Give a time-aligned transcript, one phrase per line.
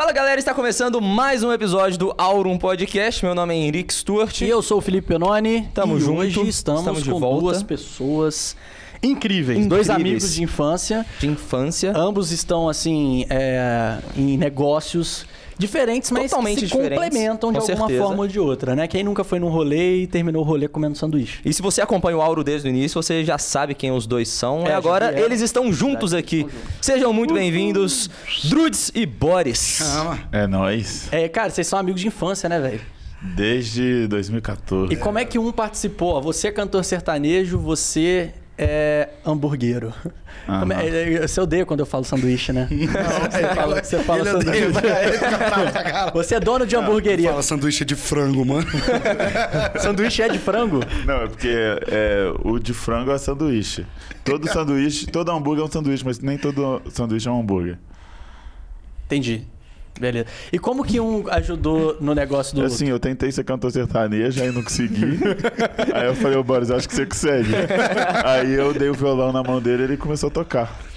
[0.00, 3.22] Fala galera, está começando mais um episódio do Aurum Podcast.
[3.22, 4.40] Meu nome é Henrique Stuart.
[4.40, 5.68] E eu sou o Felipe Penoni.
[5.74, 7.40] Tamo e junto, Hoje estamos, estamos de com volta.
[7.42, 8.56] duas pessoas
[9.02, 9.58] incríveis.
[9.58, 9.66] Incríveis.
[9.66, 11.04] Dois amigos de infância.
[11.18, 11.92] De infância.
[11.94, 15.26] Ambos estão, assim, é, em negócios
[15.60, 18.02] diferentes, mas Totalmente se diferentes, complementam de alguma certeza.
[18.02, 18.88] forma ou de outra, né?
[18.88, 21.40] Quem nunca foi num rolê e terminou o rolê comendo sanduíche?
[21.44, 24.28] E se você acompanha o Auro desde o início, você já sabe quem os dois
[24.28, 24.66] são.
[24.66, 25.26] É, e agora vieram.
[25.26, 26.46] eles estão juntos aqui.
[26.80, 28.10] Sejam muito bem-vindos,
[28.44, 29.78] Drudes e Boris.
[29.78, 30.18] Calma.
[30.32, 31.08] É nóis.
[31.12, 32.80] É, cara, vocês são amigos de infância, né, velho?
[33.22, 34.94] Desde 2014.
[34.94, 36.20] E como é que um participou?
[36.22, 39.92] Você é cantor sertanejo, você é hamburguero.
[40.46, 40.60] Aham.
[40.60, 42.68] Como é- Você odeia quando eu falo sanduíche, né?
[43.30, 44.64] você fala, você fala Ele sanduíche.
[44.66, 46.10] odeia.
[46.12, 47.30] Você é dono de hamburgueria.
[47.30, 48.66] Fala sanduíche de frango, mano.
[49.80, 50.80] Sanduíche é de frango?
[51.06, 51.48] Não, é porque
[51.88, 53.86] é, o de frango é sanduíche.
[54.24, 57.78] Todo sanduíche, todo hambúrguer é um sanduíche, mas nem todo sanduíche é um hambúrguer.
[59.06, 59.46] Entendi.
[59.98, 60.26] Beleza.
[60.52, 64.50] E como que um ajudou no negócio do Assim, eu tentei ser cantor sertanejo, aí
[64.50, 65.18] não consegui.
[65.92, 67.50] aí eu falei, ô Boris, acho que você consegue.
[68.24, 70.90] aí eu dei o violão na mão dele e ele começou a tocar.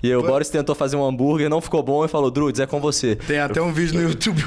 [0.00, 2.66] E aí, o Boris tentou fazer um hambúrguer, não ficou bom e falou: Drudes, é
[2.66, 3.16] com você.
[3.16, 4.44] Tem até um vídeo no YouTube.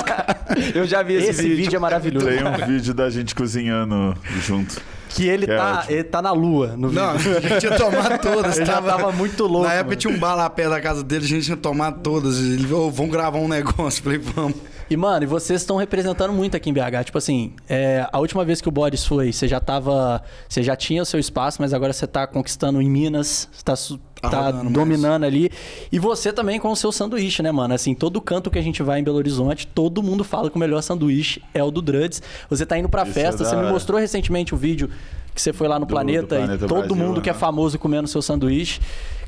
[0.74, 2.26] Eu já vi esse, Esse vídeo é maravilhoso.
[2.26, 4.80] Tem um vídeo da gente cozinhando junto.
[5.10, 5.92] Que ele Que é tá, ótimo.
[5.92, 7.02] ele tá na lua no vídeo.
[7.02, 8.56] Não, a gente ia tomar todas.
[8.56, 9.96] Ele já tava muito louco, Na época mano.
[10.00, 12.38] tinha um bar lá perto da casa dele, a gente ia tomar todas.
[12.38, 14.02] Ele falou, vamos gravar um negócio.
[14.04, 14.54] Falei, vamos.
[14.90, 17.04] E, mano, e vocês estão representando muito aqui em BH.
[17.04, 20.20] Tipo assim, é, a última vez que o Boris foi, você já tava.
[20.48, 23.76] Você já tinha o seu espaço, mas agora você tá conquistando em Minas, você tá,
[23.76, 24.72] su- tá Arrasando mais.
[24.74, 25.48] dominando ali.
[25.92, 27.72] E você também com o seu sanduíche, né, mano?
[27.72, 30.58] Assim, todo canto que a gente vai em Belo Horizonte, todo mundo fala que o
[30.58, 32.20] melhor sanduíche é o do Druds.
[32.50, 34.90] Você tá indo pra Isso é festa, da você me mostrou recentemente o vídeo
[35.32, 37.32] que você foi lá no Do- Planeta, do e Planeta todo Brasil, mundo que é
[37.32, 37.38] né?
[37.38, 38.80] famoso comendo seu sanduíche.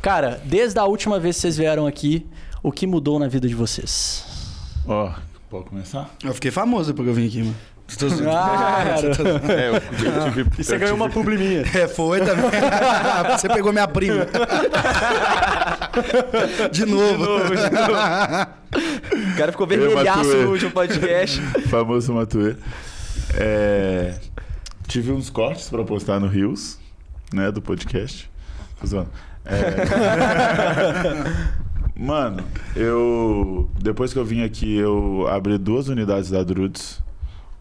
[0.02, 2.26] Cara, desde a última vez que vocês vieram aqui,
[2.64, 4.24] o que mudou na vida de vocês?
[4.88, 5.12] Ó,
[5.52, 6.08] pode começar?
[6.24, 7.54] Eu fiquei famoso depois que eu vim aqui, mano.
[8.26, 9.52] Ah, cara.
[9.52, 9.80] É, eu, eu
[10.30, 10.46] tive.
[10.58, 11.60] E você eu ganhou uma tive- publi minha.
[11.60, 12.46] É, foi também.
[13.36, 14.26] Você pegou minha prima.
[16.72, 17.26] De novo.
[18.72, 21.38] O cara ficou vermelhaço no último podcast.
[21.68, 22.56] Famoso Matuê.
[23.34, 24.14] É,
[24.88, 26.78] tive uns cortes pra postar no Rios,
[27.30, 28.30] né, do podcast.
[28.80, 29.10] Tô zoando.
[29.44, 29.52] É,
[31.96, 32.42] Mano,
[32.74, 33.68] eu.
[33.80, 37.00] Depois que eu vim aqui, eu abri duas unidades da Drudes.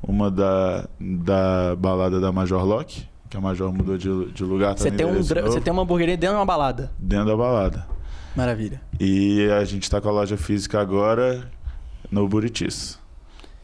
[0.01, 4.73] Uma da, da balada da Major Lock, que a Major mudou de, de lugar.
[4.73, 6.91] tá Você no tem, um, dra- você tem uma hamburgueria dentro de uma balada.
[6.97, 7.85] Dentro da balada.
[8.35, 8.81] Maravilha.
[8.99, 11.51] E a gente tá com a loja física agora
[12.09, 12.97] no Buritis.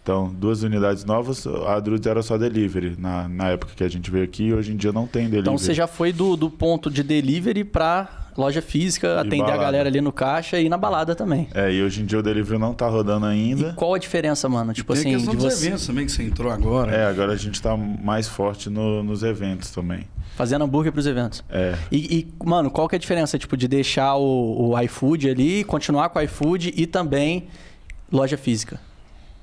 [0.04, 1.48] Então, duas unidades novas.
[1.48, 4.54] A Drudes era só delivery na, na época que a gente veio aqui.
[4.54, 5.42] Hoje em dia não tem delivery.
[5.42, 9.46] Então você já foi do, do ponto de delivery pra loja física, E atender a
[9.46, 9.62] balada.
[9.64, 11.48] galera ali no caixa e na balada também.
[11.54, 13.70] É, e hoje em dia o delivery não tá rodando ainda.
[13.70, 14.74] E qual a diferença, mano?
[14.74, 16.92] Tipo Tem a assim, questão de dos você eventos também que você entrou agora.
[16.96, 20.08] É, agora a gente tá mais forte no- nos eventos também.
[20.36, 21.44] fazendo hambúrguer pros eventos.
[21.50, 21.76] É.
[21.92, 25.64] E, e, mano, qual que é a diferença, tipo, de deixar o, o iFood ali,
[25.64, 27.48] continuar com o iFood e também
[28.12, 28.80] loja física?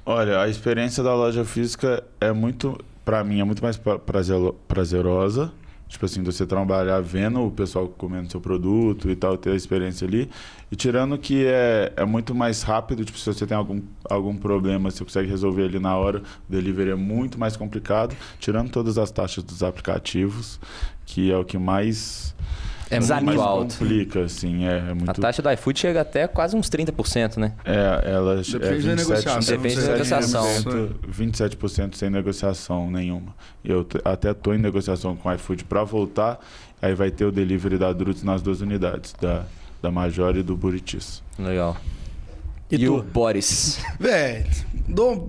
[0.06, 3.78] Olha, a experiência da loja física é muito, Pra mim, é muito mais
[4.66, 5.52] prazerosa.
[5.94, 10.04] Tipo assim, você trabalhar vendo o pessoal comendo seu produto e tal, ter a experiência
[10.04, 10.28] ali.
[10.68, 14.90] E tirando que é, é muito mais rápido, tipo, se você tem algum, algum problema,
[14.90, 16.18] você consegue resolver ali na hora.
[16.18, 18.16] O delivery é muito mais complicado.
[18.40, 20.58] Tirando todas as taxas dos aplicativos,
[21.06, 22.34] que é o que mais,
[22.96, 23.74] É muito mais alto.
[23.78, 24.66] complica, assim.
[24.66, 25.10] É, é muito...
[25.10, 27.52] A taxa do iFood chega até quase uns 30%, né?
[27.64, 30.90] É, ela Depende é da 27, negociação, Depende da 27%, negociação.
[31.10, 33.34] 27% sem negociação nenhuma.
[33.64, 36.38] E eu até estou em negociação com o iFood para voltar.
[36.82, 39.44] Aí vai ter o delivery da Druts nas duas unidades, da,
[39.82, 41.22] da Major e do Buritis.
[41.38, 41.76] Legal.
[42.70, 42.96] E, E, tu?
[42.98, 43.78] o Boris?
[44.00, 44.44] Véi,
[44.88, 45.26] dou-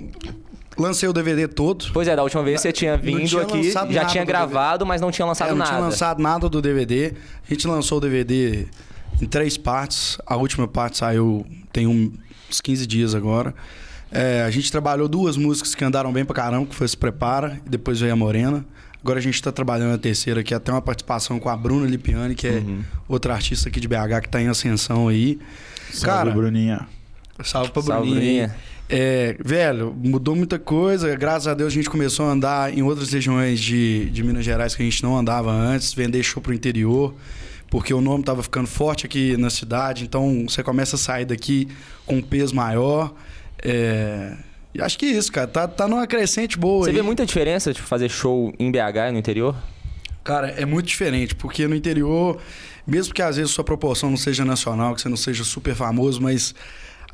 [0.77, 1.85] lancei o DVD todo.
[1.93, 4.85] Pois é, da última vez você tinha Não vindo tinha aqui, já tinha do gravado,
[4.85, 5.69] mas não tinha lançado É, não nada.
[5.71, 7.13] tinha lançado nada do DVD.
[7.49, 8.67] A gente lançou o DVD
[9.21, 10.17] em três partes.
[10.25, 13.53] A última parte saiu tem uns 15 dias agora.
[14.11, 17.59] É, a gente trabalhou duas músicas que andaram bem pra caramba, que foi Se Prepara
[17.65, 18.65] e depois veio a Morena.
[19.03, 21.85] Agora a gente tá trabalhando a terceira, que é até uma participação com a Bruna
[21.85, 22.81] Lipiani, que é Uhum.
[23.07, 25.37] outra artista aqui de BH que tá em ascensão aí.
[25.91, 26.87] Salve, Cara, Bruninha.
[27.43, 28.47] Salve pra Salve, Bruninha.
[28.47, 28.55] Bruninha.
[28.87, 31.15] É, velho, mudou muita coisa.
[31.15, 34.75] Graças a Deus a gente começou a andar em outras regiões de, de Minas Gerais
[34.75, 37.13] que a gente não andava antes, vender show pro interior,
[37.69, 40.03] porque o nome tava ficando forte aqui na cidade.
[40.03, 41.67] Então você começa a sair daqui
[42.05, 43.13] com um peso maior.
[43.61, 44.37] É,
[44.73, 45.47] e acho que isso, cara.
[45.47, 46.95] Tá, tá numa crescente boa Você aí.
[46.97, 49.55] vê muita diferença de fazer show em BH e no interior?
[50.23, 52.39] Cara, é muito diferente, porque no interior,
[52.85, 56.21] mesmo que às vezes sua proporção não seja nacional, que você não seja super famoso,
[56.21, 56.53] mas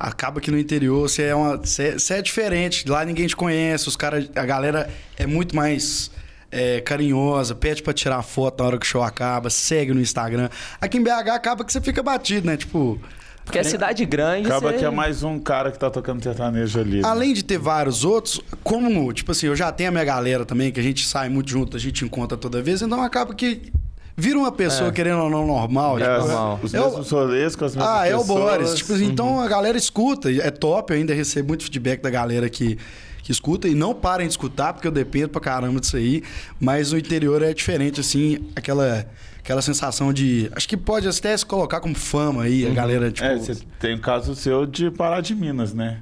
[0.02, 2.88] acaba que no interior você é, uma, você, você é diferente.
[2.88, 6.10] Lá ninguém te conhece, os caras, a galera é muito mais
[6.50, 10.48] é, carinhosa, pede pra tirar foto na hora que o show acaba, segue no Instagram.
[10.80, 12.56] Aqui em BH acaba que você fica batido, né?
[12.56, 13.00] Tipo,
[13.44, 14.46] Porque é cidade grande.
[14.48, 17.00] Acaba você- que é mais um cara que tá tocando sertanejo ali.
[17.00, 17.08] né?
[17.08, 20.70] Além de ter vários outros, como, tipo assim, eu já tenho a minha galera também,
[20.72, 23.72] que a gente sai muito junto, a gente encontra toda vez, então acaba que
[24.16, 25.98] vira uma pessoa, querendo ou não, normal.
[25.98, 26.60] É, tipo, normal.
[26.62, 28.40] Os É o- mesmos rolês com as mesmas Ah, é o pessoas.
[28.40, 28.74] Boris.
[28.74, 30.30] Tipo assim, Então a galera escuta.
[30.30, 32.78] É top, eu ainda recebo muito feedback da galera que,
[33.22, 33.68] que escuta.
[33.68, 36.22] E não parem de escutar, porque eu dependo pra caramba disso aí.
[36.60, 39.06] Mas o interior é diferente, assim, aquela,
[39.38, 40.50] aquela sensação de.
[40.54, 43.26] Acho que pode até se colocar como fama aí, a galera, tipo.
[43.26, 45.98] É, você tem o caso seu de Pará de Minas, né?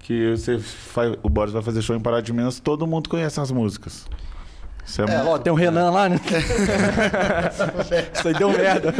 [0.00, 3.40] Que você faz, o Boris vai fazer show em Pará de Minas, todo mundo conhece
[3.40, 4.04] as músicas.
[4.86, 6.20] Isso é, muito- Ó, tem o Renan lá, né?
[8.14, 8.92] Isso aí deu merda.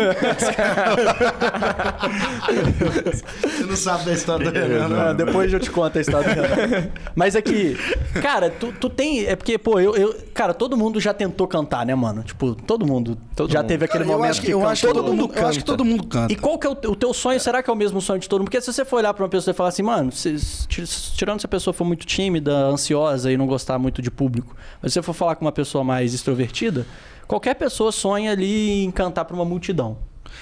[3.42, 5.00] Você não sabe da história do Renan, não.
[5.00, 6.88] Ah, depois eu te conto a história do Renan.
[7.14, 7.76] Mas aqui,
[8.22, 9.26] cara, tu, tu tem.
[9.26, 12.22] É porque, pô, eu, eu- Cara, todo mundo já tentou cantar, né, mano?
[12.24, 13.68] Tipo, todo mundo Todo já mundo.
[13.68, 14.72] teve aquele eu momento que, que eu canta.
[14.72, 15.64] acho que todo, mundo, eu acho que canta.
[15.64, 16.32] todo mundo canta.
[16.32, 17.38] E qual que é o, o teu sonho?
[17.38, 18.46] Será que é o mesmo sonho de todo mundo?
[18.46, 20.34] Porque se você for olhar pra uma pessoa e falar assim, mano, se-
[20.66, 24.56] tir- tirando se a pessoa for muito tímida, ansiosa e não gostar muito de público,
[24.82, 26.86] mas se você for falar com uma pessoa mais extrovertida,
[27.26, 29.96] qualquer pessoa sonha ali em cantar pra uma multidão.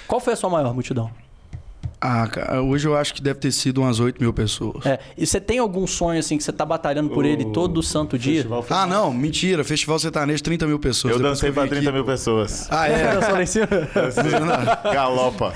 [0.07, 1.11] Qual foi a sua maior multidão?
[2.05, 4.85] Ah, cara, hoje eu acho que deve ter sido umas 8 mil pessoas.
[4.85, 8.19] É, e você tem algum sonho assim que você tá batalhando por ele todo santo
[8.19, 8.45] dia?
[8.71, 9.63] Ah, não, mentira.
[9.63, 11.13] Festival Sertanejo, 30 mil pessoas.
[11.13, 12.67] Eu Depois dancei eu pra vim 30 aqui- mil pessoas.
[12.71, 13.13] Ah, é?
[13.23, 13.69] Só lá em cima.
[14.93, 15.53] Galopa.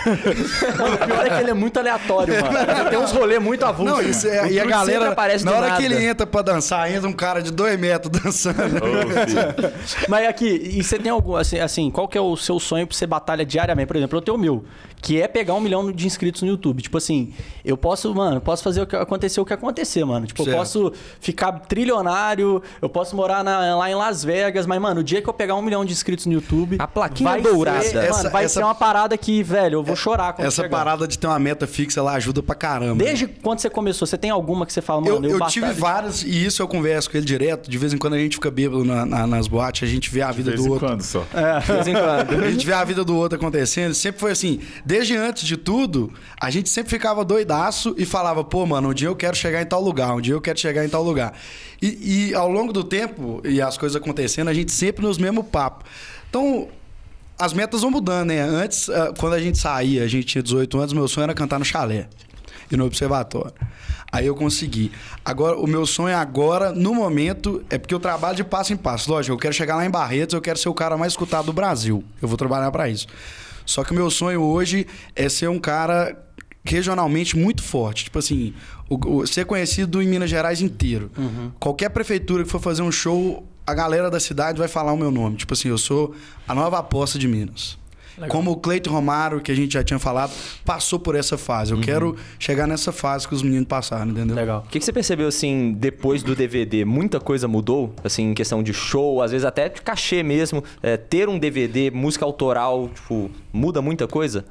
[0.79, 2.57] Mano, o pior é que ele é muito aleatório, mano.
[2.91, 3.97] Tem uns rolês muito avulsos.
[3.97, 5.77] Não, isso é, O e a galera, aparece na hora nada.
[5.81, 8.57] que ele entra pra dançar, entra um cara de dois metros dançando.
[10.09, 12.97] Mas aqui, e você tem algum, assim, assim, qual que é o seu sonho pra
[12.97, 13.87] você batalha diariamente?
[13.89, 14.65] Por exemplo, eu tenho o meu,
[15.01, 16.83] que é pegar um milhão de inscritos no YouTube.
[16.83, 17.33] Tipo assim,
[17.65, 20.27] eu posso, mano, posso fazer o que acontecer o que acontecer, mano.
[20.27, 20.57] Tipo, eu Certo.
[20.59, 25.23] posso ficar trilionário, eu posso morar na- lá em Las Vegas, mas, mano, o dia
[25.23, 26.77] que eu pegar um milhão de inscritos no YouTube.
[26.79, 27.83] A plaquinha vai dourada.
[27.83, 30.63] Ser, mano, Essa- vai essa- ser uma parada que, velho, eu vou chorar quando Essa
[30.63, 30.77] chegar.
[30.77, 33.03] parada de ter uma meta fixa, ela ajuda pra caramba.
[33.05, 35.73] Desde quando você começou, você tem alguma que você fala, Eu, mano, eu batalho- tive
[35.73, 37.71] várias, e isso eu converso com ele direto.
[37.71, 40.23] De vez em quando a gente fica bêbado na- na- nas boates, a gente vê
[40.23, 40.89] a De vida vez do em outro.
[40.89, 41.25] quando só.
[41.65, 42.07] De vez em quando.
[42.47, 43.93] A gente vê a vida do outro acontecendo.
[43.95, 44.61] Sempre foi assim.
[44.97, 46.11] Desde antes de tudo,
[46.41, 49.67] a gente sempre ficava doidaço e falava, pô, mano, um dia eu quero chegar em
[49.67, 51.35] tal lugar, um dia eu quero chegar em tal lugar.
[51.83, 55.45] E, e ao longo do tempo, e as coisas acontecendo, a gente sempre nos mesmo
[55.45, 55.85] papo.
[56.31, 56.69] Então,
[57.39, 58.41] as metas vão mudando, né?
[58.41, 61.59] Antes, ah, quando a gente saía, a gente tinha 18 anos, meu sonho era cantar
[61.59, 62.09] no chalé
[62.73, 63.53] e no observatório.
[64.11, 64.91] Aí eu consegui.
[65.23, 69.11] Agora, o meu sonho agora, no momento, é porque eu trabalho de passo em passo.
[69.11, 71.53] Lógico, eu quero chegar lá em Barretos, eu quero ser o cara mais escutado do
[71.53, 72.03] Brasil.
[72.23, 73.07] Eu vou trabalhar para isso.
[73.67, 76.17] Só que o meu sonho hoje é ser um cara
[76.65, 78.05] regionalmente muito forte.
[78.05, 78.55] Tipo assim,
[78.89, 81.11] o- o- ser conhecido em Minas Gerais inteiro.
[81.61, 85.11] Qualquer prefeitura que for fazer um show, a galera da cidade vai falar o meu
[85.11, 85.37] nome.
[85.37, 86.15] Tipo assim, eu sou
[86.47, 87.77] a nova aposta de Minas.
[88.29, 90.33] Como o Cleiton Romaro, que a gente já tinha falado,
[90.65, 91.73] passou por essa fase.
[91.73, 94.35] Eu quero chegar nessa fase que os meninos passaram, entendeu?
[94.35, 94.65] Legal.
[94.67, 96.85] O que, que você percebeu, assim, depois do DVD?
[96.85, 97.95] Muita coisa mudou?
[98.03, 100.65] Assim, em questão de show, às vezes até de cachê mesmo.
[100.83, 104.45] É, ter um DVD, música autoral, tipo, muda muita coisa?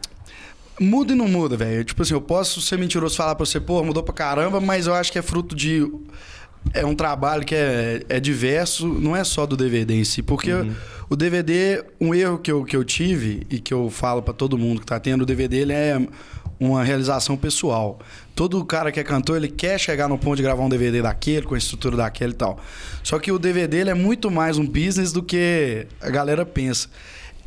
[0.79, 1.83] Muda e não muda, velho.
[1.83, 4.87] Tipo assim, eu posso ser mentiroso e falar pra você, pô, mudou pra caramba, mas
[4.87, 5.89] eu acho que é fruto de.
[6.73, 10.21] É um trabalho que é, é diverso, não é só do DVD em si.
[10.21, 10.51] Porque
[11.09, 14.57] o DVD, um erro que eu, que eu tive e que eu falo pra todo
[14.57, 16.01] mundo que tá tendo, o DVD ele é
[16.59, 17.99] uma realização pessoal.
[18.33, 21.45] Todo cara que é cantor, ele quer chegar no ponto de gravar um DVD daquele,
[21.45, 22.59] com a estrutura daquele e tal.
[23.03, 26.89] Só que o DVD ele é muito mais um business do que a galera pensa.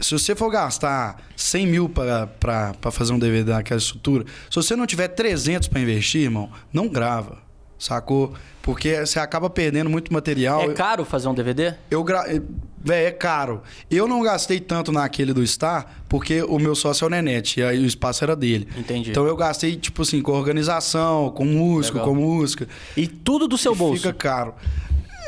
[0.00, 4.86] Se você for gastar 100 mil para fazer um DVD daquela estrutura, se você não
[4.86, 7.38] tiver 300 para investir, irmão, não grava,
[7.78, 8.34] sacou?
[8.62, 10.62] Porque você acaba perdendo muito material.
[10.62, 11.74] É caro fazer um DVD?
[11.90, 12.24] Eu gra...
[12.80, 13.62] Véi, é caro.
[13.90, 17.62] Eu não gastei tanto naquele do Star, porque o meu sócio é o Nenete, e
[17.62, 18.68] aí o espaço era dele.
[18.76, 19.10] Entendi.
[19.10, 22.14] Então eu gastei, tipo assim, com organização, com músico, Legal.
[22.14, 22.68] com música.
[22.96, 24.02] E tudo do seu bolso.
[24.02, 24.54] Fica caro.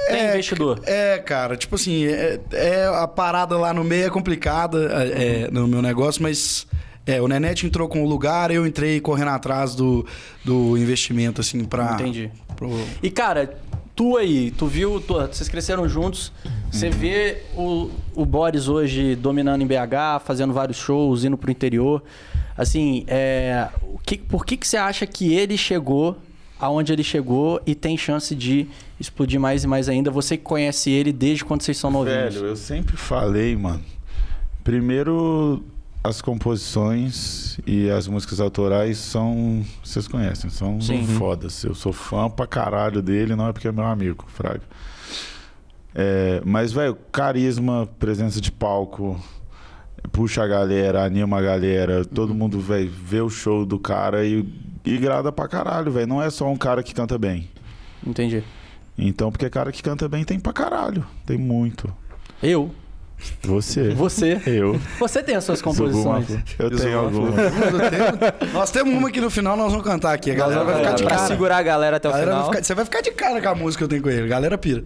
[0.08, 0.80] Tem investidor?
[0.84, 5.50] É, cara, tipo assim, é, é- a parada lá no meio é complicada é, é,
[5.50, 6.66] no meu negócio, mas
[7.12, 10.06] é, o Nenete entrou com o lugar, eu entrei correndo atrás do,
[10.44, 11.94] do investimento, assim, pra.
[11.94, 12.30] Entendi.
[12.56, 13.58] pro- E, cara,
[13.96, 16.32] tu aí, tu viu, tu- vocês cresceram juntos,
[16.70, 22.02] você vê o, o Boris hoje dominando em BH, fazendo vários shows, indo pro interior.
[22.56, 26.16] Assim, é, o que, por que, que você acha que ele chegou
[26.58, 28.66] aonde ele chegou e tem chance de
[29.00, 30.10] explodir mais e mais ainda?
[30.10, 32.34] Você que conhece ele desde quando vocês são novinhos.
[32.34, 33.80] Velho, eu sempre falei, mano.
[34.62, 35.64] Primeiro,
[36.02, 39.64] as composições e as músicas autorais são.
[39.84, 41.04] Vocês conhecem, são Sim.
[41.06, 41.62] fodas.
[41.62, 44.62] Eu sou fã pra caralho dele, não é porque é meu amigo, Fraga.
[45.94, 49.20] É, mas, velho, carisma, presença de palco,
[50.12, 54.48] puxa a galera, anima a galera, todo mundo, velho, vê o show do cara e,
[54.84, 56.06] e grada pra caralho, velho.
[56.06, 57.48] Não é só um cara que canta bem.
[58.06, 58.42] Entendi.
[58.96, 61.06] Então, porque cara que canta bem tem pra caralho.
[61.26, 61.92] Tem muito.
[62.42, 62.70] Eu.
[63.42, 63.90] Você.
[63.90, 64.40] Você.
[64.46, 64.78] Eu.
[64.98, 66.26] Você tem as suas composições.
[66.58, 67.30] Eu tenho alguma.
[68.52, 70.30] Nós temos uma que no final nós vamos cantar aqui.
[70.30, 71.26] A galera vai ficar de pra cara.
[71.26, 72.52] segurar a galera até o galera vai final.
[72.52, 74.28] ficar- você vai ficar de cara com a música que eu tenho com ele.
[74.28, 74.84] Galera pira.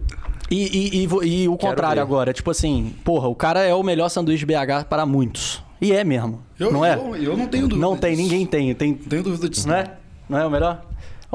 [0.49, 2.01] E, e, e e o contrário ver.
[2.01, 5.63] agora, tipo assim, porra, o cara é o melhor sanduíche BH para muitos.
[5.81, 6.41] E é mesmo.
[6.59, 6.93] Eu não é?
[6.95, 7.87] Eu, eu não tenho dúvida.
[7.87, 8.21] não tem, disso.
[8.23, 8.73] ninguém tem.
[8.75, 9.67] tem Não tenho dúvida disso.
[9.67, 9.85] não é?
[10.29, 10.83] Não é o melhor?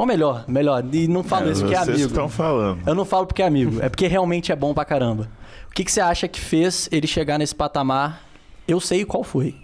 [0.00, 0.82] É o melhor, melhor.
[0.92, 2.08] E não falo isso porque é vocês amigo.
[2.08, 2.80] estão falando.
[2.86, 5.28] Eu não falo porque é amigo, é porque realmente é bom pra caramba.
[5.68, 8.22] O que, que você acha que fez ele chegar nesse patamar?
[8.66, 9.54] Eu sei qual foi.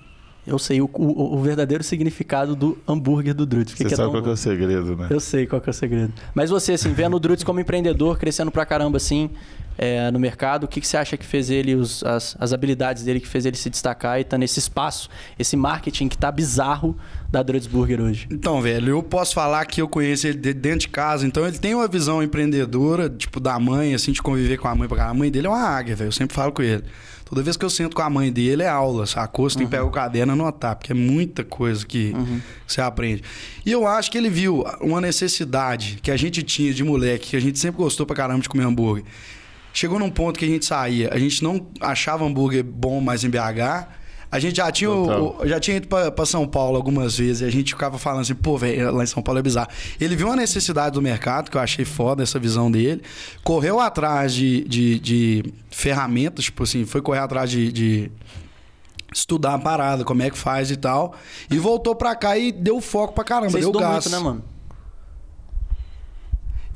[0.47, 3.73] Eu sei o, o- o verdadeiro significado do hambúrguer do Drutz.
[3.73, 5.07] Você que é sabe tão qual que é o segredo, né?
[5.11, 6.12] Eu sei qual que é o segredo.
[6.35, 9.29] Mas você, assim, vendo o Drutz como empreendedor, crescendo pra caramba, assim,
[9.76, 13.03] é, no mercado, o que, que você acha que fez ele, os- as, as habilidades
[13.03, 16.97] dele que fez ele se destacar e tá nesse espaço, esse marketing que tá bizarro
[17.31, 18.29] da Drutz Burger hoje?
[18.31, 21.59] Então, velho, eu posso falar que eu conheço ele de dentro de casa, então ele
[21.59, 24.87] tem uma visão empreendedora, tipo, da mãe, assim, de conviver com a mãe.
[24.88, 26.09] Porque a mãe dele é uma águia, velho.
[26.09, 26.85] Eu sempre falo com ele.
[27.28, 29.50] Toda vez que eu sento com a mãe dele é aula, sacou?
[29.50, 32.14] Você tem que pegar o caderno e anotar, porque é muita coisa que
[32.64, 33.23] você aprende.
[33.64, 37.37] E eu acho que ele viu uma necessidade que a gente tinha de moleque, que
[37.37, 39.04] a gente sempre gostou pra caramba de comer hambúrguer.
[39.73, 43.28] Chegou num ponto que a gente saía, a gente não achava hambúrguer bom mais em
[43.28, 43.88] BH.
[44.30, 47.45] A gente já tinha, o- já tinha ido pra, pra São Paulo algumas vezes e
[47.45, 49.68] a gente ficava falando assim, pô, velho, lá em São Paulo é bizarro.
[50.00, 53.02] Ele viu uma necessidade do mercado, que eu achei foda essa visão dele,
[53.45, 58.11] correu atrás de, de, de ferramentas, tipo assim, foi correr atrás de, de
[59.14, 61.14] estudar a parada, como é que faz e tal,
[61.50, 63.92] e voltou pra cá e deu foco pra caramba, Você deu gás.
[64.04, 64.45] muito, né, mano?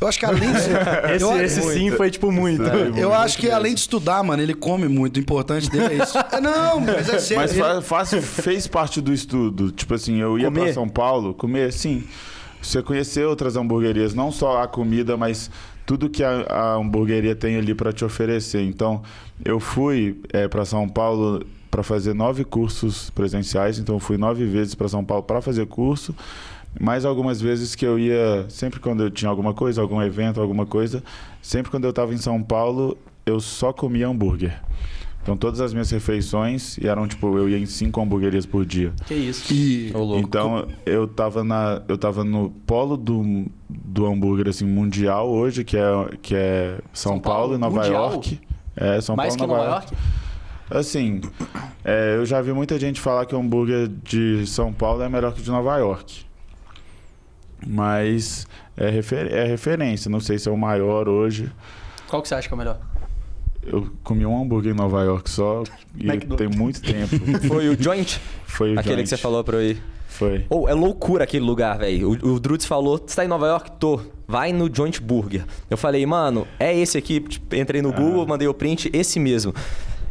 [0.01, 0.69] Eu acho que além disso,
[1.15, 2.65] Esse, eu, esse sim foi, tipo, muito.
[2.65, 3.57] Sério, eu muito acho que mesmo.
[3.57, 5.19] além de estudar, mano, ele come muito.
[5.19, 6.17] O importante dele é isso.
[6.19, 7.43] É, não, mas é sério.
[7.43, 9.71] Mas ele- fa- fácil, fez parte do estudo.
[9.71, 10.65] Tipo assim, eu ia Comer?
[10.65, 12.05] pra São Paulo comer, sim.
[12.63, 15.51] Você conhecer outras hamburguerias, não só a comida, mas
[15.87, 18.63] tudo que a, a hamburgueria tem ali pra te oferecer.
[18.63, 19.03] Então,
[19.45, 23.79] eu fui é, para São Paulo para fazer nove cursos presenciais.
[23.79, 26.15] Então, eu fui nove vezes para São Paulo para fazer curso.
[26.79, 30.67] Mais algumas vezes que eu ia, sempre quando eu tinha alguma coisa, algum evento, alguma
[30.67, 31.03] coisa,
[31.43, 32.97] sempre quando eu estava em São Paulo,
[33.27, 34.61] eu só comia hambúrguer.
[35.23, 38.93] Então todas as minhas refeições eram tipo, eu ia em cinco hamburguerias por dia.
[39.07, 39.53] Que isso.
[39.53, 40.19] E louco.
[40.19, 45.77] Então eu tava na eu tava no polo do, do hambúrguer assim mundial hoje, que
[45.77, 45.83] é
[46.23, 47.55] que é São, São Paulo, Paulo?
[47.55, 48.13] e Nova Mundial?
[48.13, 48.41] York.
[48.75, 49.95] É, São Mais Paulo, que Nova York?
[50.71, 51.21] Assim,
[51.85, 55.35] é, eu já vi muita gente falar que o hambúrguer de São Paulo é melhor
[55.35, 56.25] que o de Nova York.
[57.67, 60.11] Mas é, refer é referência.
[60.11, 61.51] Não sei se é o maior hoje.
[62.09, 62.81] Qual que você acha que é o melhor?
[63.63, 65.63] Eu comi um hambúrguer em Nova York só
[65.97, 66.37] e McDonald's.
[66.37, 67.17] tem muito tempo.
[67.47, 68.19] Foi o Joint?
[68.47, 69.05] Foi o aquele joint.
[69.05, 69.83] que você falou pra eu ir.
[70.09, 70.45] Foi.
[70.51, 72.11] Ou é loucura aquele lugar, velho.
[72.11, 73.73] O, o Drutz falou: Você tá em Nova York?
[73.79, 74.01] Tô.
[74.27, 75.45] Vai no Joint Burger.
[75.69, 77.21] Eu falei, mano, é esse aqui.
[77.21, 79.53] Tipo, entrei no Google, mandei o print, esse mesmo.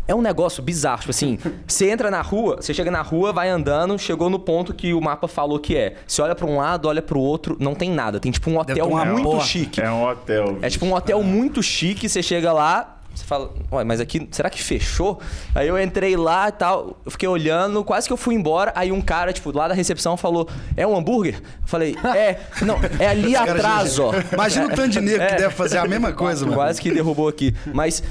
[0.10, 1.38] É um negócio bizarro, tipo assim,
[1.68, 5.00] você entra na rua, você chega na rua, vai andando, chegou no ponto que o
[5.00, 5.98] mapa falou que é.
[6.08, 8.20] Você olha pra um lado, olha pro outro, não tem nada.
[8.20, 9.46] Tem tipo um hotel muito porta.
[9.46, 9.80] chique.
[9.80, 10.58] É um hotel.
[10.63, 14.49] É tipo um hotel muito chique, você chega lá, você fala, ué, mas aqui, será
[14.49, 15.19] que fechou?
[15.53, 18.91] Aí eu entrei lá e tal, eu fiquei olhando, quase que eu fui embora, aí
[18.91, 21.35] um cara, tipo, lá da recepção falou, é um hambúrguer?
[21.35, 24.11] Eu falei, é, não, é ali atrás, ó.
[24.31, 25.27] Imagina o tanto de negro É.
[25.27, 26.55] que deve fazer a mesma coisa, mano.
[26.57, 27.53] Quase que derrubou aqui.
[27.73, 28.01] Mas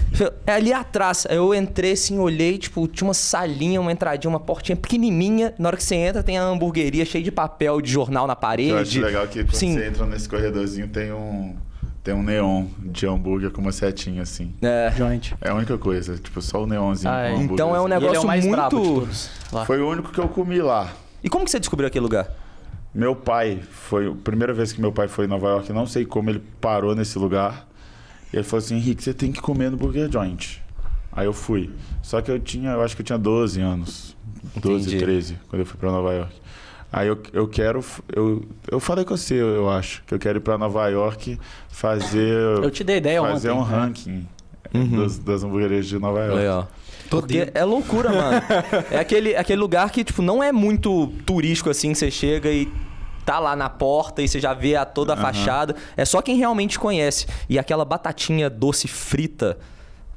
[0.47, 1.27] é ali atrás.
[1.29, 5.55] Aí Eu entrei assim, olhei, tipo, tinha uma salinha, uma entradinha, uma portinha pequenininha.
[5.59, 8.71] Na hora que você entra, tem a hamburgueria cheia de papel de jornal na parede.
[8.71, 9.75] Eu acho legal que quando Sim.
[9.75, 11.57] você entra nesse corredorzinho tem um
[12.09, 14.55] tem um neon de hambúrguer com uma setinha assim.
[14.63, 14.91] É.
[14.97, 15.35] Joint.
[15.43, 17.29] É a única coisa, tipo só o neonzinho Ah, é.
[17.29, 17.85] com hambúrguer, Então é um assim.
[17.85, 18.57] Ele é negócio o mais muito.
[18.57, 19.31] brabo de todos.
[19.53, 19.67] Lá.
[19.67, 20.91] Foi o único que eu comi lá.
[21.23, 22.31] E como que você descobriu aquele lugar?
[22.95, 26.07] Meu pai foi a primeira vez que meu pai foi em Nova York, não sei
[26.07, 27.69] como ele parou nesse lugar.
[28.33, 30.63] E ele falou assim: "Henrique, você tem que comer no Burger Joint".
[31.13, 31.71] Aí eu fui.
[32.03, 34.17] Só que eu tinha, eu acho que eu tinha 12 anos.
[34.57, 35.05] 12, Entendi.
[35.05, 36.33] 13, quando eu fui pra Nova York.
[36.93, 37.85] Aí eu, eu quero.
[38.15, 42.33] Eu, eu falei com você, eu acho, que eu quero ir pra Nova York fazer.
[42.63, 43.61] Eu te dei ideia fazer ontem.
[43.61, 43.77] um né?
[43.77, 44.29] ranking
[44.97, 46.37] das, das hamburguerias de Nova York.
[46.37, 46.69] Legal.
[47.11, 48.43] Porque é loucura, mano.
[48.91, 52.71] é aquele, aquele lugar que, tipo, não é muito turístico assim, você chega e
[53.25, 55.77] tá lá na porta e você já vê a toda a fachada.
[55.97, 57.27] É só quem realmente conhece.
[57.49, 59.59] E aquela batatinha doce frita.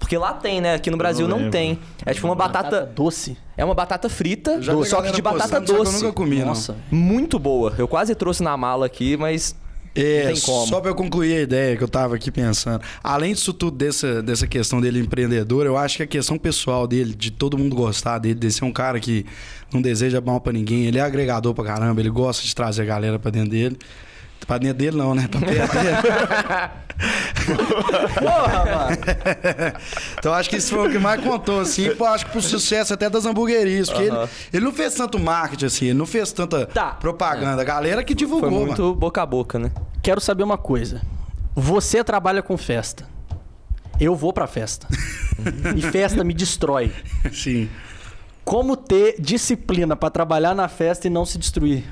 [0.02, 0.74] Porque lá tem, né?
[0.74, 1.80] Aqui no Brasil não não, tem.
[2.04, 2.86] É tipo uma batata.
[2.86, 3.38] doce.
[3.56, 5.96] É uma batata frita, a só que de batata postando, doce.
[5.98, 6.48] Eu nunca comi, não.
[6.48, 6.76] Nossa.
[6.90, 7.74] Muito boa.
[7.78, 9.56] Eu quase trouxe na mala aqui, mas.
[9.94, 12.82] É, Não só pra eu concluir a ideia que eu tava aqui pensando.
[13.04, 17.14] Além disso tudo, dessa, dessa questão dele empreendedor, eu acho que a questão pessoal dele,
[17.14, 19.26] de todo mundo gostar dele, de ser um cara que
[19.72, 22.86] não deseja mal pra ninguém, ele é agregador pra caramba, ele gosta de trazer a
[22.86, 23.78] galera pra dentro dele.
[24.48, 25.28] Pra dentro dele não, né?
[25.30, 25.98] Pra perto dele.
[28.20, 28.98] Porra, mano.
[30.18, 31.94] então acho que isso foi o que mais contou, assim.
[31.96, 33.90] Pô, acho que pro sucesso até das hamburguerias.
[33.90, 34.18] Porque ele,
[34.54, 36.92] ele não fez tanto marketing, assim, ele não fez tanta Tá.
[36.92, 37.62] propaganda.
[37.62, 38.96] A galera que Foi divulgou, muito mano.
[38.96, 39.72] boca a boca, né?
[40.02, 41.02] Quero saber uma coisa.
[41.56, 43.06] Você trabalha com festa.
[44.00, 44.88] Eu vou pra festa.
[45.76, 46.92] e festa me destrói.
[47.32, 47.70] Sim.
[48.44, 51.84] Como ter disciplina pra trabalhar na festa e não se destruir?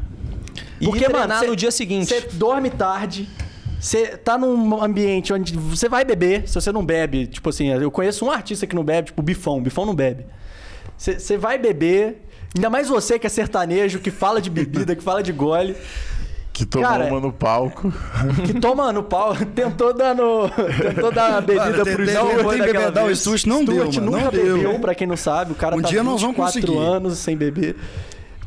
[0.79, 2.07] E treinar no dia seguinte.
[2.07, 3.27] Você dorme tarde.
[3.79, 7.89] Você tá num ambiente onde você vai beber, se você não bebe, tipo assim, eu
[7.89, 10.25] conheço um artista que não bebe, tipo o Bifão, o Bifão não bebe.
[10.98, 12.21] Você vai beber,
[12.53, 15.77] ainda mais você que é sertanejo, que fala de bebida, que fala de gole,
[16.51, 17.89] Que tomou Cara, uma no palco.
[18.45, 22.57] que toma no pau, tentou dar no, tentou dar a bebida Mano, pro tentei foi
[22.57, 23.15] daquela bebedar o.
[23.15, 24.57] Stuart, não deu, Stuart mano, nunca não deu.
[24.57, 26.77] bebeu, pra quem não sabe, o cara Um tá dia nós vamos 24 conseguir.
[26.86, 27.77] anos sem beber.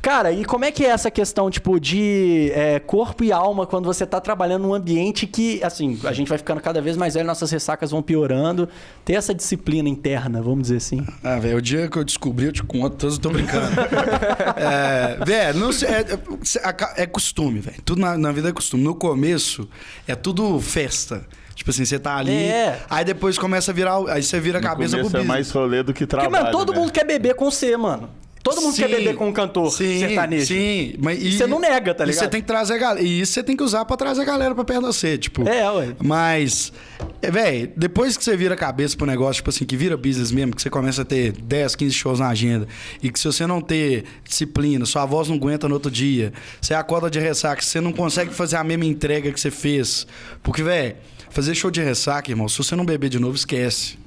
[0.03, 3.85] Cara, e como é que é essa questão, tipo, de é, corpo e alma quando
[3.87, 7.25] você tá trabalhando num ambiente que, assim, a gente vai ficando cada vez mais velho,
[7.25, 8.69] nossas ressacas vão piorando.
[9.05, 11.07] Ter essa disciplina interna, vamos dizer assim.
[11.23, 13.69] Ah, velho, o dia que eu descobri, eu te conto, todos eu tô brincando.
[14.59, 17.81] é, velho, não sei, é, é- é costume, velho.
[17.85, 18.83] Tudo na, na vida é costume.
[18.83, 19.69] No começo,
[20.09, 21.25] é tudo festa.
[21.55, 22.81] Tipo assim, você tá ali, É.
[22.91, 23.99] aí depois começa a virar.
[24.09, 26.45] Aí você vira a cabeça pro é mais rolê do que Porque, trabalho.
[26.47, 26.79] mano, todo né?
[26.81, 28.11] mundo quer beber com você, mano.
[28.43, 30.47] Todo mundo quer Sim, beber com um cantor sim, sertanejo.
[30.47, 32.25] Sim, mas E você não nega, tá E ligado?
[32.25, 33.01] você tem que trazer a galera.
[33.07, 35.49] E isso você tem que usar pra trazer a galera pra perto de você, tipo.
[35.49, 35.95] É, ué.
[36.03, 36.73] Mas,
[37.21, 40.33] é, velho, depois que você vira a cabeça pro negócio, tipo assim, que vira business
[40.33, 42.67] mesmo, que você começa a ter 10, 15 shows na agenda,
[43.01, 46.75] e que se você não ter disciplina, sua voz não aguenta no outro dia, você
[46.75, 50.05] acorda de ressaca, você não consegue fazer a mesma entrega que você fez.
[50.43, 50.97] Porque, velho,
[51.31, 54.02] fazer show de ressaca, irmão, se você não beber de novo, esquece.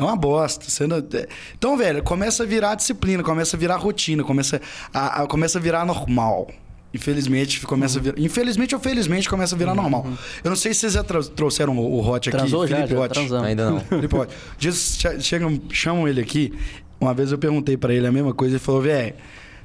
[0.00, 0.64] É uma bosta.
[0.68, 4.60] Você não- é- Então, velho, começa a virar disciplina, começa a virar rotina, começa
[4.92, 6.48] a, a- começa a virar normal.
[6.92, 8.00] Infelizmente, começa Uhum.
[8.00, 8.18] a virar.
[8.20, 10.06] Infelizmente ou felizmente começa a virar normal.
[10.42, 12.36] Eu não sei se vocês já tra- trouxeram o, o Hot aqui.
[12.36, 13.14] Transou já, Felipe já Hot.
[13.14, 13.46] transamos.
[13.46, 13.78] Ainda não.
[13.88, 14.32] Felipe Hot.
[14.58, 16.52] Dias che- chegam, chamam ele aqui.
[17.00, 18.56] Uma vez eu perguntei pra ele a mesma coisa.
[18.56, 19.14] Ele falou, velho.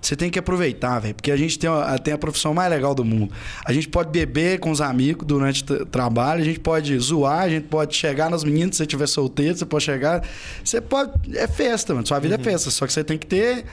[0.06, 2.94] Você tem que aproveitar, velho, porque a gente tem a, tem a profissão mais legal
[2.94, 3.34] do mundo.
[3.66, 7.40] A gente pode beber com os amigos durante o tra- trabalho, a gente pode zoar,
[7.42, 10.22] a gente pode chegar nas meninas, se você estiver solteiro, você pode chegar.
[10.64, 11.12] Você pode.
[11.36, 12.06] É festa, mano.
[12.06, 12.22] Sua Uhum.
[12.22, 12.70] vida é festa.
[12.70, 13.66] Só que você tem que ter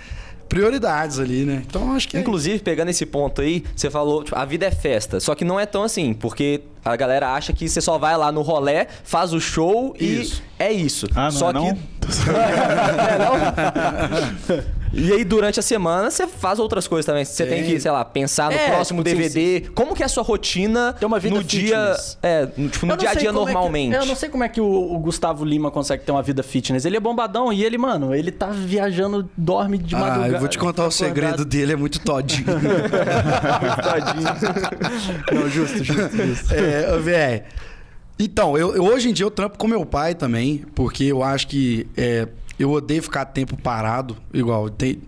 [0.49, 1.63] prioridades ali, né?
[1.67, 2.17] Então acho que.
[2.17, 5.21] é Inclusive, pegando esse ponto aí, você falou, tipo, a vida é festa.
[5.21, 8.33] Só que não é tão assim, porque a galera acha que você só vai lá
[8.33, 10.43] no rolé, faz o show Isso.
[10.59, 11.07] e é isso.
[11.15, 11.75] Ah, não só é não?
[12.01, 12.31] que.
[12.31, 13.19] É,
[14.59, 14.65] não?
[14.95, 17.25] E aí, durante a semana, você faz outras coisas também.
[17.25, 19.69] Você tem, que, sei lá, pensar no É, próximo tipo, DVD.
[19.75, 21.95] Como que é a sua rotina Ter uma vida no dia.
[21.95, 22.19] fitness.
[22.23, 23.95] É, no- tipo, no dia a dia é que- normalmente.
[23.97, 26.85] eu não sei como é que o, o Gustavo Lima consegue ter uma vida fitness.
[26.85, 30.35] Ele é bombadão e ele, mano, ele tá viajando, dorme de Ah, madrugada.
[30.35, 30.93] eu vou te contar o acordado.
[31.15, 32.45] segredo dele, é muito todinho.
[35.33, 36.55] Não, justo, justo, justo.
[36.55, 37.43] É, velho.
[38.19, 41.49] Então, eu, eu- hoje em dia eu trampo com meu pai também, porque eu acho
[41.49, 44.69] que é, eu odeio ficar tempo parado, igual.
[44.71, 45.01] Tem,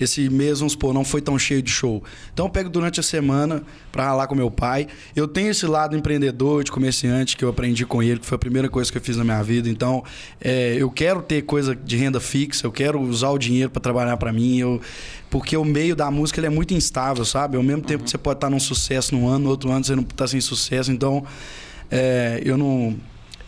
[0.00, 2.02] esse mês, vamos supor, não foi tão cheio de show.
[2.32, 4.86] Então eu pego durante a semana pra ralar com meu pai.
[5.14, 8.38] Eu tenho esse lado empreendedor, de comerciante, que eu aprendi com ele, que foi a
[8.38, 9.68] primeira coisa que eu fiz na minha vida.
[9.68, 10.04] Então,
[10.40, 14.16] é, eu quero ter coisa de renda fixa, eu quero usar o dinheiro pra trabalhar
[14.16, 14.58] pra mim.
[14.58, 14.80] Eu,
[15.28, 17.56] porque o meio da música ele é muito instável, sabe?
[17.56, 19.96] Ao mesmo tempo que você pode estar num sucesso num ano, no outro ano você
[19.96, 20.92] não tá sem sucesso.
[20.92, 21.24] Então,
[21.90, 22.96] é, eu não.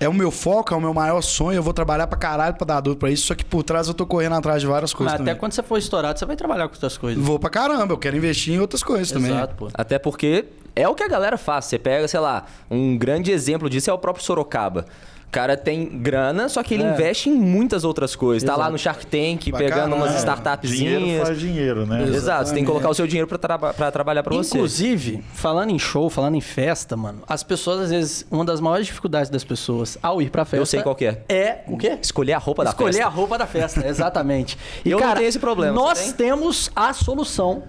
[0.01, 1.57] É o meu foco, é o meu maior sonho.
[1.57, 3.27] Eu vou trabalhar pra caralho pra dar dor pra isso.
[3.27, 5.63] Só que por trás eu tô correndo atrás de várias coisas Mas até quando você
[5.63, 7.23] for estourado, você vai trabalhar com outras coisas.
[7.23, 9.31] Vou pra caramba, eu quero investir em outras coisas também.
[9.31, 9.69] Exato, pô.
[9.75, 11.67] Até porque é o que a galera faz.
[11.67, 14.87] Você pega, sei lá, um grande exemplo disso é o próprio Sorocaba.
[15.31, 16.91] O cara tem grana, só que ele É.
[16.93, 18.45] investe em muitas outras coisas.
[18.45, 18.73] Tá lá Exato.
[18.73, 21.29] no Shark Tank, Pra pegando umas Dinheiro startupzinhas.
[21.29, 22.03] faz dinheiro, né?
[22.03, 24.57] Exato, você tem que colocar o seu dinheiro pra, traba- pra trabalhar pra você.
[24.57, 28.87] Inclusive, falando em show, falando em festa, mano, as pessoas, às vezes, uma das maiores
[28.87, 30.57] dificuldades das pessoas ao ir pra festa.
[30.61, 31.23] Eu sei qual que é.
[31.29, 31.97] É o quê?
[32.03, 33.07] Escolher a roupa da Escolher festa.
[33.07, 34.59] a roupa da festa, exatamente.
[34.85, 37.63] E, Eu não cara, tenho esse problema, Nós temos a solução.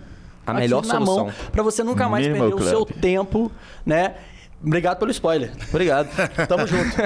[0.47, 1.25] A melhor solução.
[1.25, 2.99] mão para você nunca mais Minimal perder o seu Club.
[2.99, 3.51] tempo,
[3.85, 4.15] né?
[4.63, 5.51] Obrigado pelo spoiler.
[5.69, 6.07] Obrigado.
[6.47, 6.95] Tamo junto.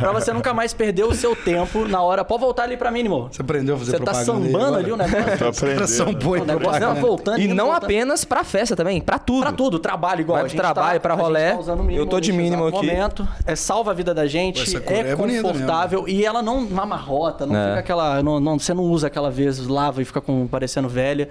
[0.00, 2.24] pra você nunca mais perder o seu tempo na hora.
[2.24, 3.28] Pode voltar ali pra mínimo.
[3.30, 4.82] Você aprendeu a fazer Você tá propaganda aí sambando agora?
[4.82, 5.68] ali o negócio.
[5.68, 6.06] Em negócio
[6.46, 7.00] não, propaganda.
[7.00, 7.38] voltando.
[7.40, 7.84] E não voltando.
[7.84, 9.42] apenas pra festa também, pra tudo.
[9.42, 10.34] Pra tudo, trabalho igual.
[10.36, 11.54] Vai a pro gente trabalho, tá, pra a gente rolé.
[11.56, 12.76] tá mínimo Eu tô de mínimo aqui.
[12.76, 13.28] momento.
[13.46, 17.46] É, salva a vida da gente, Essa cor é, é confortável e ela não amarrota,
[17.46, 17.68] não É.
[17.68, 18.22] fica aquela.
[18.24, 21.28] Não, não- você não usa aquela vez, lava e fica com, parecendo velha.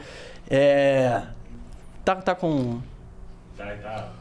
[0.50, 1.22] É.
[2.06, 2.80] Tá, tá com.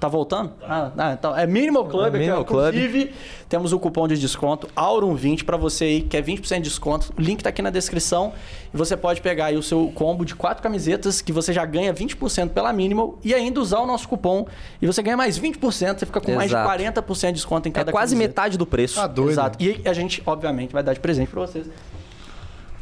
[0.00, 0.52] Tá voltando?
[0.62, 2.18] Ah, ah, então, é Minimal Club, É aqui, ó.
[2.18, 2.74] Minimal Club.
[2.74, 3.14] inclusive
[3.48, 7.12] temos o cupom de desconto Aurum20 para você aí, que é 20% de desconto.
[7.16, 8.32] O link tá aqui na descrição
[8.72, 11.92] e você pode pegar aí o seu combo de quatro camisetas que você já ganha
[11.94, 14.46] 20% pela Minimal e ainda usar o nosso cupom
[14.82, 16.68] e você ganha mais 20%, você fica com mais de Exato.
[16.82, 18.28] 40% de desconto em É cada quase camiseta.
[18.28, 18.96] metade do preço.
[18.96, 19.30] Tá doido.
[19.30, 19.62] Exato.
[19.62, 21.66] E a gente, obviamente, vai dar de presente para vocês.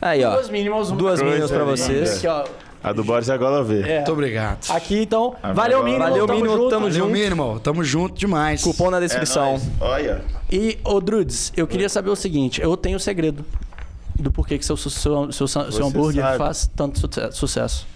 [0.01, 0.31] Aí, ó.
[0.35, 2.19] Duas Mínimals, uma Duas mínimos pra vocês.
[2.19, 2.45] Aqui, ó.
[2.89, 3.87] A do Boris é agora ver.
[3.87, 3.97] É.
[3.97, 4.71] Muito obrigado.
[4.71, 6.09] Aqui, então, Ah, valeu, agora- Minimal.
[6.11, 6.71] Valeu, tamo Minimal, junto.
[6.71, 7.13] tamo Valeu, junto.
[7.13, 7.61] Minimal.
[7.61, 8.63] Tamo junto demais.
[8.63, 9.51] Cupom na É descrição.
[9.53, 9.69] nóis.
[9.81, 10.25] Olha.
[10.51, 13.45] E, ô Drudes, eu queria saber o seguinte: eu tenho o segredo
[14.19, 14.91] do porquê que seu, seu,
[15.33, 16.39] seu, seu, hambúrguer sabe.
[16.39, 17.87] faz tanto suce- sucesso.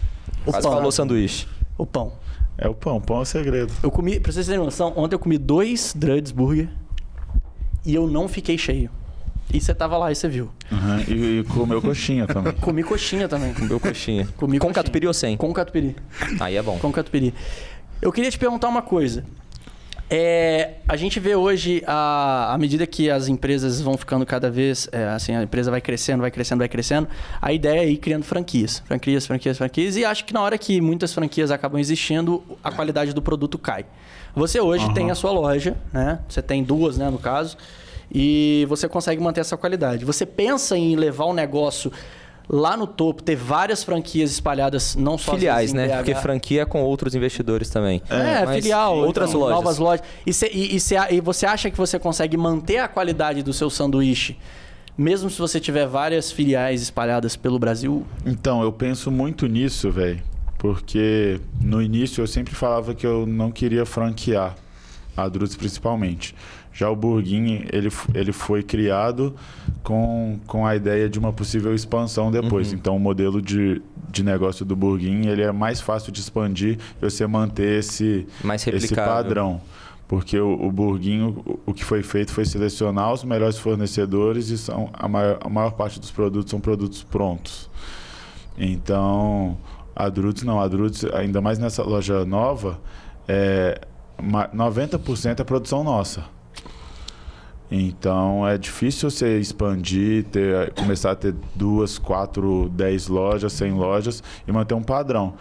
[0.45, 0.77] O Quase pão.
[0.77, 1.47] falou sanduíche.
[1.79, 2.13] O pão.
[2.59, 3.01] É o pão.
[3.01, 3.73] Pão é o segredo.
[3.83, 6.69] Eu comi, pra vocês terem noção, ontem eu comi dois Druds Burger
[7.87, 8.91] e eu não fiquei cheio.
[9.53, 10.49] E você tava lá e você viu.
[10.71, 11.01] Uhum.
[11.09, 12.53] E, e comeu coxinha também.
[12.61, 13.53] Comi coxinha também.
[13.61, 14.29] Meu coxinha.
[14.37, 14.75] Comi Com coxinha.
[14.75, 15.37] catupiry ou sem?
[15.37, 15.97] Com catupiry.
[16.39, 16.79] Aí é bom.
[16.79, 17.35] Com catupiry.
[18.01, 19.25] Eu queria te perguntar uma coisa.
[20.13, 24.89] É, a gente vê hoje, a- à medida que as empresas vão ficando cada vez,
[24.91, 27.07] é, assim, a empresa vai crescendo, vai crescendo, vai crescendo,
[27.41, 28.83] a ideia é ir criando franquias.
[28.87, 29.97] Franquias, franquias, franquias.
[29.97, 33.87] E acho que na hora que muitas franquias acabam existindo, a qualidade do produto cai.
[34.35, 36.19] Você hoje tem a sua loja, né?
[36.29, 37.57] Você tem duas, né, no caso,
[38.13, 40.05] e você consegue manter essa qualidade.
[40.05, 41.93] Você pensa em levar o negócio
[42.53, 45.87] lá no topo, ter várias franquias espalhadas, não só Filiais, né?
[45.87, 45.97] BH.
[45.99, 48.03] Porque franquia é com outros investidores também.
[48.11, 49.57] É, Mas filial, Outras então, lojas.
[49.57, 50.05] novas lojas.
[50.27, 53.53] E, cê- e- e cê- e você acha que você consegue manter a qualidade do
[53.53, 54.37] seu sanduíche,
[54.99, 58.05] mesmo se você tiver várias filiais espalhadas pelo Brasil?
[58.27, 60.21] Então, eu penso muito nisso, velho.
[60.59, 64.57] Porque no início eu sempre falava que eu não queria franquear
[65.17, 66.35] a Druts principalmente.
[66.81, 69.35] Já o Burguin, ele, ele foi criado
[69.83, 72.73] com, com a ideia de uma possível expansão depois.
[72.73, 77.05] Então, o modelo de, de negócio do Burguin, ele é mais fácil de expandir e
[77.11, 78.27] você manter esse,
[78.79, 79.61] esse padrão.
[80.09, 84.57] Porque o, o Burguinho, o, o que foi feito foi selecionar os melhores fornecedores e
[84.57, 87.69] são, a, maior, a maior parte dos produtos são produtos prontos.
[88.57, 89.57] Então,
[89.95, 90.59] a Drudes não.
[90.59, 92.81] A Drudes, ainda mais nessa loja nova,
[93.29, 93.81] é,
[94.23, 96.25] ma- 90% é produção nossa.
[97.71, 104.23] Então é difícil você expandir, ter, começar a ter duas, quatro, dez lojas, 100 lojas
[104.47, 105.35] e manter um padrão.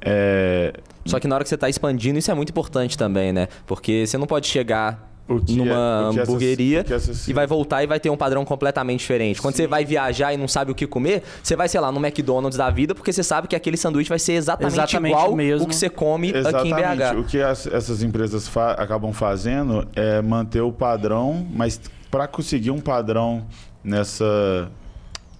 [0.00, 0.72] É,
[1.04, 3.48] Só que na hora que você tá expandindo, isso é muito importante também, né?
[3.66, 5.07] Porque você não pode chegar
[5.44, 8.44] que numa é- que essas- hamburgueria essas- e vai voltar e vai ter um padrão
[8.44, 9.40] completamente diferente.
[9.42, 11.98] Quando você vai viajar e não sabe o que comer, você vai, sei lá, no
[12.04, 15.66] McDonald's da vida, porque você sabe que aquele sanduíche vai ser exatamente, Exatamente igual mesmo.
[15.66, 16.74] o que você come aqui em Exatamente.
[16.98, 17.18] BH.
[17.20, 22.70] O que as- essas empresas fa- acabam fazendo é manter o padrão, mas para conseguir
[22.70, 23.44] um padrão
[23.84, 24.70] nessa,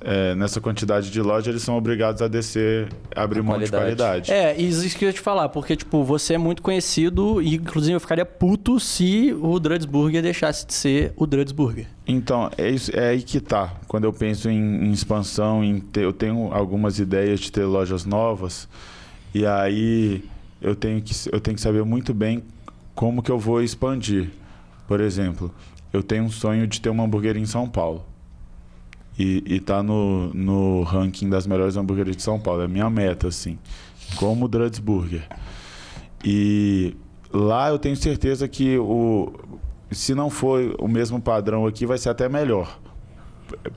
[0.00, 4.32] é, nessa quantidade de loja, eles são obrigados a descer, abrir A mão de qualidade.
[4.32, 7.94] É, isso que eu ia te falar, porque, tipo, você é muito conhecido e, inclusive,
[7.94, 11.86] eu ficaria puto se o Druds Burger deixasse de ser o Druds Burger.
[12.06, 13.74] Então, é, isso, é aí que tá.
[13.88, 18.04] Quando eu penso em, em expansão, em ter, eu tenho algumas ideias de ter lojas
[18.04, 18.68] novas,
[19.34, 20.24] e aí
[20.62, 22.42] eu tenho que, eu tenho que saber muito bem
[22.94, 24.30] como que eu vou expandir.
[24.86, 25.52] Por exemplo,
[25.92, 28.04] eu tenho um sonho de ter uma hamburgueria em São Paulo.
[29.18, 32.62] E, e tá no, no ranking das melhores hamburguerias de São Paulo.
[32.62, 33.58] É a minha meta, assim.
[34.16, 35.26] Como o Druds Burger.
[36.24, 36.96] E
[37.32, 39.32] lá eu tenho certeza que o,
[39.90, 42.78] se não for o mesmo padrão aqui, vai ser até melhor.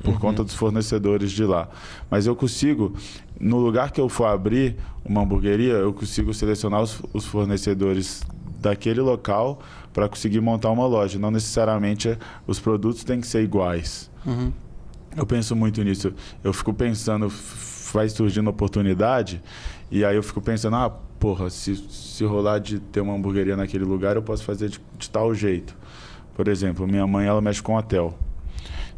[0.03, 1.69] Por conta dos fornecedores de lá.
[2.09, 2.93] Mas eu consigo,
[3.39, 8.21] no lugar que eu for abrir uma hamburgueria, eu consigo selecionar os, os fornecedores
[8.59, 9.59] daquele local
[9.93, 11.17] para conseguir montar uma loja.
[11.17, 14.11] Não necessariamente os produtos têm que ser iguais.
[15.15, 16.13] Eu penso muito nisso.
[16.43, 17.31] Eu fico pensando,
[17.93, 19.41] vai surgindo oportunidade,
[19.91, 23.83] e aí eu fico pensando, ah, porra, se, se rolar de ter uma hamburgueria naquele
[23.83, 25.75] lugar, eu posso fazer de, de tal jeito.
[26.33, 28.17] Por exemplo, minha mãe, ela mexe com hotel.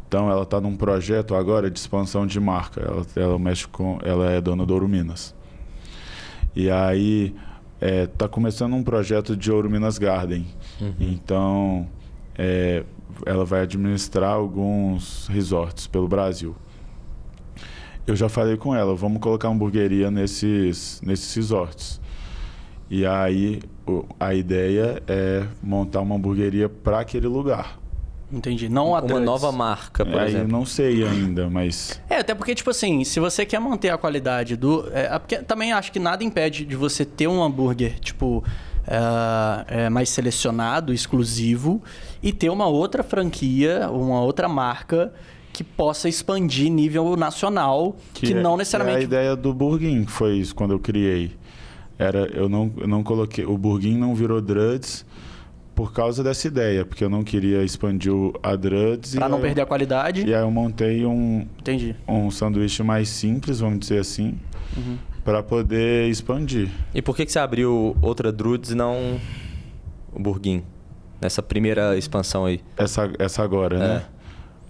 [0.06, 2.80] Então, ela está num projeto agora de expansão de marca.
[2.80, 5.34] Ela, ela mexe com, ela é dona do Ouro Minas.
[6.54, 7.34] E aí,
[7.80, 10.46] está começando um projeto de Ouro Minas Garden.
[11.00, 11.88] Então,
[12.38, 12.84] é,
[13.26, 16.54] ela vai administrar alguns resorts pelo Brasil.
[18.06, 22.00] Eu já falei com ela, vamos colocar hamburgueria nesses, nesses resorts.
[22.90, 27.78] E aí o- a ideia é montar uma hamburgueria para aquele lugar.
[28.30, 28.68] Entendi.
[28.68, 30.48] Não a Uma nova marca, por aí eu exemplo.
[30.52, 34.56] não sei ainda, mas É, até porque, tipo assim, se você quer manter a qualidade
[34.56, 34.88] do.
[34.92, 38.42] É, é porque também acho que nada impede de você ter um hambúrguer, tipo,
[38.86, 41.82] é, é, mais selecionado, exclusivo,
[42.22, 45.12] e ter uma outra franquia, uma outra marca
[45.52, 49.04] que possa expandir nível nacional, que, é- não que é a necessariamente.
[49.04, 51.32] ideia do Burguin, foi isso quando eu criei.
[51.96, 55.06] Era eu não eu não coloquei o Burguin não virou Druds
[55.76, 59.60] por causa dessa ideia, porque eu não queria expandir a Druds Pra e não perder
[59.62, 60.26] a qualidade.
[60.26, 61.94] E aí eu montei um Entendi.
[62.08, 64.34] um sanduíche mais simples, vamos dizer assim,
[64.76, 64.96] Uhum.
[65.24, 66.70] Para poder expandir.
[66.94, 69.18] E por que, que você abriu outra Drudes e não
[70.12, 70.62] o Burguin?
[71.20, 72.60] Nessa primeira expansão aí.
[72.76, 73.78] Essa, essa agora, É.
[73.78, 74.04] né?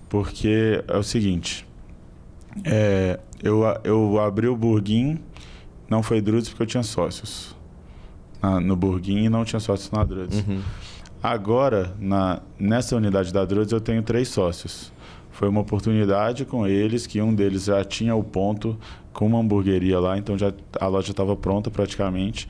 [0.08, 1.66] Porque é o seguinte.
[2.64, 5.18] é, eu, eu abri o Burguin,
[5.90, 7.54] não foi Drudes porque eu tinha sócios.
[8.40, 10.38] Na- no Burguin e não tinha sócios na Drudes.
[10.46, 10.60] Uhum.
[11.22, 14.92] Agora, na, nessa unidade da Drudes, eu tenho três sócios.
[15.32, 18.78] Foi uma oportunidade com eles, que um deles já tinha o ponto
[19.14, 22.46] com uma hamburgueria lá, então já, a loja estava pronta praticamente.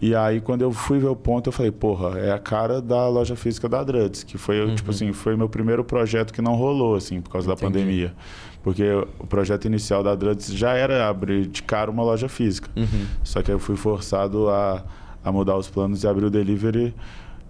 [0.00, 3.08] E aí, quando eu fui ver o ponto, eu falei, porra, é a cara da
[3.08, 6.94] loja física da Druds, que foi, tipo assim, foi meu primeiro projeto que não rolou,
[6.94, 7.72] assim, por causa da Entendi.
[7.72, 8.14] pandemia.
[8.62, 8.84] Porque
[9.18, 12.68] o projeto inicial da Druds já era abrir de cara uma loja física.
[12.76, 13.06] Uhum.
[13.22, 14.82] Só que eu fui forçado a,
[15.22, 16.94] a mudar os planos e abrir o delivery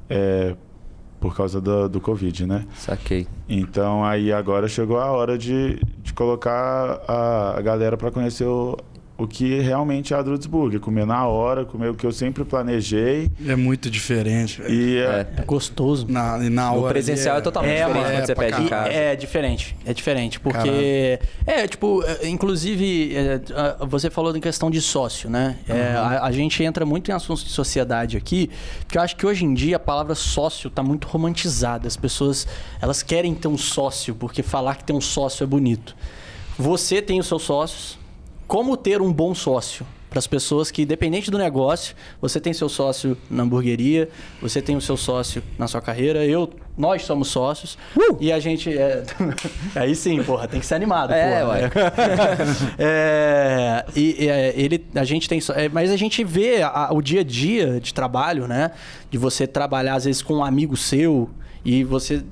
[0.08, 0.54] é,
[1.22, 2.66] por causa do, do Covid, né?
[2.74, 3.28] Saquei.
[3.48, 8.76] Então aí agora chegou a hora de, de colocar a, a galera para conhecer o,
[9.16, 10.78] o que realmente é a Drudsburg.
[10.78, 13.30] Comer na hora, comer o que eu sempre planejei.
[13.46, 14.62] É muito diferente.
[14.68, 15.42] E é, É.
[15.42, 16.06] É gostoso.
[16.08, 18.68] Na, e na hora presencial ali é totalmente É, diferente quando você é, pede em
[18.68, 18.88] casa.
[18.88, 23.40] É diferente, é diferente, porque é tipo, é, inclusive é,
[23.86, 25.56] você falou em questão de sócio, né?
[25.68, 29.26] É, a, a gente entra muito em assuntos de sociedade aqui, porque eu acho que
[29.26, 31.86] hoje em dia a palavra sócio tá muito romantizada.
[31.86, 32.46] As pessoas
[32.80, 35.94] elas querem ter um sócio porque falar que tem um sócio é bonito.
[36.58, 38.01] Você tem os seus sócios.
[38.52, 39.86] Como ter um bom sócio?
[40.10, 44.10] Para as pessoas que, independente do negócio, você tem seu sócio na hamburgueria,
[44.42, 47.78] você tem o seu sócio na sua carreira, eu, nós somos sócios.
[48.20, 48.68] E a gente.
[48.76, 49.04] É...
[49.74, 51.12] Aí sim, porra, tem que ser animado.
[51.14, 51.52] É, porra.
[51.54, 51.70] ué.
[52.78, 55.40] É, e, é, ele, a gente tem.
[55.40, 58.72] só- é, mas a gente vê a- o dia a dia de trabalho, né?
[59.10, 61.30] De você trabalhar, às vezes, com um amigo seu.
[61.64, 62.22] E você,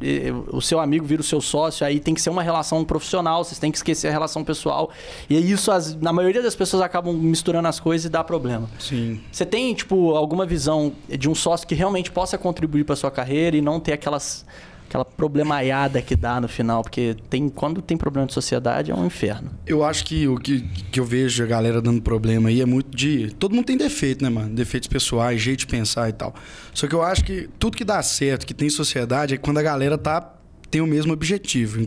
[0.51, 3.59] o seu amigo vira o seu sócio, aí tem que ser uma relação profissional, vocês
[3.59, 4.91] têm que esquecer a relação pessoal.
[5.29, 8.69] E isso, as- na maioria das pessoas, acabam misturando as coisas e dá problema.
[8.79, 9.21] Sim.
[9.31, 13.57] Você tem, tipo, alguma visão de um sócio que realmente possa contribuir para sua carreira
[13.57, 14.45] e não ter aquelas,
[14.91, 16.83] aquela problemaiada que dá no final?
[16.83, 19.53] Porque tem, quando tem problema de sociedade é um inferno.
[19.65, 22.95] Eu acho que o que, que eu vejo a galera dando problema aí é muito
[22.97, 23.31] de.
[23.39, 24.53] Todo mundo tem defeito, né, mano?
[24.53, 26.35] Defeitos pessoais, jeito de pensar e tal.
[26.75, 29.63] Só que eu acho que tudo que dá certo, que tem sociedade, é quando a
[29.63, 30.35] galera tá,
[30.71, 31.81] tem o mesmo objetivo.
[31.81, 31.85] Em,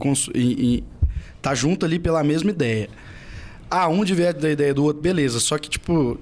[0.78, 0.84] em-
[1.42, 2.88] tá junto ali pela mesma ideia.
[3.70, 5.40] Ah, um diverge da ideia do outro, beleza.
[5.42, 6.18] Só que, tipo.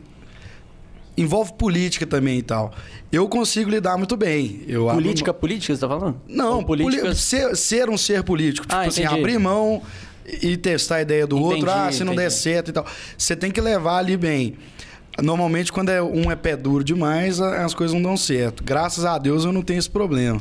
[1.18, 2.72] Envolve política também e tal.
[3.12, 4.62] Eu consigo lidar muito bem.
[4.68, 6.22] Eu abro Política, política, você tá falando?
[6.28, 7.18] não, Ou políticas.
[7.20, 8.66] ser, ser um ser político.
[8.66, 9.82] Tipo Ah, assim, abrir mão
[10.42, 11.72] e testar a ideia do Entendi, outro.
[11.72, 12.86] Ah, se não der certo e tal.
[13.18, 14.56] Você tem que levar ali bem.
[15.22, 18.64] Normalmente, quando é, um é pé duro demais, as coisas não dão certo.
[18.64, 20.40] Graças a Deus eu não tenho esse problema.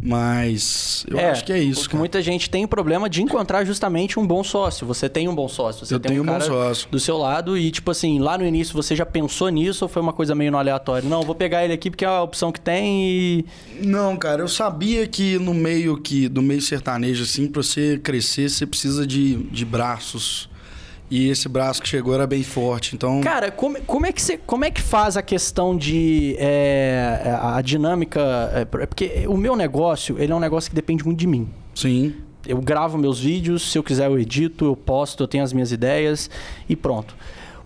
[0.00, 1.94] Mas eu acho que é isso.
[1.96, 4.86] muita gente tem problema de encontrar justamente um bom sócio.
[4.86, 5.84] Você tem um bom sócio.
[5.84, 6.88] Você Eu tem tenho um bom cara sócio.
[6.90, 10.00] do seu lado e, tipo assim, lá no início você já pensou nisso ou foi
[10.00, 11.08] uma coisa meio no aleatório?
[11.08, 13.46] Não, vou pegar ele aqui porque é a opção que tem e.
[13.82, 18.48] Não, cara, eu sabia que no meio que do meio sertanejo, assim, pra você crescer,
[18.48, 20.48] você precisa de, de braços.
[21.10, 22.94] E esse braço que chegou era bem forte.
[22.94, 23.20] Então.
[23.20, 26.36] Cara, como, como, é, que você, como é que faz a questão de.
[26.38, 28.20] é, a dinâmica.
[28.54, 31.48] é, porque o meu negócio, ele é um negócio que depende muito de mim.
[31.74, 32.14] Sim.
[32.46, 35.72] Eu gravo meus vídeos, se eu quiser eu edito, eu posto, eu tenho as minhas
[35.72, 36.30] ideias
[36.68, 37.14] e pronto.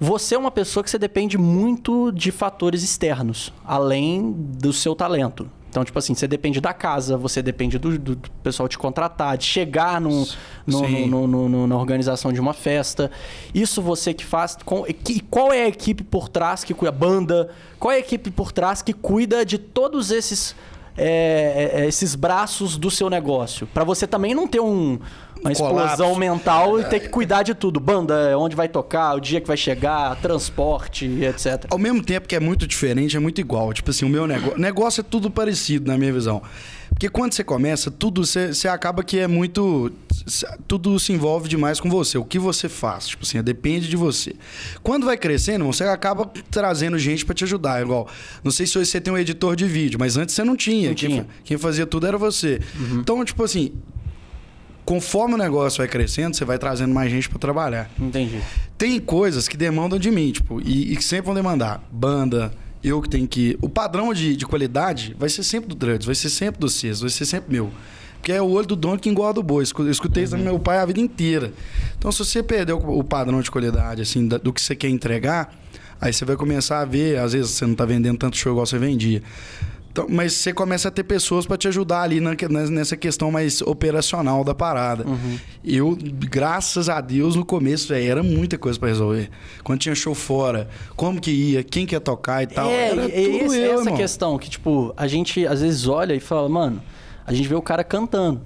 [0.00, 5.48] Você é uma pessoa que você depende muito de fatores externos, além do seu talento.
[5.72, 9.46] Então, tipo assim, você depende da casa, você depende do, do pessoal te contratar, de
[9.46, 10.26] chegar num-
[10.66, 13.10] no- no- no- no- na organização de uma festa.
[13.54, 14.54] Isso você que faz.
[14.66, 16.90] Com, e que- qual é a equipe por trás que cuida?
[16.90, 17.48] A banda?
[17.78, 20.54] Qual é a equipe por trás que cuida de todos esses
[20.94, 23.66] é, é, esses braços do seu negócio.
[23.68, 24.98] Pra você também não ter um,
[25.42, 26.18] uma explosão Colapso.
[26.20, 27.78] mental e ter que cuidar de tudo.
[27.80, 31.66] Banda, onde vai tocar, o dia que vai chegar, transporte, etc.
[31.70, 33.72] Ao mesmo tempo que é muito diferente, é muito igual.
[33.72, 34.58] Tipo assim, o meu negócio.
[34.58, 36.42] Negócio é tudo parecido, na minha visão.
[36.90, 39.90] Porque quando você começa, tudo você, você acaba que é muito.
[40.68, 42.18] tudo se envolve demais com você.
[42.18, 44.34] O que você faz, tipo assim, depende de você.
[44.82, 47.80] Quando vai crescendo, você acaba trazendo gente pra te ajudar.
[47.82, 48.06] Igual,
[48.44, 50.90] não sei se hoje você tem um editor de vídeo, mas antes você não tinha.
[50.90, 51.22] Não quem, tinha.
[51.24, 52.60] fa- quem fazia tudo era você.
[52.92, 53.72] Então, tipo assim,
[54.84, 57.90] conforme o negócio vai crescendo, você vai trazendo mais gente pra trabalhar.
[57.98, 58.40] Entendi.
[58.76, 61.82] Tem coisas que demandam de mim, tipo, e, que sempre vão demandar.
[61.90, 63.56] Banda, eu que tenho que.
[63.60, 67.00] O padrão de, de qualidade vai ser sempre do Drugs, vai ser sempre do Cis,
[67.00, 67.70] vai ser sempre meu.
[68.22, 69.64] Porque é o olho do dono que engorda o boi.
[69.78, 71.52] Eu escutei isso do meu pai a vida inteira.
[71.98, 75.52] Então, se você perder o, padrão de qualidade, assim, do que você quer entregar,
[76.00, 78.64] aí você vai começar a ver, às vezes você não tá vendendo tanto show igual
[78.64, 79.24] você vendia.
[79.92, 82.34] Então, mas você começa a ter pessoas para te ajudar ali na-
[82.70, 85.04] nessa questão mais operacional da parada.
[85.62, 89.28] Eu, graças a Deus, no começo, velho, era muita coisa para resolver.
[89.62, 92.70] Quando tinha show fora, como que ia, quem que ia tocar e tal.
[92.70, 93.96] É, era tudo esse- eu, essa irmão.
[93.96, 96.82] questão que, tipo, a gente às vezes olha e fala, mano,
[97.26, 98.40] a gente vê o cara cantando,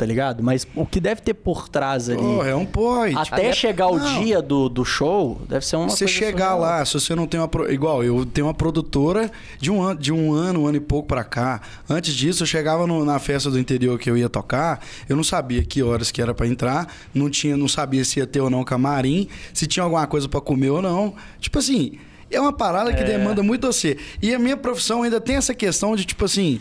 [0.00, 0.42] tá ligado?
[0.42, 3.14] Mas o que deve ter por trás ali, Porra, é um point.
[3.18, 4.22] até Até- chegar o Não.
[4.22, 6.60] dia do, do show, deve ser uma você coisa chegar surreal.
[6.60, 7.46] lá, se você não tem uma.
[7.46, 10.80] pro- Igual, eu tenho uma produtora de um ano, de um ano, um ano e
[10.80, 11.60] pouco pra cá.
[11.86, 15.22] Antes disso, eu chegava no- na festa do interior que eu ia tocar, eu não
[15.22, 18.48] sabia que horas que era pra entrar, não tinha, não sabia se ia ter ou
[18.48, 21.12] não camarim, se tinha alguma coisa pra comer ou não.
[21.38, 21.98] Tipo assim,
[22.30, 23.98] é uma parada que demanda muito você.
[24.22, 26.58] E a minha profissão ainda tem essa questão de, tipo assim.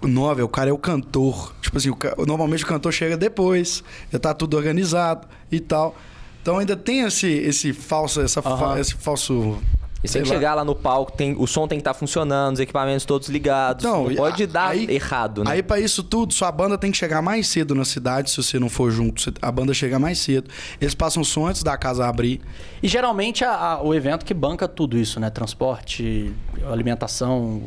[0.00, 1.54] O Nove, o cara é o cantor.
[1.60, 3.82] Tipo assim, o ca- normalmente o cantor chega depois,
[4.12, 5.96] já tá tudo organizado e tal.
[6.42, 8.78] Então ainda tem esse, esse falso, essa, fa- Aham.
[8.78, 9.58] esse falso.
[10.02, 10.34] E sei tem que lá.
[10.40, 13.84] chegar lá no palco, tem, o som tem que estar funcionando, os equipamentos todos ligados.
[13.84, 15.50] Não, Não, e pode a- dar aí- errado, né?
[15.50, 18.60] Aí pra isso tudo, sua banda tem que chegar mais cedo na cidade, se você
[18.60, 20.48] não for junto, a banda chega mais cedo.
[20.80, 22.40] Eles passam som antes da casa abrir.
[22.80, 25.30] E geralmente a- a- o evento que banca tudo isso, né?
[25.30, 26.32] Transporte,
[26.70, 27.60] alimentação,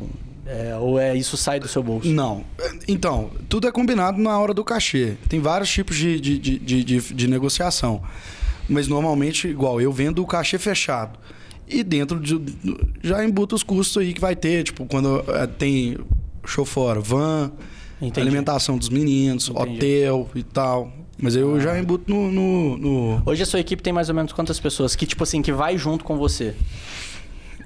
[0.46, 2.08] é, ou é isso sai do seu bolso?
[2.08, 2.44] Não.
[2.88, 5.14] Então, tudo é combinado na hora do cachê.
[5.28, 8.02] Tem vários tipos de, de, de, de, de- negociação.
[8.68, 11.18] Mas normalmente, igual, eu vendo o cachê fechado.
[11.68, 12.40] E dentro de,
[13.02, 15.96] já embuta os custos aí que vai ter, tipo, quando eh, tem
[16.44, 17.50] show fora, van,
[18.00, 18.20] Entendi.
[18.20, 19.76] alimentação dos meninos, Entendi.
[19.76, 20.92] hotel e tal.
[21.18, 24.32] Mas eu já embuto no, no, no- Hoje a sua equipe tem mais ou menos
[24.32, 26.54] quantas pessoas que, tipo assim, que vai junto com você?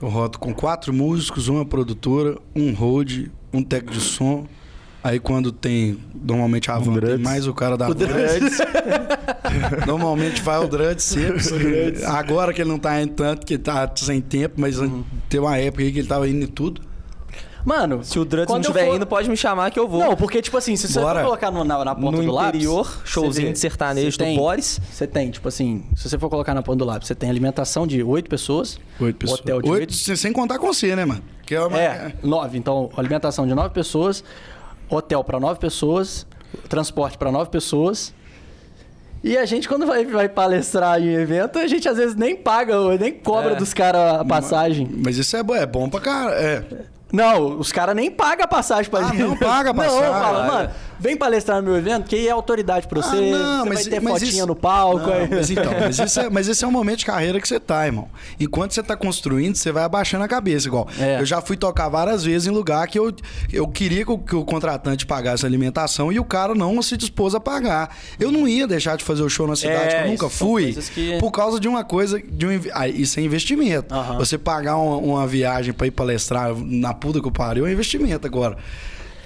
[0.01, 4.47] Eu rodo com quatro músicos, uma produtora, um road, um técnico de som.
[5.03, 8.07] Aí quando tem, normalmente a van tem mais o cara da O van.
[9.87, 12.05] Normalmente vai o Druds sempre.
[12.05, 14.77] Agora que ele não tá indo tanto, que ele tá sem tempo, mas
[15.29, 16.83] tem uma época aí que ele tava indo em tudo.
[17.67, 19.99] Mano, Se o Druds não estiver for- indo, pode me chamar que eu vou.
[19.99, 21.19] Não, porque, tipo assim, se você Bora.
[21.19, 22.61] for colocar no- na, na ponta no do lápis...
[22.63, 24.81] interior, showzinho de sertanejo do tem- Boris.
[24.89, 27.85] Você tem, tipo assim, se você for colocar na ponta do lápis, você tem alimentação
[27.85, 28.79] de oito pessoas.
[29.01, 29.41] Oito pessoas.
[29.41, 30.17] Hotel de Oito, oito.
[30.17, 31.23] sem- contar com você, né, mano?
[31.45, 31.77] Que é uma...
[31.81, 32.57] É, nove.
[32.57, 34.23] Então, alimentação de nove pessoas,
[34.89, 36.25] hotel para nove pessoas,
[36.69, 38.15] transporte para nove pessoas.
[39.25, 42.77] E a gente, quando vai, vai palestrar em evento, a gente às vezes nem paga,
[42.97, 43.57] nem cobra É.
[43.57, 44.89] dos caras a passagem.
[45.05, 46.33] Mas isso é bom, é bom pra cara.
[46.33, 46.65] É.
[47.13, 49.19] Não, os caras nem pagam a passagem pra Ah, gente.
[49.23, 50.11] não paga a Não, passagem.
[50.13, 53.17] fala, mano, vem palestrar no meu evento, que aí é autoridade pra você.
[53.17, 55.07] Ah, não, você mas, vai ter mas fotinha isso- no palco.
[55.11, 57.59] Não, mas então, mas, isso é, mas esse é o momento de carreira que você
[57.61, 58.09] tá, irmão.
[58.39, 60.89] Enquanto você tá construindo, você vai abaixando a cabeça, igual.
[60.99, 61.21] É.
[61.21, 63.13] Eu já fui tocar várias vezes em lugar que eu,
[63.53, 66.97] eu queria que o, que o contratante pagasse a alimentação e o cara não se
[66.97, 67.97] dispôs a pagar.
[68.19, 70.73] Eu não ia deixar de fazer o show na cidade, É, que eu nunca fui,
[70.95, 73.95] que- por causa de uma coisa, de um, ah, isso é investimento.
[73.95, 74.19] Aham.
[74.19, 78.27] Você pagar uma, uma viagem pra ir palestrar na puta que eu pariu é investimento
[78.27, 78.57] agora.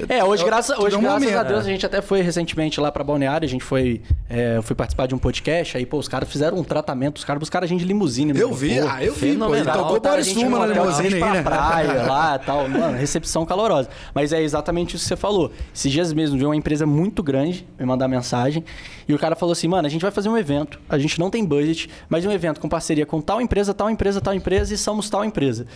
[0.09, 1.39] É, hoje, graças, Tudo hoje, é um graças momento.
[1.39, 4.63] a Deus, a gente até foi recentemente lá pra Balneário, a gente foi, é, eu
[4.63, 7.65] fui participar de um podcast, aí, pô, os caras fizeram um tratamento, os caras buscaram
[7.65, 8.39] a gente de limusine.
[8.39, 8.97] Eu vi, aeroporto.
[8.97, 9.55] ah, eu vi, pô.
[9.55, 11.43] Ele tocou Botaram a Boris gente Suma num na limusine pra aí, né?
[11.43, 12.69] praia lá e tal.
[12.69, 13.89] Mano, recepção calorosa.
[14.15, 15.53] Mas é exatamente isso que você falou.
[15.75, 18.65] Esses dias mesmo, veio uma empresa muito grande me mandar mensagem
[19.09, 21.31] e o cara falou assim, mano, a gente vai fazer um evento, a gente não
[21.31, 24.77] tem budget, mas um evento com parceria com tal empresa, tal empresa, tal empresa e
[24.77, 25.67] somos tal empresa.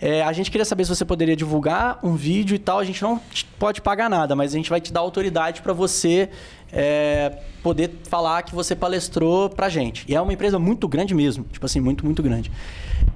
[0.00, 2.78] É, a gente queria saber se você poderia divulgar um vídeo e tal.
[2.78, 3.20] A gente não
[3.58, 6.30] pode pagar nada, mas a gente vai te dar autoridade para você
[6.72, 10.04] é, poder falar que você palestrou pra gente.
[10.08, 11.44] E é uma empresa muito grande mesmo.
[11.52, 12.50] Tipo assim, muito, muito grande.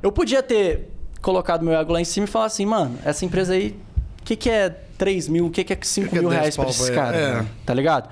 [0.02, 0.90] Eu podia ter
[1.22, 3.74] colocado meu ego lá em cima e falar assim, mano, essa empresa aí,
[4.20, 6.40] o que, que é 3 mil, o que, que é 5 que é mil 10
[6.40, 7.16] reais pra esses caras?
[7.16, 7.46] é.
[7.64, 8.10] Tá ligado?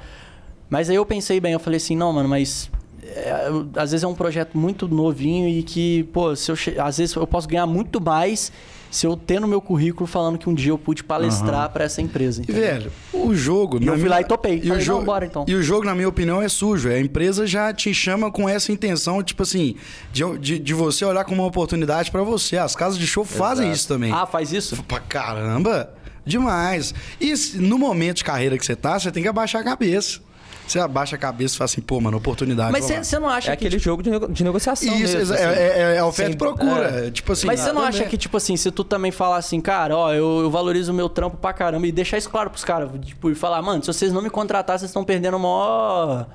[0.71, 2.71] Mas aí eu pensei bem, eu falei assim, não, mano, mas
[3.15, 6.99] é, às vezes é um projeto muito novinho e que, pô, se eu che- às
[6.99, 8.51] vezes eu posso ganhar muito mais
[8.91, 12.03] se eu ter no meu currículo falando que um dia eu pude palestrar pra essa
[12.03, 12.43] empresa.
[12.43, 12.63] Entendeu?
[12.63, 13.79] velho, o jogo.
[13.83, 14.57] E eu fui minha- lá e topei.
[14.57, 15.45] E o, Falei, não, jogo, bora, então.
[15.49, 16.91] e o jogo, na minha opinião, é sujo.
[16.91, 19.77] A empresa já te chama com essa intenção, tipo assim,
[20.13, 22.59] de, de, de você olhar como uma oportunidade pra você.
[22.59, 24.13] As casas de show fazem isso também.
[24.13, 24.83] Ah, faz isso?
[24.85, 25.91] Pra caramba,
[26.27, 26.93] demais.
[27.19, 30.21] E no momento de carreira que você tá, você tem que abaixar a cabeça.
[30.67, 32.73] Você abaixa a cabeça e fala assim, pô, mano, oportunidade.
[32.73, 33.67] Mas você não acha É que.
[33.67, 35.45] aquele jogo de, nego- de negociação Isso, mesmo, exa- assim.
[35.45, 35.49] é,
[35.95, 37.11] é, é oferta Sem- e procura.
[37.11, 37.47] Tipo assim.
[37.47, 38.11] Mas você não ah, acha também.
[38.11, 41.09] que, tipo assim, se tu também falar assim, cara, ó, eu, eu valorizo o meu
[41.09, 44.13] trampo pra caramba e deixar isso claro pros caras, tipo, e falar, mano, se vocês
[44.13, 46.27] não me contratar, vocês estão perdendo o maior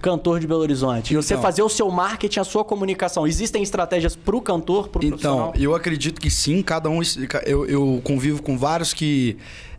[0.00, 1.12] cantor de Belo Horizonte.
[1.12, 1.42] E você Então.
[1.42, 3.26] fazer o seu marketing, a sua comunicação.
[3.26, 5.52] Existem estratégias pro cantor, pro Então, profissional?
[5.58, 7.00] eu acredito que sim, cada um.
[7.44, 9.36] Eu, eu convivo com vários que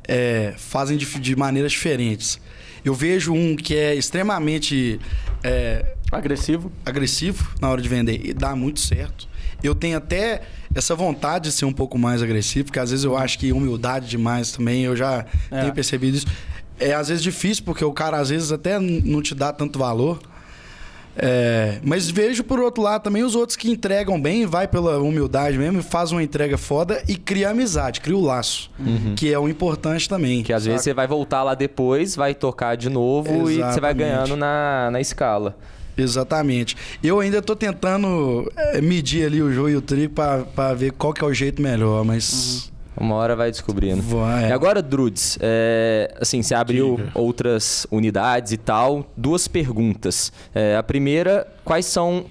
[0.07, 2.39] é, fazem de, de maneiras diferentes.
[2.83, 4.99] Eu vejo um que é extremamente
[5.43, 6.71] é, Agressivo.
[6.85, 9.27] agressivo na hora de vender e dá muito certo.
[9.63, 10.41] Eu tenho até
[10.73, 14.07] essa vontade de ser um pouco mais agressivo, porque às vezes eu acho que humildade
[14.07, 15.61] demais também, eu já É.
[15.61, 16.27] tenho percebido isso.
[16.79, 20.19] É às vezes difícil, porque o cara às vezes até não te dá tanto valor.
[21.21, 25.57] É, mas vejo por outro lado também os outros que entregam bem, vai pela humildade
[25.57, 28.71] mesmo, faz uma entrega foda e cria amizade, cria o laço,
[29.17, 30.41] que é o importante também.
[30.43, 33.91] Que às vezes você vai voltar lá depois, vai tocar de novo e você vai
[33.91, 33.97] Exatamente.
[33.97, 35.57] ganhando na, na escala.
[35.97, 36.77] Exatamente.
[37.03, 40.93] Eu ainda tô tentando é, medir ali o joio e o trigo pra, pra ver
[40.93, 42.71] qual que é o jeito melhor, mas.
[42.99, 44.01] Uma hora vai descobrindo.
[44.01, 44.49] Vai.
[44.49, 47.11] E agora, Drudes, é, assim, você abriu Diga.
[47.15, 49.05] outras unidades e tal.
[49.15, 50.31] Duas perguntas.
[50.53, 52.25] É, a primeira, quais são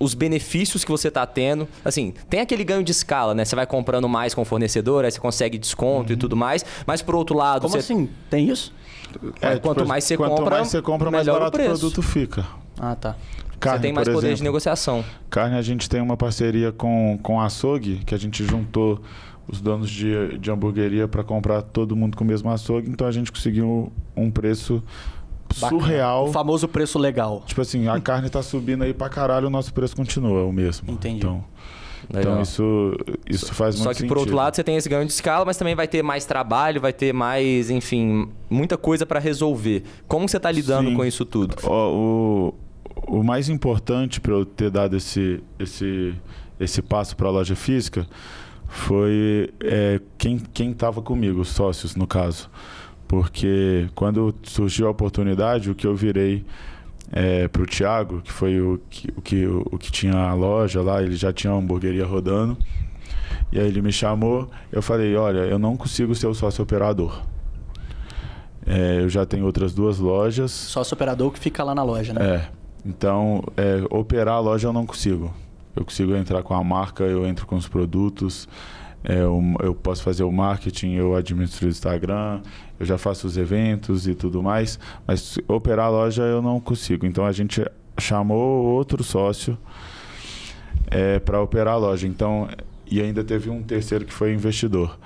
[0.00, 1.68] os benefícios que você está tendo?
[1.84, 3.44] Assim, tem aquele ganho de escala, né?
[3.44, 6.64] Você vai comprando mais com o fornecedor, aí você consegue desconto e tudo mais.
[6.86, 7.78] Mas, por outro lado, Como você...
[7.78, 8.08] assim?
[8.30, 8.72] Tem isso?
[9.40, 11.80] É, quanto mais você quanto compra, mais você compra, mais melhor o barato o preço.
[11.80, 12.44] produto fica.
[12.78, 13.16] Ah, tá.
[13.58, 14.44] Carne, você tem mais poder de exemplo.
[14.44, 15.04] negociação.
[15.30, 19.00] Carne, a gente tem uma parceria com, com a açougue, que a gente juntou
[19.48, 23.12] os donos de, de hamburgueria para comprar todo mundo com o mesmo açougue, então a
[23.12, 24.82] gente conseguiu um preço
[25.60, 25.80] Bacana.
[25.82, 26.28] surreal.
[26.28, 27.42] O famoso preço legal.
[27.46, 30.90] Tipo assim, a carne tá subindo aí pra caralho, o nosso preço continua o mesmo.
[30.90, 31.18] Entendi.
[31.18, 31.44] Então,
[32.12, 32.32] Legal.
[32.32, 32.92] então isso,
[33.28, 34.36] isso faz Só muito que por outro sentido.
[34.36, 37.12] lado você tem esse ganho de escala, mas também vai ter mais trabalho, vai ter
[37.12, 39.84] mais, enfim, muita coisa para resolver.
[40.08, 40.96] Como você tá lidando Sim.
[40.96, 41.54] com isso tudo?
[41.62, 42.54] Ó, o,
[43.06, 46.14] o mais importante para eu ter dado esse, esse,
[46.58, 48.06] esse passo para a loja física
[48.76, 52.50] foi é, quem quem estava comigo, os sócios no caso,
[53.08, 56.44] porque quando surgiu a oportunidade, o que eu virei
[57.52, 61.00] para o Thiago, que foi o que, o, que, o que tinha a loja lá,
[61.00, 62.58] ele já tinha uma hamburgueria rodando,
[63.52, 67.22] e aí ele me chamou, eu falei, olha, eu não consigo ser o sócio operador.
[68.66, 72.26] É, eu já tenho outras duas lojas, Sócio operador que fica lá na loja, né?
[72.26, 72.48] é.
[72.84, 75.34] Então, é, operar a loja eu não consigo.
[75.76, 78.48] Eu consigo entrar com a marca, eu entro com os produtos,
[79.04, 82.40] é, eu, eu posso fazer o marketing, eu administro o Instagram,
[82.80, 87.06] eu já faço os eventos e tudo mais, mas operar a loja eu não consigo.
[87.06, 87.62] Então a gente
[87.98, 89.56] chamou outro sócio
[91.24, 92.06] para operar a loja.
[92.06, 92.48] Então,
[92.90, 94.98] e ainda teve um terceiro que foi investidor.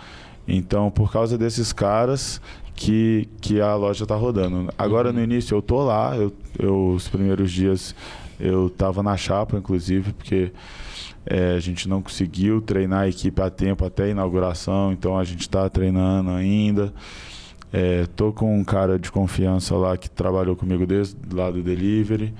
[0.46, 2.40] Então, por causa desses caras
[2.74, 4.72] que, que a loja está rodando.
[4.76, 6.16] Agora, no início, eu tô lá.
[6.16, 7.94] Eu, eu, os primeiros dias
[8.38, 10.52] eu estava na chapa, inclusive, porque
[11.26, 14.92] é, a gente não conseguiu treinar a equipe a tempo até a inauguração.
[14.92, 16.92] Então, a gente está treinando ainda.
[17.72, 22.34] É, tô com um cara de confiança lá que trabalhou comigo desde lá do delivery.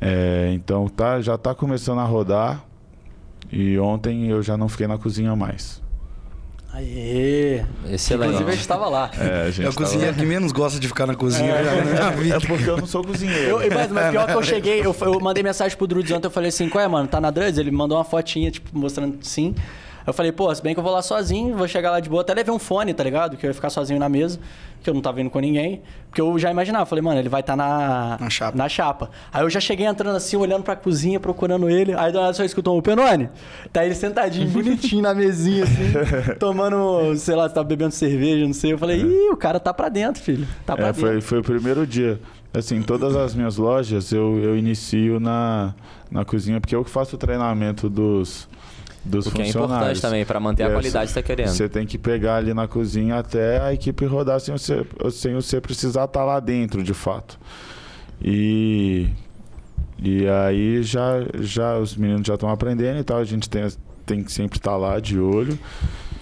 [0.00, 2.64] É, então tá, já está começando a rodar.
[3.50, 5.81] E ontem eu já não fiquei na cozinha mais.
[6.72, 7.64] Aê!
[7.90, 8.28] Excelente.
[8.28, 9.10] Inclusive, a gente tava lá.
[9.18, 11.84] É, a gente É o cozinheiro que menos gosta de ficar na cozinha já na
[11.84, 12.36] minha vida.
[12.36, 13.60] É porque eu não sou cozinheiro.
[13.60, 16.30] Eu, mas, mas pior que eu cheguei, eu, eu mandei mensagem pro Drudes ontem, eu
[16.30, 17.06] falei assim, qual é, mano?
[17.06, 17.58] Tá na Drudes?
[17.58, 19.54] Ele mandou uma fotinha, tipo, mostrando sim.
[20.06, 22.22] Eu falei, pô, se bem que eu vou lá sozinho, vou chegar lá de boa.
[22.22, 23.36] Até levei um fone, tá ligado?
[23.36, 24.38] Que eu ia ficar sozinho na mesa,
[24.82, 25.82] que eu não tava indo com ninguém.
[26.08, 28.16] Porque eu já imaginava, falei, mano, ele vai estar na...
[28.20, 28.58] Na chapa.
[28.58, 29.10] Na chapa.
[29.32, 31.94] Aí eu já cheguei entrando assim, olhando pra cozinha, procurando ele.
[31.94, 33.28] Aí do nada só escutou o Penone.
[33.72, 35.92] Tá ele sentadinho, bonitinho na mesinha, assim,
[36.38, 38.72] tomando, sei lá, tava bebendo cerveja, não sei.
[38.72, 40.46] Eu falei, ih, o cara tá pra dentro, filho.
[40.66, 41.00] Tá pra É, dentro.
[41.00, 42.20] foi, foi o primeiro dia.
[42.54, 45.74] Assim, todas as minhas lojas eu, eu inicio na,
[46.10, 48.46] na cozinha, porque eu que faço o treinamento dos,
[49.04, 49.76] dos O que é funcionários.
[49.76, 51.48] importante também, para manter a É, qualidade que você tá querendo.
[51.48, 55.60] Você tem que pegar ali na cozinha até a equipe rodar sem você, sem você
[55.60, 57.38] precisar estar lá dentro, de fato.
[58.24, 59.08] E,
[60.02, 63.66] e aí já, já os meninos já estão aprendendo e tal, a gente tem,
[64.06, 65.58] tem que sempre estar lá de olho.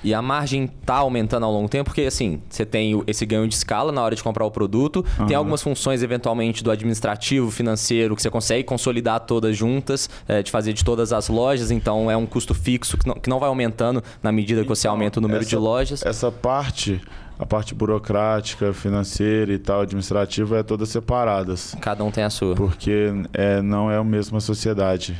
[0.02, 3.46] E a margem tá aumentando ao longo do tempo, porque assim, você tem esse ganho
[3.46, 5.36] de escala na hora de comprar o produto, tem Aham.
[5.38, 10.72] algumas funções eventualmente do administrativo, financeiro, que você consegue consolidar todas juntas, é, de fazer
[10.72, 14.02] de todas as lojas, então é um custo fixo que não, que não vai aumentando
[14.22, 16.02] na medida que você aumenta o número de Essa- lojas.
[16.06, 17.00] Essa parte,
[17.38, 21.76] a parte burocrática, financeira e tal, administrativa, é todas separadas.
[21.80, 22.54] Cada um tem a sua.
[22.54, 25.14] Porque é, não é a mesma sociedade.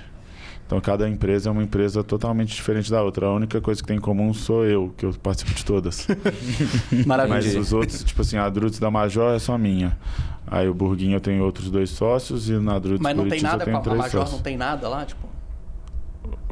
[0.70, 3.26] Então cada empresa é uma empresa totalmente diferente da outra.
[3.26, 6.06] A única coisa que tem em comum sou eu, que eu participo de todas.
[7.04, 7.34] Maravilha.
[7.34, 9.98] Mas os outros, tipo assim, a Drudes da Major é só minha.
[10.46, 13.42] Aí o Burguinho eu tenho outros dois sócios e na Drudes Mas não tem Buritis
[13.42, 14.32] eu nada tenho com a, Major, sócios.
[14.36, 15.28] não tem nada lá, tipo.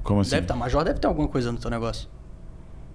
[0.02, 0.30] Como assim?
[0.30, 2.08] Deve estar, Major deve ter alguma coisa no teu negócio.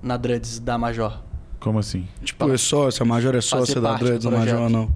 [0.02, 1.22] Na Druds da Major.
[1.58, 2.06] Como assim?
[2.22, 4.94] Tipo, é sócio, a Major é sócia da do a Major não.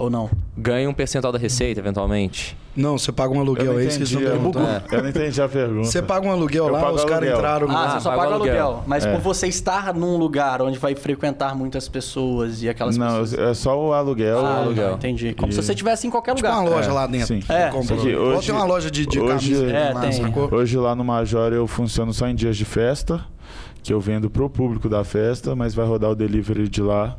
[0.00, 0.30] Ou não?
[0.56, 2.56] Ganha um percentual da receita, eventualmente.
[2.74, 4.66] Não, você paga um aluguel, não é isso que eles estão entendi, perguntando.
[4.66, 4.82] É.
[4.96, 5.84] Eu não entendi a pergunta.
[5.88, 7.76] Você paga um aluguel Eu lá, os caras entraram no.
[7.76, 8.62] Ah, Ah, você só paga aluguel.
[8.66, 8.84] aluguel.
[8.86, 9.12] Mas É.
[9.12, 13.34] por você estar num lugar onde vai frequentar muitas pessoas e aquelas Não, pessoas.
[13.34, 14.38] é só o aluguel.
[14.46, 14.94] Ah, aluguel.
[14.94, 15.34] entendi.
[15.34, 16.60] Como E- se você estivesse em qualquer Tipo lugar.
[16.62, 17.26] uma loja É, lá dentro.
[17.26, 17.40] sim.
[17.48, 17.70] É.
[17.74, 20.12] hoje- tem uma loja de, de hoje- camisa É, lá, tem.
[20.12, 20.48] sacou?
[20.54, 23.20] Hoje lá no Major eu funciono só em dias de festa,
[23.82, 27.16] que eu vendo pro público da festa, mas vai rodar o delivery de lá.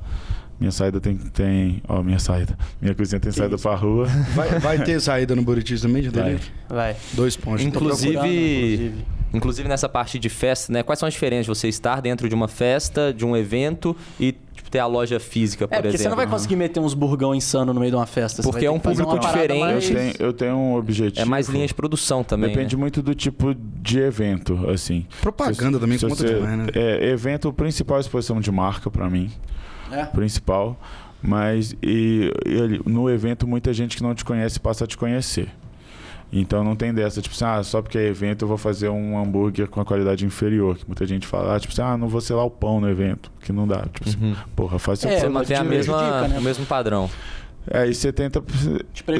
[0.62, 1.18] Minha saída tem.
[1.18, 2.56] tem ó, minha saída.
[2.80, 4.06] Minha cozinha tem saída pra rua.
[4.36, 6.40] Vai, vai ter saída no Buritis também de Vai.
[6.70, 6.96] Vai.
[7.14, 7.66] Dois pontos.
[7.66, 8.94] Inclusive- inclusive.
[9.34, 10.84] Inclusive nessa parte de festa, né?
[10.84, 14.34] Quais são as diferenças de você estar dentro de uma festa, de um evento e
[14.54, 16.04] tipo, ter a loja física, por É, porque exemplo?
[16.04, 18.44] você não vai conseguir meter uns burgão insano no meio de uma festa.
[18.44, 19.60] Porque é um que público diferente.
[19.60, 21.22] mais- Eu tenho, eu tenho um objetivo.
[21.22, 22.50] É mais linha de produção também.
[22.52, 22.80] Depende né?
[22.80, 25.08] muito do tipo de evento, assim.
[25.22, 26.68] Propaganda também Se conta você- demais, né?
[26.76, 29.32] É, evento principal é exposição de marca pra mim,
[29.92, 30.06] É.
[30.06, 30.78] principal.
[31.22, 35.50] Mas e, e no evento muita gente que não te conhece passa a te conhecer.
[36.34, 39.22] Então não tem dessa, tipo assim, ah, só porque é evento eu vou fazer um
[39.22, 40.78] hambúrguer com a qualidade inferior.
[40.78, 43.30] Que muita gente fala, ah, tipo assim, ah, não vou selar o pão no evento.
[43.42, 43.82] Que não dá.
[43.94, 44.36] Tipo assim, Uhum.
[44.56, 46.40] porra, faz seu É, mantém a mesma, né?
[46.40, 47.10] o mesmo padrão.
[47.70, 48.42] Aí você tenta,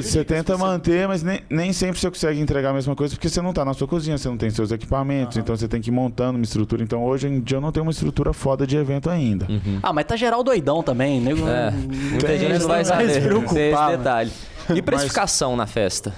[0.02, 3.40] você tenta manter, mas nem, nem sempre você consegue entregar a mesma coisa porque você
[3.40, 5.42] não tá na sua cozinha, você não tem seus equipamentos, Aham.
[5.44, 6.82] então você tem que ir montando uma estrutura.
[6.82, 9.46] Então hoje em dia eu não tenho uma estrutura foda de evento ainda.
[9.48, 9.78] Uhum.
[9.80, 11.20] Ah, mas tá geral doidão também.
[11.20, 14.32] Nego, É, muita Tem gente não vai saber se preocupar, ter esse detalhe.
[14.74, 16.12] E precificação na festa?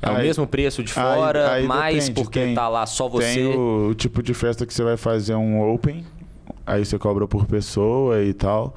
[0.00, 2.86] É o Aí- mesmo preço de aí- fora, aí mais depende, porque tem- tá lá
[2.86, 3.42] só Tem você.
[3.56, 6.04] o, o tipo de festa que você vai fazer um open,
[6.66, 8.76] aí você cobra por pessoa e tal.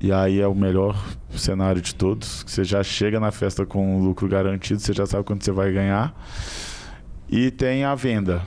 [0.00, 0.96] E aí é o melhor
[1.36, 2.42] cenário de todos.
[2.42, 5.52] que Você já chega na festa com um lucro garantido, você já sabe quanto você
[5.52, 6.14] vai ganhar.
[7.28, 8.42] E tem a venda.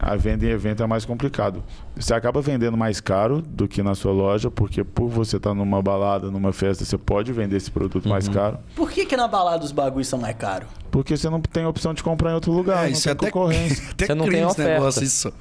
[0.00, 1.64] A venda em evento é mais complicado.
[1.96, 5.82] Você acaba vendendo mais caro do que na sua loja, porque por você estar numa
[5.82, 8.34] balada, numa festa, você pode vender esse produto mais Uhum.
[8.34, 8.58] caro.
[8.76, 10.68] Por que que na balada os bagulhos são mais caros?
[10.92, 13.12] Porque você não tem opção de comprar em outro lugar, É, não isso tem é
[13.14, 13.84] até, concorrência.
[13.90, 14.72] até Você não tem esse oferta.
[14.74, 15.32] negócio isso.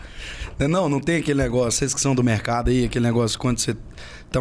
[0.58, 3.78] Não, não tem aquele negócio, vocês que são do mercado aí, aquele negócio quando você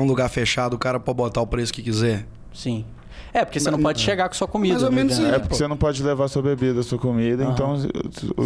[0.00, 2.26] um lugar fechado, o cara pode botar o preço que quiser.
[2.52, 2.84] Sim.
[3.36, 4.74] É, porque você não pode chegar com sua comida.
[4.74, 5.26] Mais ou menos isso.
[5.26, 7.52] É porque você não pode levar sua bebida, sua comida, Aham.
[7.52, 7.88] então se,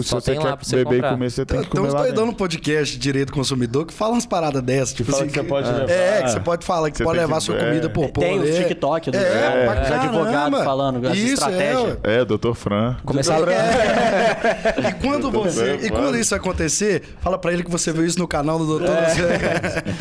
[0.03, 1.09] Só você tem lá quer pra você beber comprar.
[1.09, 2.32] e comer, você tem que Então comer os lá doidão dentro.
[2.32, 4.93] no podcast Direito do Consumidor que fala umas paradas dessas.
[4.93, 5.91] Tipo fala assim, que você pode é, levar.
[5.93, 7.64] É, que você pode falar que Você pode tem levar que- sua é.
[7.64, 8.20] comida por pôr.
[8.20, 8.62] Tem os é.
[8.62, 10.05] TikTok dos, É, pra dos caramba.
[10.09, 11.99] advogados falando essa Isso, estratégia.
[12.03, 12.97] É, É, doutor Fran.
[13.05, 14.80] Começar É.
[14.91, 18.26] E quando você, e quando isso acontecer, fala pra ele que você viu isso no
[18.26, 18.97] canal do doutor.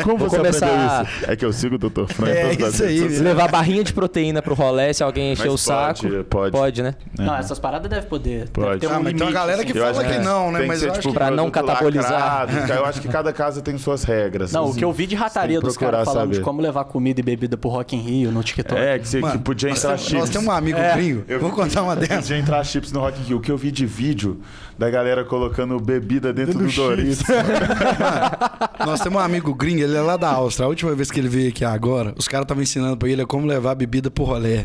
[0.04, 1.32] Como Vou você começar- aprendeu isso?
[1.32, 2.28] É que eu sigo o doutor Fran.
[2.30, 3.00] em É todas as isso redes aí.
[3.02, 3.22] sociais.
[3.22, 6.02] Levar barrinha de proteína pro rolê se alguém encher Mas o saco.
[6.02, 6.52] pode, pode.
[6.52, 6.96] Pode, né?
[7.18, 8.40] Não, essas paradas devem poder.
[8.40, 8.80] Deve Pode.
[8.80, 9.80] ter um Ah, mas tem uma galera que assim.
[9.80, 10.66] Eu fala acho que não, né?
[10.66, 12.12] Mas ser, eu acho tipo, que- Pra não catabolizar.
[12.48, 12.74] lacrado.
[12.74, 14.52] Eu acho que cada casa tem suas regras.
[14.52, 14.80] Não, o assim.
[14.80, 17.58] que eu vi de rataria que dos caras falando de como levar comida e bebida
[17.58, 18.80] pro Rock in Rio no TikTok.
[18.80, 20.20] É, que, você, que podia nós entrar temos, chips.
[20.20, 20.94] nós temos um amigo É.
[20.96, 21.24] gringo.
[21.28, 22.18] Eu Vou contar uma dessas.
[22.28, 23.38] Podia entrar chips no Rock in Rio.
[23.38, 24.40] O que eu vi de vídeo
[24.78, 27.24] da galera colocando bebida dentro do Doritos.
[28.86, 30.66] Nós temos um amigo gringo, ele é lá da Áustria.
[30.66, 33.46] A última vez que ele veio aqui agora, os caras estavam ensinando pra ele como
[33.46, 34.59] levar bebida pro rolê.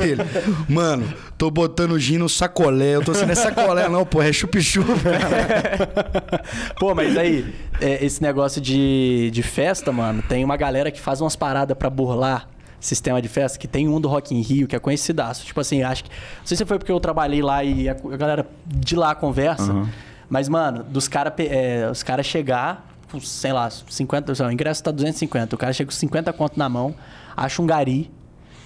[0.00, 0.22] Aí ele,
[0.68, 2.96] mano, tô botando gin no sacolé.
[2.96, 4.86] Eu tô assim, não é sacolé não, pô, é chup-chup.
[6.78, 11.20] Pô, mas aí, é, esse negócio de, de festa, mano, tem uma galera que faz
[11.20, 12.48] umas paradas pra burlar
[12.80, 15.46] sistema de festa, que tem um do Rock in Rio, que é conhecidaço.
[15.46, 16.10] Tipo assim, acho que...
[16.10, 19.72] Não sei se foi porque eu trabalhei lá e a, a galera de lá conversa,
[19.72, 19.88] Uhum.
[20.28, 22.88] mas, mano, dos cara, é, os caras chegar
[23.20, 24.34] sei lá, 50...
[24.34, 26.94] sei lá, O ingresso tá 250, o cara chega com 50 conto na mão,
[27.36, 28.10] acha um gari,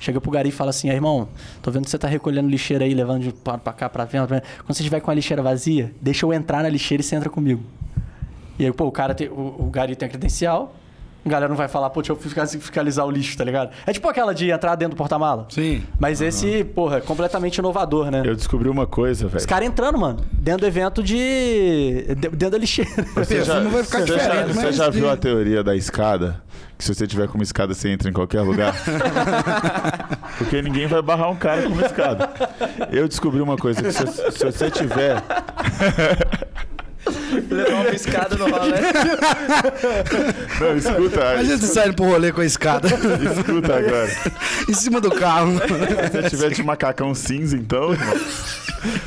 [0.00, 1.28] Chega pro Gari e fala assim: ah, irmão,
[1.62, 4.26] tô vendo que você tá recolhendo lixeira aí, levando de pra, pra cá, pra venda.
[4.26, 7.30] Quando você estiver com a lixeira vazia, deixa eu entrar na lixeira e você entra
[7.30, 7.62] comigo.
[8.58, 9.28] E aí, pô, o cara tem.
[9.28, 10.74] O, o Gari tem a credencial.
[11.26, 13.70] A galera não vai falar, pô, deixa eu fisca- fiscalizar o lixo, tá ligado?
[13.84, 15.46] É tipo aquela de entrar dentro do porta-mala.
[15.50, 15.82] Sim.
[15.98, 18.22] Mas esse, porra, é completamente inovador, né?
[18.24, 19.48] Eu descobri uma coisa, Os velho.
[19.48, 22.04] caras entrando, mano, dentro do evento de.
[22.16, 22.90] de- dentro da lixeira.
[23.16, 24.56] Você já, não vai ficar você diferente, já, mas...
[24.56, 26.40] você já viu a teoria da escada?
[26.78, 28.74] Que se você tiver com uma escada, você entra em qualquer lugar?
[30.38, 32.28] Porque ninguém vai barrar um cara com uma escada.
[32.92, 35.22] Eu descobri uma coisa, que se, se você tiver...
[37.50, 38.76] Levar uma escada no rolê.
[40.60, 41.20] Não, escuta.
[41.34, 44.10] Imagina você saindo pro rolê com a escada Escuta agora.
[44.68, 45.52] em cima do carro.
[45.58, 48.16] Se você tiver de macacão cinza, então, irmão.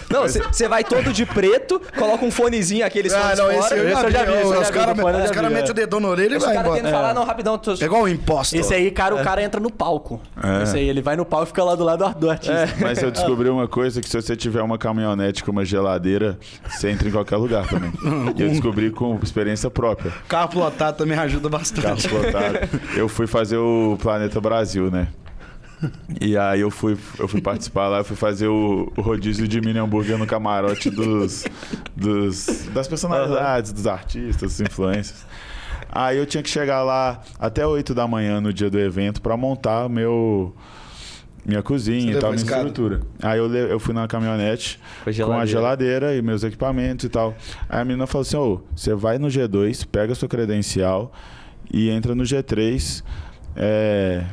[0.09, 3.57] Não, você vai todo de preto, coloca um fonezinho aqueles Ah, fones não, fora.
[3.59, 5.71] esse eu esse eu já vi, esse eu já Os caras os cara metem é.
[5.71, 6.81] o dedão na orelha e Os vai caras embora.
[6.83, 7.57] tentam falar, não, rapidão.
[7.57, 7.73] Tô...
[7.73, 8.57] É igual o imposto.
[8.57, 10.19] Esse aí, cara, o cara entra no palco.
[10.63, 12.69] Esse aí, ele vai no palco e fica lá do lado do artista.
[12.81, 16.37] Mas eu descobri uma coisa, que se você tiver uma caminhonete com uma geladeira,
[16.67, 17.88] você entra em qualquer lugar também.
[18.37, 20.11] E eu descobri com experiência própria.
[20.27, 22.07] Carro plotado também ajuda Carro bastante.
[22.07, 22.57] plotado.
[22.95, 25.07] Eu fui fazer o Planeta Brasil, né?
[26.19, 29.61] E aí eu fui, eu fui participar lá, eu fui fazer o, o rodízio de
[29.61, 31.45] mini hambúrguer no camarote dos,
[31.95, 35.25] dos das personalidades, dos artistas, dos influencers.
[35.89, 39.37] Aí eu tinha que chegar lá até 8 da manhã no dia do evento pra
[39.37, 40.53] montar meu
[41.45, 42.67] minha cozinha e tal, a minha escada?
[42.67, 43.01] estrutura.
[43.21, 46.15] Aí eu, eu fui na caminhonete Com a com a geladeira.
[46.15, 47.35] e meus equipamentos e tal.
[47.67, 51.11] Aí a menina falou assim: Ô, você vai no G2, pega sua credencial
[51.71, 53.03] e entra no G3.
[53.55, 54.23] É,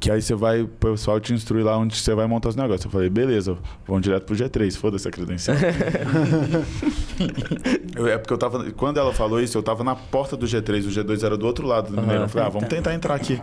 [0.00, 2.84] que aí você vai, o pessoal te instrui lá onde você vai montar os negócios.
[2.86, 5.56] Eu falei, beleza, vamos direto pro G3, foda-se a credencial.
[7.94, 8.70] Eu- é porque eu tava.
[8.72, 11.66] Quando ela falou isso, eu tava na porta do G3, o G2 era do outro
[11.66, 12.24] lado do Mineirão.
[12.24, 13.40] Eu falei, ah, vamos tentar entrar aqui.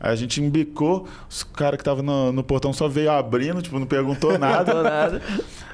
[0.00, 3.78] Aí a gente embicou, os cara que tava no, no portão só veio abrindo, tipo,
[3.78, 4.74] não perguntou nada.
[4.74, 5.22] Não, nada.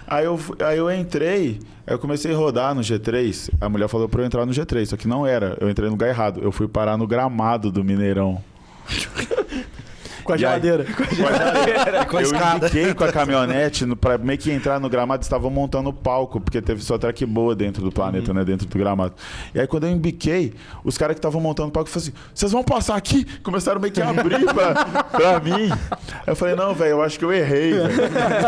[0.09, 3.51] Aí eu, aí eu entrei, aí eu comecei a rodar no G3.
[3.61, 5.57] A mulher falou pra eu entrar no G3, só que não era.
[5.61, 6.41] Eu entrei no lugar errado.
[6.43, 8.43] Eu fui parar no gramado do Mineirão.
[10.27, 10.85] Com a E aí- geladeira.
[12.11, 12.67] Com a eu escada.
[12.67, 16.41] indiquei com a caminhonete no, pra meio que entrar no gramado, estavam montando o palco,
[16.41, 18.45] porque teve só track boa dentro do planeta, né?
[18.45, 19.15] Dentro do gramado.
[19.55, 20.55] E aí quando eu embiquei,
[20.85, 23.25] os caras que estavam montando o palco falaram assim: vocês vão passar aqui?
[23.43, 25.71] Começaram meio que a abrir pra, pra mim.
[25.71, 27.91] Aí eu falei, não, velho, eu acho que eu errei, velho.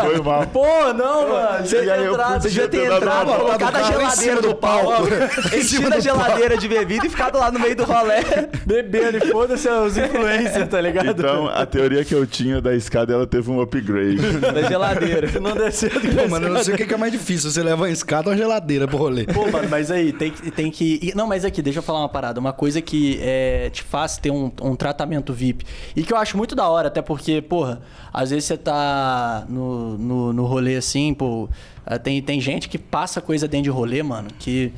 [0.01, 0.47] Foi mal.
[0.47, 1.65] Pô, não, mano.
[1.65, 4.87] Você, E eu entrado, podia você devia ter entrado, colocado do a geladeira do palco,
[4.91, 5.07] palco.
[5.55, 8.19] Em cima enchido a geladeira de bebida e ficado lá no meio do rolê
[8.65, 11.09] Bebendo e foda-se os influencers, tá ligado?
[11.09, 14.17] Então, a teoria que eu tinha da escada, ela teve um upgrade.
[14.41, 15.27] da geladeira.
[15.39, 17.49] não desceu do Pô, mano, eu não sei o que é mais difícil.
[17.51, 19.25] Você leva uma escada ou uma geladeira pro rolê.
[19.25, 21.13] Pô, mano, mas aí, tem, que- tem que.
[21.15, 22.39] Não, mas aqui, deixa eu falar uma parada.
[22.39, 25.63] Uma coisa que é, te faz ter um, um tratamento VIP.
[25.95, 29.97] E que eu acho muito da hora, até porque, porra, às vezes você tá no,
[29.97, 31.47] no, no rolê assim, pô.
[31.85, 34.73] ah, Tem, tem gente que passa coisa dentro de rolê, mano, que.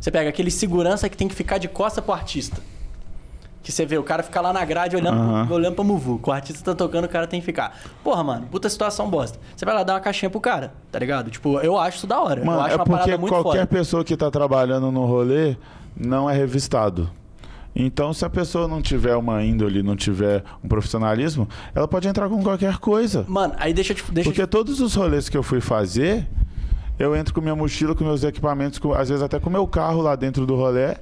[0.00, 2.56] Você pega aquele segurança que tem que ficar de costa pro artista.
[3.62, 5.46] Que você vê, o cara fica lá na grade olhando, Aham.
[5.46, 6.18] pro, olhando pra Muvu.
[6.24, 7.78] O artista tá tocando, o cara tem que ficar.
[8.02, 9.38] Porra, mano, puta situação bosta.
[9.54, 11.30] Você vai lá dar uma caixinha pro cara, tá ligado?
[11.30, 12.40] Tipo, eu acho isso da hora.
[12.40, 13.66] eu Mano, acho é uma porque parada muito qualquer foda.
[13.66, 15.56] pessoa que tá trabalhando no rolê
[15.94, 17.10] não é revistado.
[17.76, 22.28] Então, se a pessoa não tiver uma índole, não tiver um profissionalismo, ela pode entrar
[22.28, 23.24] com qualquer coisa.
[23.28, 24.02] Mano, aí deixa eu te.
[24.10, 24.50] Deixa eu Porque te...
[24.50, 26.26] todos os rolês que eu fui fazer,
[26.98, 30.00] eu entro com minha mochila, com meus equipamentos, com- às vezes até com meu carro
[30.00, 30.96] lá dentro do rolê.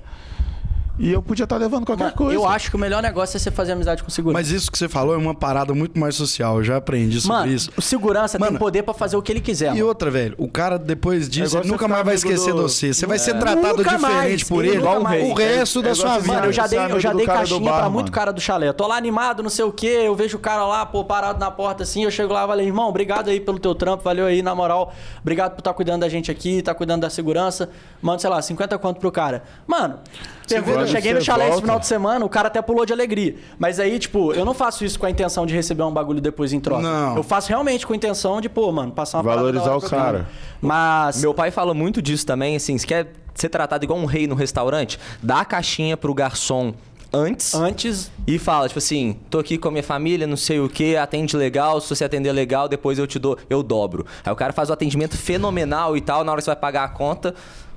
[0.99, 2.35] E eu podia estar levando qualquer Mano, coisa.
[2.35, 4.39] eu acho que o melhor negócio é você fazer amizade com segurança.
[4.39, 6.57] Mas isso que você falou é uma parada muito mais social.
[6.59, 7.71] Eu já aprendi sobre Mano, isso.
[7.77, 9.67] o segurança tem Mano, poder pra fazer o que ele quiser.
[9.69, 9.87] E mano.
[9.87, 12.63] outra, velho, o cara depois disso, igual ele você nunca mais vai esquecer do- de
[12.63, 12.93] você.
[12.93, 15.31] Você vai ser tratado Nunca diferente mais, por ele mais.
[15.31, 16.35] o resto É da igual sua vida.
[16.35, 17.91] Mano, eu já é dei, eu já dei caixinha bar, pra mano.
[17.95, 18.67] muito cara do chalé.
[18.69, 20.03] Eu tô lá animado, não sei o quê.
[20.05, 22.03] Eu vejo o cara lá, pô, parado na porta assim.
[22.03, 24.03] Eu chego lá e falei, irmão, obrigado aí pelo teu trampo.
[24.03, 24.93] Valeu aí, na moral.
[25.21, 27.71] Obrigado por estar cuidando da gente aqui, tá cuidando da segurança.
[28.03, 29.45] Mano, sei lá, 50 conto pro cara.
[29.67, 30.01] Mano,
[30.49, 33.37] pergunta, eu cheguei no chalé esse final de semana, o cara até pulou de alegria.
[33.59, 36.53] Mas aí, tipo, eu não faço isso com a intenção de receber um bagulho depois
[36.53, 36.83] em troca.
[36.83, 37.17] Não.
[37.17, 40.27] Eu faço realmente com a intenção de, pô, mano, passar uma Valorizar o cara.
[40.61, 41.21] Mas.
[41.21, 44.35] Meu pai fala muito disso também, assim, se quer ser tratado igual um rei no
[44.35, 46.75] restaurante, dá a caixinha pro garçom
[47.13, 50.69] antes Antes e fala, tipo assim, tô aqui com a minha família, não sei o
[50.69, 54.05] que, atende legal, se você atender legal, depois eu te dou, eu dobro.
[54.25, 56.85] Aí o cara faz o atendimento fenomenal e tal, na hora que você vai pagar
[56.85, 57.35] a conta,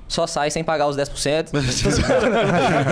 [0.08, 1.50] só sai sem pagar os 10%.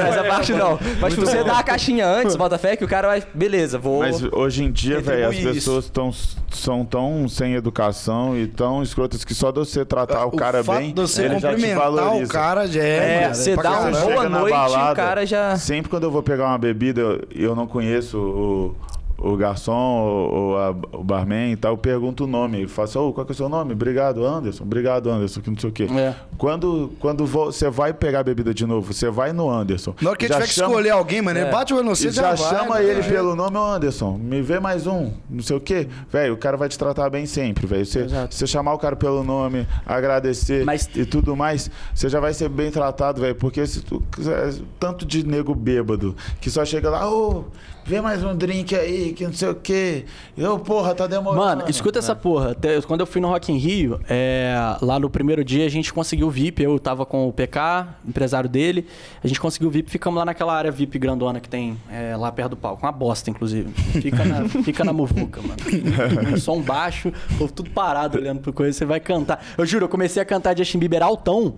[0.09, 0.79] Essa parte não.
[1.01, 4.01] Mas tipo, você dá a caixinha antes, bota fé, que o cara vai, beleza, vou...
[4.01, 6.11] Mas hoje em dia, velho, as pessoas tão,
[6.51, 10.79] são tão sem educação e tão escrotas que só de você tratar o, cara fato
[10.79, 12.25] bem, de você ele já te valoriza.
[12.25, 12.97] o cara já é.
[12.97, 14.05] É, mano, você dá um caralho.
[14.05, 15.57] boa noite, balada, o cara já...
[15.57, 18.77] Sempre quando eu vou pegar uma bebida, eu, eu não conheço o,
[19.21, 22.63] o garçom ou, ou a- o barman e tal, eu pergunto o nome.
[22.63, 23.73] Eu faço, ô, qual que é o seu nome?
[23.73, 24.65] Obrigado, Anderson.
[24.65, 25.85] Obrigado, Anderson, que não sei o quê.
[25.91, 26.15] É.
[26.39, 29.95] Quando, quando vo- você vai pegar a bebida de novo, você vai no Anderson.
[30.01, 32.35] Na hora que tiver que chama- escolher alguém, mano, ele bate o e você já,
[32.35, 32.85] já, vai, chama né?
[32.85, 35.87] ele pelo nome, ô Anderson, me vê mais um, não sei o quê.
[36.11, 37.85] Velho, o cara vai te tratar bem sempre, velho.
[37.85, 42.33] Você, você chamar o cara pelo nome, agradecer Mas- e tudo mais, você já vai
[42.33, 43.35] ser bem tratado, velho.
[43.35, 47.45] Porque se tu quiser, tanto de nego bêbado que só chega lá, ô,
[47.91, 50.05] vê mais um drink aí, que não sei o quê.
[50.39, 51.45] Eu, porra, tá demorando.
[51.45, 52.57] Mano, escuta essa porra.
[52.87, 56.29] Quando eu fui no Rock in Rio, é, lá no primeiro dia a gente conseguiu
[56.29, 56.63] o VIP.
[56.63, 58.87] Eu tava com o PK, empresário dele.
[59.25, 59.91] A gente conseguiu o VIP.
[59.91, 62.87] Ficamos lá naquela área VIP grandona que tem é, lá perto do palco.
[62.87, 63.69] Uma bosta, inclusive.
[64.01, 65.59] Fica na, fica na muvuca, mano.
[66.39, 68.73] Som baixo, o povo tudo parado olhando pro coisa.
[68.73, 69.45] Você vai cantar.
[69.59, 71.57] Eu juro, eu comecei a cantar Justin Bieber altão.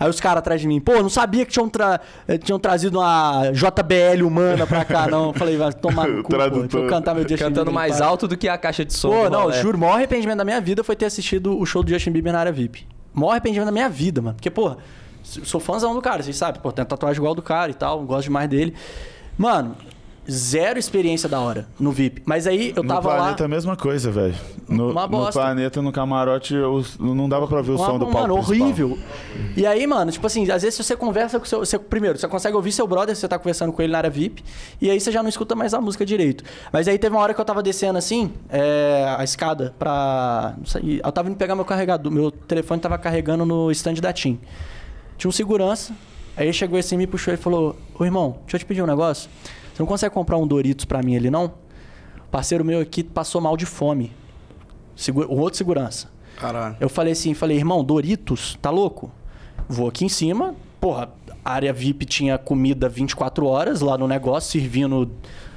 [0.00, 2.98] Aí os caras atrás de mim, pô, não sabia que tinham, tra- eh, tinham trazido
[2.98, 5.26] uma JBL humana pra cá, não.
[5.26, 6.36] Eu falei, vai tomar no cu, pô.
[6.38, 8.06] Deixa eu cantar meu Justin Cantando Bieber, mais para.
[8.06, 9.10] alto do que a caixa de som.
[9.10, 9.60] Pô, não, rolê.
[9.60, 12.32] juro, o maior arrependimento da minha vida foi ter assistido o show do Justin Bieber
[12.32, 12.86] na área VIP.
[13.14, 14.36] O maior arrependimento da minha vida, mano.
[14.36, 14.74] Porque, pô,
[15.22, 16.62] sou fãzão do cara, vocês sabem.
[16.62, 18.72] Pô, tem tatuagem igual do cara e tal, gosto demais dele.
[19.36, 19.76] Mano,
[20.28, 22.22] zero experiência da hora no VIP.
[22.24, 23.16] Mas aí eu No tava lá.
[23.16, 24.34] planeta é a mesma coisa, velho.
[24.68, 25.32] No, Uma no bosta.
[25.40, 28.62] planeta, no camarote, eu- não dava pra ver o Uma- som do palco Mano, principal.
[28.66, 28.98] horrível.
[29.56, 31.58] E aí, mano, tipo assim, às vezes você conversa com o seu.
[31.60, 34.44] Você, primeiro, você consegue ouvir seu brother, você tá conversando com ele na área VIP,
[34.80, 36.44] e aí você já não escuta mais a música direito.
[36.72, 40.54] Mas aí teve uma hora que eu tava descendo assim, é, a escada pra.
[40.58, 44.12] Não sei, eu tava indo pegar meu carregador, meu telefone tava carregando no stand da
[44.12, 44.38] TIM.
[45.18, 45.92] Tinha um segurança,
[46.36, 49.28] aí chegou assim, me puxou e falou: Ô irmão, deixa eu te pedir um negócio.
[49.74, 51.46] Você não consegue comprar um Doritos pra mim ali, não?
[52.18, 54.12] O parceiro meu aqui passou mal de fome.
[54.96, 56.08] Segu- O outro segurança.
[56.36, 56.76] Caralho.
[56.80, 59.10] Eu falei assim, falei, irmão, Doritos, tá louco?
[59.68, 61.10] Vou aqui em cima, porra,
[61.44, 65.10] a área VIP tinha comida 24 horas lá no negócio, servindo.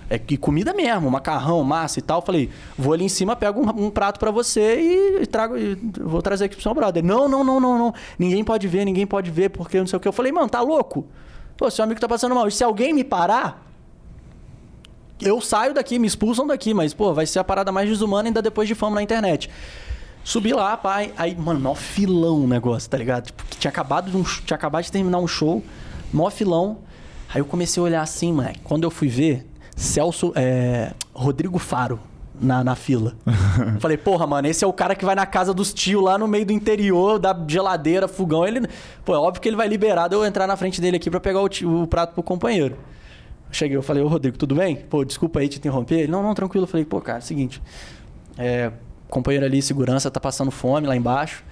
[0.09, 2.21] É, e comida mesmo, macarrão, massa e tal.
[2.21, 5.57] Falei, vou ali em cima, pego um, um prato pra você e, e trago.
[5.57, 7.03] e vou trazer aqui pro seu brother.
[7.03, 7.93] Não, não, não, não, não.
[8.19, 10.07] Ninguém pode ver, ninguém pode ver, porque não sei o que.
[10.07, 11.07] Eu falei, mano, tá louco?
[11.57, 12.47] Pô, seu amigo tá passando mal.
[12.47, 13.65] E se alguém me parar,
[15.23, 18.41] eu saio daqui, me expulsam daqui, mas, pô, vai ser a parada mais desumana ainda
[18.41, 19.49] depois de fama na internet.
[20.23, 21.11] Subi lá, pai.
[21.17, 23.25] Aí, mano, mó filão o negócio, tá ligado?
[23.25, 25.61] Tipo, que tinha acabado de, um, tinha acabado de terminar um show,
[26.13, 26.77] mó filão.
[27.33, 28.59] Aí eu comecei a olhar assim, moleque.
[28.63, 29.45] Quando eu fui ver,
[29.75, 30.31] Celso.
[30.35, 31.99] É, Rodrigo Faro
[32.39, 33.15] na, na fila.
[33.79, 36.27] Falei, porra, mano, esse é o cara que vai na casa dos tios lá no
[36.27, 38.47] meio do interior, da geladeira, fogão.
[38.47, 38.67] Ele.
[39.03, 41.19] Pô, é óbvio que ele vai liberar de eu entrar na frente dele aqui pra
[41.19, 42.77] pegar o, ti- o prato pro companheiro.
[43.53, 44.75] Cheguei, eu falei, ô Rodrigo, tudo bem?
[44.75, 45.99] Pô, desculpa aí te interromper.
[45.99, 46.63] Ele, não, não, tranquilo.
[46.63, 47.61] Eu falei, pô, cara, seguinte.
[48.37, 48.71] É,
[49.09, 51.43] companheiro ali, segurança, tá passando fome lá embaixo.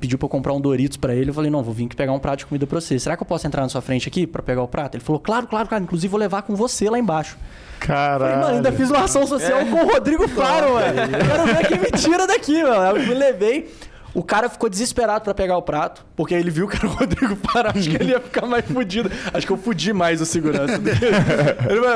[0.00, 1.30] Pediu pra eu comprar um Doritos pra ele.
[1.30, 2.98] Eu falei, não, vou vir aqui pegar um prato de comida pra você.
[2.98, 4.96] Será que eu posso entrar na sua frente aqui pra pegar o prato?
[4.96, 5.84] Ele falou, claro, claro, claro.
[5.84, 7.36] Inclusive, vou levar com você lá embaixo.
[7.78, 8.20] Caralho.
[8.32, 9.64] Falei, mano, ainda fiz uma ação social É.
[9.66, 10.94] com o Rodrigo Faro, mano.
[10.94, 12.98] Quero ver quem me tira daqui, mano.
[12.98, 13.70] Eu fui, levei.
[14.14, 17.36] O cara ficou desesperado pra pegar o prato, porque ele viu que era o Rodrigo
[17.52, 17.70] Faro.
[17.70, 19.10] Acho que ele ia ficar mais fudido.
[19.32, 21.00] Acho que eu fudi mais o segurança dele.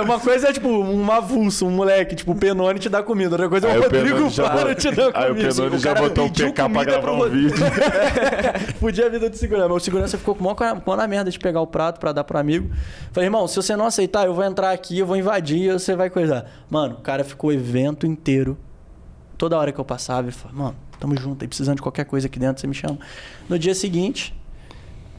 [0.05, 3.31] Uma coisa é, tipo, um avulso, um moleque, tipo, o Penone te dá comida.
[3.31, 4.31] Outra coisa é o Rodrigo botou-
[4.75, 5.19] te dá comida.
[5.19, 7.57] Aí o Penone O já botou o pediu PK pra gravar um vídeo.
[8.81, 9.69] Fudia a vida do segurança.
[9.69, 12.37] Mas o segurança ficou com mó, na merda de pegar o prato pra dar pro
[12.39, 12.69] amigo.
[13.13, 15.95] Falei, irmão, se você não aceitar, eu vou entrar aqui, eu vou invadir e você
[15.95, 16.47] vai coisar.
[16.69, 18.57] Mano, o cara ficou o evento inteiro.
[19.39, 22.27] Toda hora que eu passava, ele falava, mano, tamo junto aí, precisando de qualquer coisa
[22.27, 22.99] aqui dentro, você me chama.
[23.49, 24.35] No dia seguinte,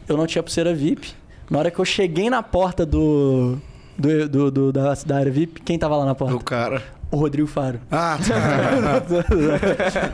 [0.08, 1.14] eu não tinha pulseira VIP.
[1.50, 3.58] Na hora que eu cheguei na porta do.
[3.98, 6.36] do, do, do- da, da área VIP, quem tava lá na porta?
[6.36, 6.84] O cara.
[7.12, 7.80] O Rodrigo Faro.
[7.92, 9.02] Ah, tá.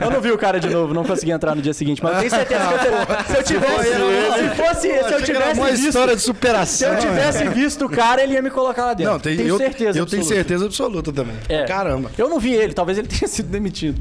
[0.04, 2.18] eu não vi o cara de novo, não consegui entrar no dia seguinte, mas eu
[2.20, 5.86] tenho certeza que eu teria- se eu tivesse, se fosse, se eu tivesse uma visto,
[5.88, 6.92] história de se superação.
[6.94, 9.12] eu tivesse visto o cara, ele ia me colocar lá dentro.
[9.12, 9.98] Não, tem, tenho eu, certeza.
[9.98, 10.34] eu tenho absoluta.
[10.34, 11.36] certeza absoluta também.
[11.48, 11.64] É.
[11.64, 12.10] Caramba.
[12.16, 14.00] Eu não vi ele, talvez ele tenha sido demitido.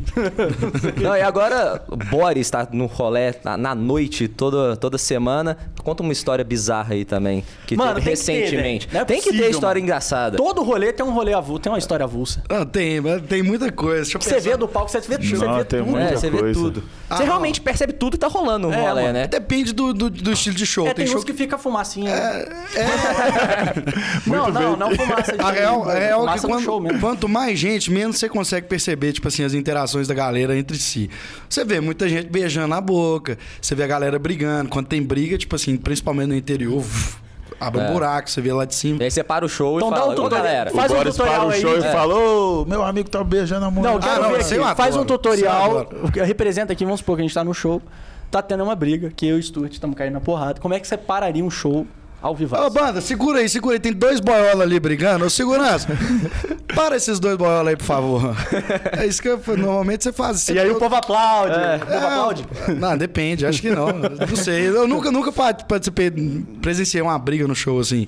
[1.02, 5.58] Não, e agora o Boris tá no rolé na, na noite, toda, toda semana.
[5.84, 7.44] Conta uma história bizarra aí também.
[7.68, 8.90] Que Mano, teve tem que ter, recentemente.
[8.92, 9.86] Não é tem que ter possível, história mano.
[9.86, 10.38] engraçada.
[10.38, 12.42] Todo rolê tem um rolê avulso, tem uma história avulsa.
[12.50, 14.02] Ah, tem, mas tem muita coisa.
[14.04, 15.92] Deixa eu Você vê do palco, você vê, você Não, vê tem tudo.
[15.92, 16.84] muita é, você vê tudo.
[17.10, 17.30] Ah, você não.
[17.32, 19.28] realmente percebe tudo que tá rolando no É, rolê, né?
[19.28, 20.88] Depende do, do, do estilo de show.
[20.88, 22.10] É, tem, show uns que fica fumacinha.
[22.16, 22.46] né?
[22.76, 22.86] É,
[24.30, 26.10] não, não, não fumaça de A real, é
[26.40, 27.00] que quando- show mesmo.
[27.00, 31.10] quanto mais gente, menos você consegue perceber, tipo assim, as interações da galera entre si.
[31.50, 34.70] Você vê muita gente beijando na boca, você vê a galera brigando.
[34.70, 37.18] Quando tem briga, tipo assim, principalmente no interior, uf,
[37.60, 37.92] abre um É.
[37.92, 39.02] buraco, você vê lá de cima.
[39.02, 40.44] E aí você para o show Então e dá fala, um "Ô, tutorial.
[40.44, 40.72] galera.
[40.72, 41.62] Faz o um Boris tutorial para o aí.
[41.62, 41.78] show É.
[41.80, 43.92] e falou: meu amigo tá beijando a mulher.
[43.94, 44.76] Não, quero não, ver aqui.
[44.76, 45.88] Faz um tutorial.
[46.26, 47.82] Representa aqui, vamos supor que a gente tá no show.
[48.32, 50.60] Tá tendo uma briga, que eu e o Stuart estamos caindo na porrada.
[50.60, 51.86] Como é que você pararia um show
[52.26, 52.56] ao vivo?
[52.56, 53.80] Ô, banda, segura aí, segura aí.
[53.80, 55.26] Tem dois boiola ali brigando.
[55.26, 55.88] Ô, segurança,
[56.74, 58.36] para esses dois boiola aí, por favor.
[58.98, 60.48] É isso que eu, normalmente você faz.
[60.50, 61.54] E aí o povo aplaude.
[61.54, 61.76] É.
[61.76, 62.46] O povo aplaude.
[62.80, 63.88] Não, depende, acho que não.
[63.94, 64.68] Não sei.
[64.68, 66.10] Eu nunca, nunca pa- participei,
[66.62, 68.08] presenciei uma briga no show assim.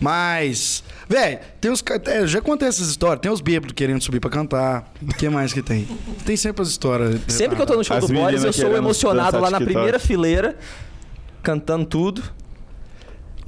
[0.00, 1.82] Mas, velho, tem uns.
[2.06, 3.20] é, já contei essas histórias.
[3.20, 4.90] Tem os bêbados querendo subir pra cantar.
[5.02, 5.86] O que mais que tem?
[6.24, 7.20] Tem sempre as histórias.
[7.28, 9.98] Sempre que eu tô no show As do Boris, eu sou emocionado lá na primeira
[9.98, 10.56] fileira,
[11.42, 12.22] cantando tudo.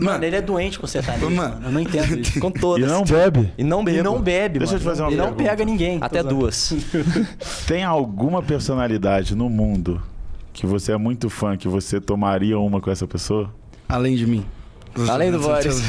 [0.01, 1.31] Mano, ele é doente com sertanejo.
[1.31, 1.55] Mano.
[1.55, 2.39] Mano, eu não entendo isso.
[2.41, 2.91] Com E todas.
[2.91, 3.53] não bebe.
[3.59, 3.97] E não bebo.
[3.97, 4.81] Ele não bebe, Deixa eu mano.
[4.81, 5.51] te fazer uma Ele não pergunta.
[5.51, 5.99] pega ninguém.
[6.01, 6.73] Até duas.
[7.67, 10.01] Tem alguma personalidade no mundo
[10.53, 13.53] que você é muito fã, que você tomaria uma com essa pessoa?
[13.89, 14.45] Além de mim.
[15.09, 15.81] Além do Boris.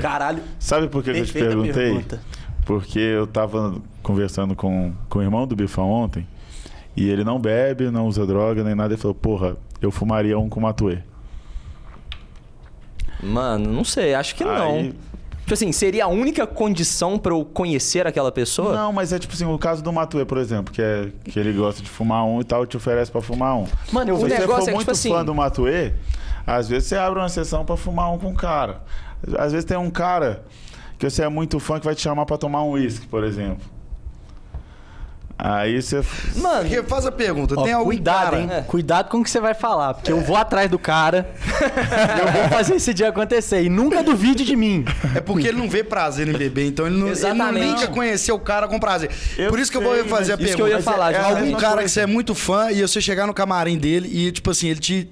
[0.00, 1.72] Caralho, Sabe por que, eu te perguntei?
[1.72, 2.20] pergunta.
[2.64, 6.26] Porque eu tava conversando com, com o irmão do Bifão ontem
[6.96, 8.94] e ele não bebe, não usa droga nem nada.
[8.94, 10.98] Ele falou: Porra, eu fumaria um com Matuê.
[13.22, 14.74] Mano, não sei, acho que não.
[14.76, 14.94] Aí-
[15.42, 18.72] Tipo assim, seria a única condição pra eu conhecer aquela pessoa?
[18.74, 21.52] Não, mas é tipo assim, o caso do Matuê, por exemplo, que, é, que ele
[21.52, 23.66] gosta de fumar um e tal, te oferece pra fumar um.
[23.90, 25.92] Mano, eu O Se você negócio for é que, muito tipo assim- fã do Matuê,
[26.46, 28.82] às vezes você abre uma sessão pra fumar um com um cara.
[29.36, 30.44] Às vezes tem um cara
[30.96, 33.64] que você é muito fã que vai te chamar pra tomar um uísque, por exemplo.
[35.44, 36.00] Aí você.
[36.36, 38.40] Mano, Porque faz a pergunta, Ó, tem algum cuidado, cara...
[38.40, 38.48] hein?
[38.48, 38.60] É.
[38.60, 42.32] Cuidado com o que você vai falar, porque eu vou atrás do cara e eu
[42.32, 43.60] vou fazer esse dia acontecer.
[43.64, 44.84] E nunca duvide de mim.
[45.16, 47.66] É porque ele não vê prazer em beber, então ele não, ele não Exatamente.
[47.66, 49.10] linka conhecer o cara com prazer.
[49.36, 50.56] Eu Por isso que eu sei, vou fazer a mas isso pergunta.
[50.56, 51.84] que eu ia falar, é, é é algum mesma cara coisa.
[51.86, 54.78] que você é muito fã e você chegar no camarim dele e, tipo assim, ele
[54.78, 55.10] te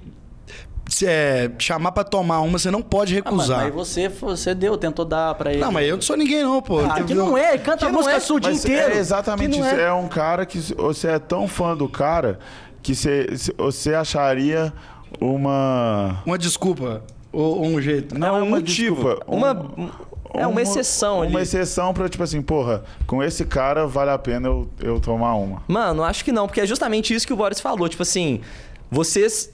[1.03, 3.59] é, chamar pra tomar uma, você não pode Ah, mano, recusar.
[3.65, 5.61] aí você, você deu, tentou dar pra ele.
[5.61, 6.79] Não, mas eu não sou ninguém não, pô.
[6.79, 8.65] Ah, que não é, ele canta Que a não música é, sua o dia Mas
[8.65, 8.93] inteiro.
[8.93, 9.75] É exatamente não isso.
[9.75, 9.83] é.
[9.83, 9.93] É.
[9.93, 12.39] um cara que você é tão fã do cara
[12.83, 13.27] que você,
[13.57, 14.73] você acharia
[15.19, 16.21] uma.
[16.25, 18.17] Uma desculpa ou, ou um jeito.
[18.17, 18.95] Não, é um uma motivo.
[18.95, 19.89] desculpa, Uma, um-
[20.33, 21.29] é uma exceção ali.
[21.31, 25.35] Uma exceção pra, tipo assim, porra, com esse cara vale a pena eu, eu tomar
[25.35, 25.61] uma.
[25.67, 27.87] Mano, acho que não, porque é justamente isso que o Boris falou.
[27.89, 28.41] Tipo assim,
[28.89, 29.49] vocês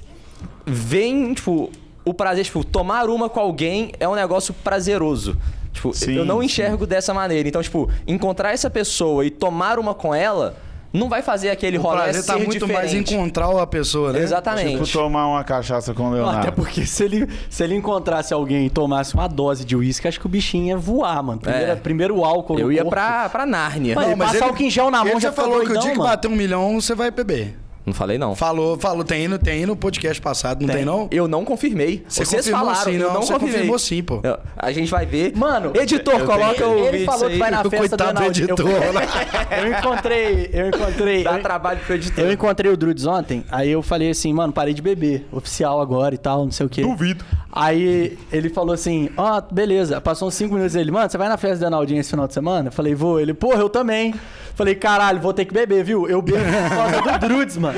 [0.65, 1.69] veem, tipo,
[2.05, 5.37] o prazer, tipo, tomar uma com alguém é um negócio prazeroso.
[5.73, 6.45] Tipo, Sim, eu não sim.
[6.45, 7.47] enxergo dessa maneira.
[7.47, 10.55] Então, tipo, encontrar essa pessoa e tomar uma com ela
[10.91, 13.13] não vai fazer aquele O rolê prazer tá muito mais diferente.
[13.13, 14.21] encontrar a pessoa, né?
[14.21, 14.71] Exatamente.
[14.83, 16.39] Tipo, tomar uma cachaça com o Leonardo.
[16.39, 20.19] Até porque se ele, se ele encontrasse alguém e tomasse uma dose de uísque, acho
[20.19, 21.39] que o bichinho ia voar, mano.
[21.39, 21.75] Primeiro, É.
[21.75, 22.89] primeiro o álcool Eu ia corpo.
[22.95, 23.93] pra, pra Nárnia.
[23.95, 25.91] Mano, ele passa álcool em gel na mão, ele já falou que o doidão, dia
[25.91, 26.09] que mano.
[26.09, 27.55] bater um milhão, você vai beber.
[27.87, 28.35] Não falei, não.
[28.35, 31.07] Falou, falou, tem no, tem no podcast passado, não tem, não?
[31.09, 32.03] Eu não confirmei.
[32.05, 33.53] Você Vocês confirmou falaram, sim, eu não, não você confirmei.
[33.55, 34.19] confirmou sim, pô.
[34.23, 35.31] Eu- A gente vai ver.
[35.37, 37.33] Mano, editor, eu coloca tenho- o Ele vídeo falou aí.
[37.33, 38.43] que vai na festa Coitado do do Enaldi.
[38.43, 38.77] editor, eu,
[39.71, 41.23] eu encontrei, eu encontrei.
[41.23, 42.25] Dá eu- trabalho pro editor.
[42.25, 46.13] Eu encontrei o Drudes ontem, aí eu falei assim, mano, parei de beber, oficial agora
[46.13, 46.81] e tal, não sei o quê.
[46.81, 47.23] Duvido.
[47.51, 49.99] Aí ele falou assim, ó, beleza.
[50.01, 52.33] Passou uns 5 minutos ele, mano, você vai na festa do Arnaldinho esse final de
[52.33, 52.67] semana?
[52.67, 53.19] Eu falei, vou.
[53.19, 54.13] Ele, porra, eu também.
[54.53, 56.07] Falei, caralho, vou ter que beber, viu?
[56.09, 57.76] Eu bebo por causa do Drudes, mano.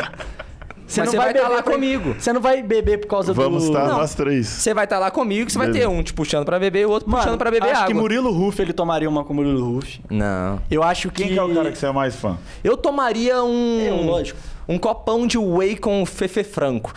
[0.98, 2.16] Mas você vai estar lá pra- comigo.
[2.18, 3.70] Você não vai beber por causa Vamos do...
[3.70, 3.98] estar Não.
[4.00, 4.48] nós três.
[4.48, 5.88] Você vai estar lá comigo, você vai Beleza.
[5.88, 7.88] ter um te puxando pra beber e o outro Mano, puxando pra beber acho água.
[7.88, 10.02] que Murilo Ruff, ele tomaria uma com Murilo Ruff.
[10.10, 10.60] Não.
[10.72, 11.24] Eu acho que...
[11.24, 12.38] Quem que é o cara que você é mais fã?
[12.64, 13.80] Eu tomaria um.
[13.82, 14.40] Eu, lógico.
[14.68, 16.92] Um copão de whey com Fefe Franco.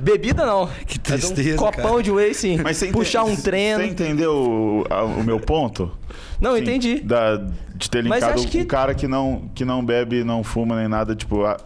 [0.00, 0.68] Bebida não.
[0.86, 2.02] Que Mas um tristeza, copão cara.
[2.02, 2.58] de whey, sim.
[2.62, 3.80] Mas você Puxar um treino.
[3.80, 5.90] Você entendeu o, a- o meu ponto?
[6.40, 7.00] Não, Sim, entendi.
[7.00, 7.36] Da,
[7.76, 10.88] de ter linkado acho que- um cara que não, que não bebe, não fuma nem
[10.88, 11.56] nada, tipo, a-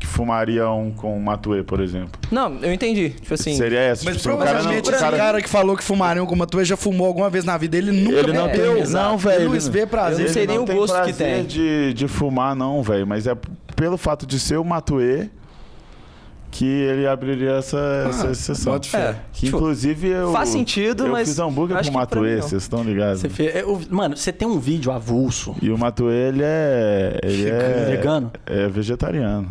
[0.00, 2.10] que fumaria um com Matuê, por exemplo.
[2.30, 3.10] Não, eu entendi.
[3.10, 3.54] Tipo assim.
[3.56, 4.04] Seria essa.
[4.04, 6.26] Mas tipo, assim, o cara não, provavelmente o esse cara, cara que falou que fumariam
[6.26, 8.74] como a tua já fumou alguma vez na vida, ele nunca ele não bebeu.
[8.74, 9.08] tem, exato.
[9.10, 9.42] não, velho.
[9.52, 10.20] Ele não vê prazer.
[10.20, 11.44] Eu não sei nem o gosto que prazer tem.
[11.44, 13.06] De, de fumar, não, velho.
[13.06, 13.34] Mas é
[13.76, 15.28] pelo fato de ser o Matuê
[16.50, 18.74] que ele abriria essa, essa exceção.
[18.76, 18.78] É,
[19.32, 20.32] Que tipo, inclusive eu.
[20.32, 22.42] faz sentido, eu mas fiz hambúrguer com o Matuê, não.
[22.42, 23.20] vocês estão ligados?
[23.20, 25.54] Você fez- eu- mano, você tem um vídeo avulso.
[25.60, 27.20] E o Matuê, ele é.
[27.22, 27.86] Ele é.
[27.90, 28.30] Vegano?
[28.46, 29.48] É vegetariano.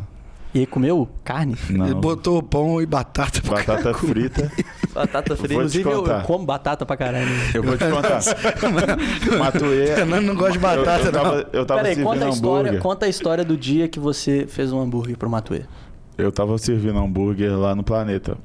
[0.54, 1.54] E aí comeu carne?
[1.70, 1.86] Não.
[1.86, 4.50] Ele botou pão e batata pra Batata frita.
[4.94, 5.54] Batata frita.
[5.54, 7.28] Inclusive, eu, eu como batata pra caralho.
[7.54, 8.22] Eu vou te contar.
[9.38, 9.88] Matuê.
[9.96, 13.06] Fernando não gosta de batata, eu, eu tava, eu tava Peraí, conta a, história, conta
[13.06, 15.64] a história do dia que você fez um hambúrguer pro Matuê.
[16.18, 18.38] Eu tava servindo hambúrguer lá no Planeta.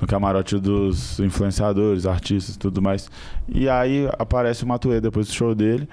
[0.00, 3.10] No camarote dos influenciadores, artistas e tudo mais.
[3.48, 5.88] E aí aparece o Matuê depois do show dele,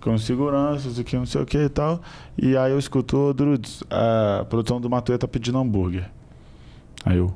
[0.00, 2.00] com seguranças e que não sei o que e tal.
[2.40, 6.08] E aí eu escuto, "Ô, Drudes, a produção do Matuê tá pedindo hambúrguer.
[7.04, 7.34] Aí eu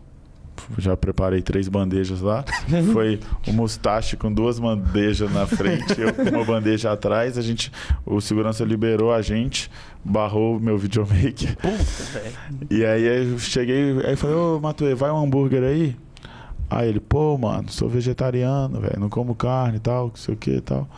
[0.78, 2.44] já preparei três bandejas lá.
[2.92, 7.36] Foi o mustache com duas bandejas na frente, eu com uma bandeja atrás.
[7.36, 7.72] A gente,
[8.06, 9.68] o segurança liberou a gente,
[10.05, 11.57] barrou meu videomaker.
[12.70, 15.96] E aí eu cheguei, aí falei, ô Matuê, vai um hambúrguer aí?
[16.68, 20.36] Aí ele, pô, mano, sou vegetariano, velho, não como carne e tal, que sei o
[20.36, 20.88] que e tal.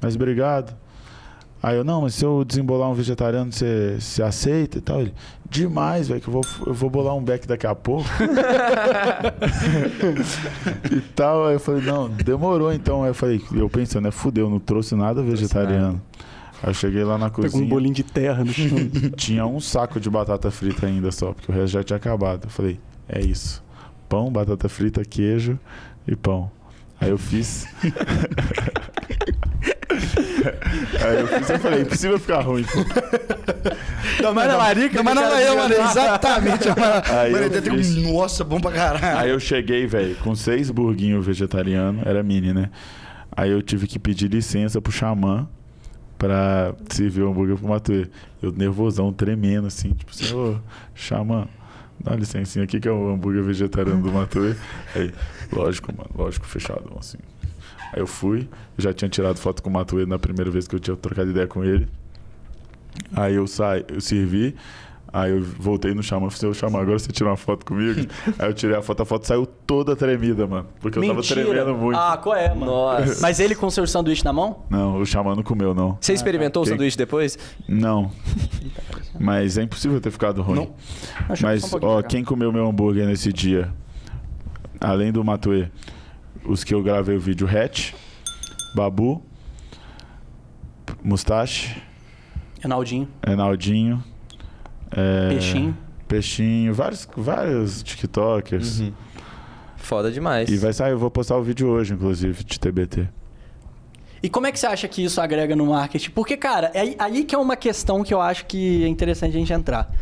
[0.00, 0.74] Mas obrigado.
[1.62, 5.00] Aí eu, não, mas se eu desembolar um vegetariano, você, você aceita e tal?
[5.00, 5.14] Ele,
[5.48, 8.04] demais, velho, que eu vou, eu vou bolar um beck daqui a pouco.
[10.90, 11.46] e tal.
[11.46, 13.04] Aí eu falei, não, demorou então.
[13.04, 16.02] Aí eu falei, eu pensando, né, fudeu, não trouxe nada vegetariano.
[16.62, 17.64] Aí eu cheguei lá na Pegou cozinha.
[17.64, 18.78] um bolinho de terra no chão.
[19.16, 22.44] Tinha um saco de batata frita ainda só, porque o resto já tinha acabado.
[22.44, 23.62] Eu falei, é isso.
[24.08, 25.58] pão, batata frita, queijo
[26.06, 26.50] e pão.
[27.00, 27.66] Aí eu fiz.
[31.04, 32.78] Aí eu fiz, eu falei, impossível ficar ruim, pô.
[34.22, 35.74] Não, mas na Larica, mas era eu, mano.
[35.74, 36.68] Exatamente.
[37.10, 37.96] Aí Mano, eu fiz.
[37.96, 38.12] um.
[38.12, 39.18] Nossa, bom pra caralho.
[39.18, 42.70] Aí eu cheguei, velho, com seis burguinhos vegetarianos, era mini, né?
[43.36, 45.48] Aí eu tive que pedir licença pro xamã
[46.22, 48.06] pra servir o hambúrguer pro Matuê.
[48.40, 50.56] Eu nervosão, tremendo, assim, tipo assim, ô,
[50.94, 51.48] xamã,
[51.98, 54.54] dá licencinha aqui que é o hambúrguer vegetariano do Matuê.
[54.94, 55.12] Aí,
[55.52, 57.18] lógico, mano, lógico, fechadão, assim.
[57.92, 58.48] Aí eu fui,
[58.78, 61.48] já tinha tirado foto com o Matuê na primeira vez que eu tinha trocado ideia
[61.48, 61.88] com ele.
[63.12, 64.54] Aí eu saí, eu servi,
[65.12, 68.00] aí eu voltei no Xamã, falei, Xamã, agora você tirou uma foto comigo?
[68.38, 70.66] aí eu tirei a foto, a foto saiu toda tremida, mano.
[70.80, 71.98] Porque eu tava tremendo muito.
[71.98, 72.66] Ah, qual é, mano?
[72.66, 73.20] Nossa.
[73.20, 74.64] Mas ele com seu sanduíche na mão?
[74.70, 75.98] Não, o Xamã não comeu, não.
[76.00, 77.38] Você experimentou o Quem- sanduíche depois?
[77.68, 78.10] Não.
[79.20, 80.56] Mas é impossível ter ficado ruim.
[80.56, 80.74] Não.
[81.28, 83.72] Acho Mas, um ó, quem comeu meu hambúrguer nesse dia,
[84.80, 85.68] além do Matuê,
[86.44, 87.92] os que eu gravei o vídeo, Hatch,
[88.74, 89.22] Babu,
[91.04, 91.76] Mustache,
[92.60, 94.02] Reinaldinho, Enaldinho,
[94.96, 95.76] é, Peixinho.
[96.08, 98.80] Peixinho, vários, vários TikTokers.
[98.80, 98.92] Uhum.
[99.76, 100.48] Foda demais.
[100.48, 103.08] E vai sair, eu vou postar o vídeo hoje, inclusive, de TBT.
[104.22, 106.10] E como é que você acha que isso agrega no marketing?
[106.10, 109.38] Porque, cara, é aí- que é uma questão que eu acho que é interessante a
[109.40, 109.92] gente entrar.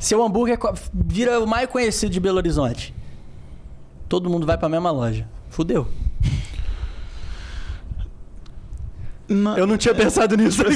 [0.00, 2.94] Seu hambúrguer co- vira o mais conhecido de Belo Horizonte.
[4.08, 5.28] Todo mundo vai pra mesma loja.
[5.50, 5.86] Fudeu.
[9.56, 10.62] Eu não tinha pensado nisso.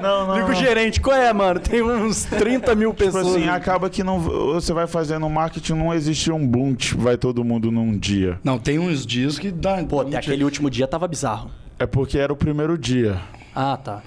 [0.00, 0.34] Não, não.
[0.36, 1.58] Fico gerente, qual é, mano?
[1.60, 3.26] Tem uns 30 mil Tipo pessoas.
[3.28, 7.42] assim, acaba que não, você vai fazendo marketing, não existe um boom, tipo, vai todo
[7.44, 8.38] mundo num dia.
[8.44, 9.82] Não, tem uns dias que dá.
[9.84, 11.50] Pô, até aquele último dia tava bizarro.
[11.78, 13.18] É porque era o primeiro dia.
[13.54, 14.02] Ah, tá.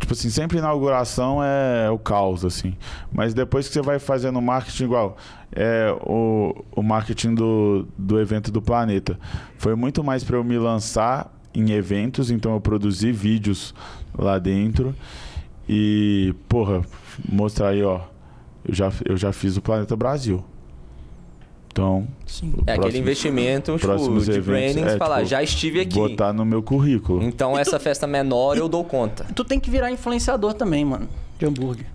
[0.00, 2.74] Tipo assim, sempre inauguração é o caos, assim.
[3.12, 5.16] Mas depois que você vai fazendo marketing igual,
[5.54, 9.18] é o, o marketing do, do evento do planeta.
[9.56, 13.74] Foi muito mais para eu me lançar em eventos, então eu produzi vídeos
[14.16, 14.94] lá dentro.
[15.68, 16.82] E, porra,
[17.30, 18.00] mostrar aí, ó.
[18.66, 20.42] Eu já, eu já fiz o Planeta Brasil.
[21.70, 22.52] Então, Sim.
[22.66, 25.94] É aquele próximo- investimento tipo, próximos de eventos, branding, é, falar, tipo, já estive aqui.
[25.94, 27.22] botar no meu currículo.
[27.24, 29.24] Então essa festa menor eu dou conta.
[29.34, 31.86] Tu tem que virar influenciador também, mano, de hambúrguer.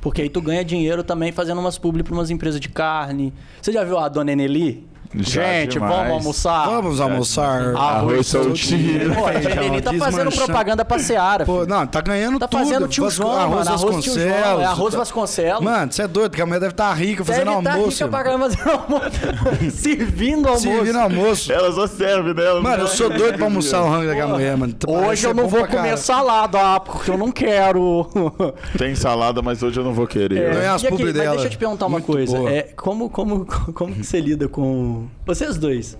[0.00, 3.32] Porque aí tu ganha dinheiro também fazendo umas publi pra umas empresas de carne.
[3.60, 4.86] Você já viu a dona Eneli?
[5.14, 5.94] Já Gente, demais.
[5.96, 6.66] vamos almoçar.
[6.68, 7.74] Vamos almoçar.
[7.74, 9.14] Arroz soltinho.
[9.14, 11.46] Pô, a Eneli tá fazendo propaganda pra Seara.
[11.46, 12.60] Pô, não, tá ganhando Tá tudo.
[12.60, 13.70] fazendo tio Vasco- João, arroz mano.
[13.70, 14.26] Arroz tio João.
[14.26, 14.64] É Vasconcelos.
[14.64, 15.60] arroz Vasconcelos.
[15.64, 17.90] Mano, você é doido, que a mulher deve estar rica fazendo Deve tá almoço.
[17.90, 18.10] rica irmão.
[18.10, 19.70] pra caramba fazendo almoço.
[19.78, 20.62] Servindo almoço.
[20.68, 21.52] Servindo almoço.
[21.52, 22.60] Ela só serve dela.
[22.60, 24.74] Mano, eu sou doido pra almoçar o rango daquela mulher, mano.
[24.86, 28.06] Hoje Parece eu ser não vou pra comer salada, porque eu não quero.
[28.76, 30.52] Tem salada, mas hoje eu não vou querer.
[30.54, 32.36] Ganhar as E aqui, mas deixa eu te perguntar uma coisa.
[32.50, 34.97] É, como, como, como que você lida com.
[35.26, 35.96] Vocês dois.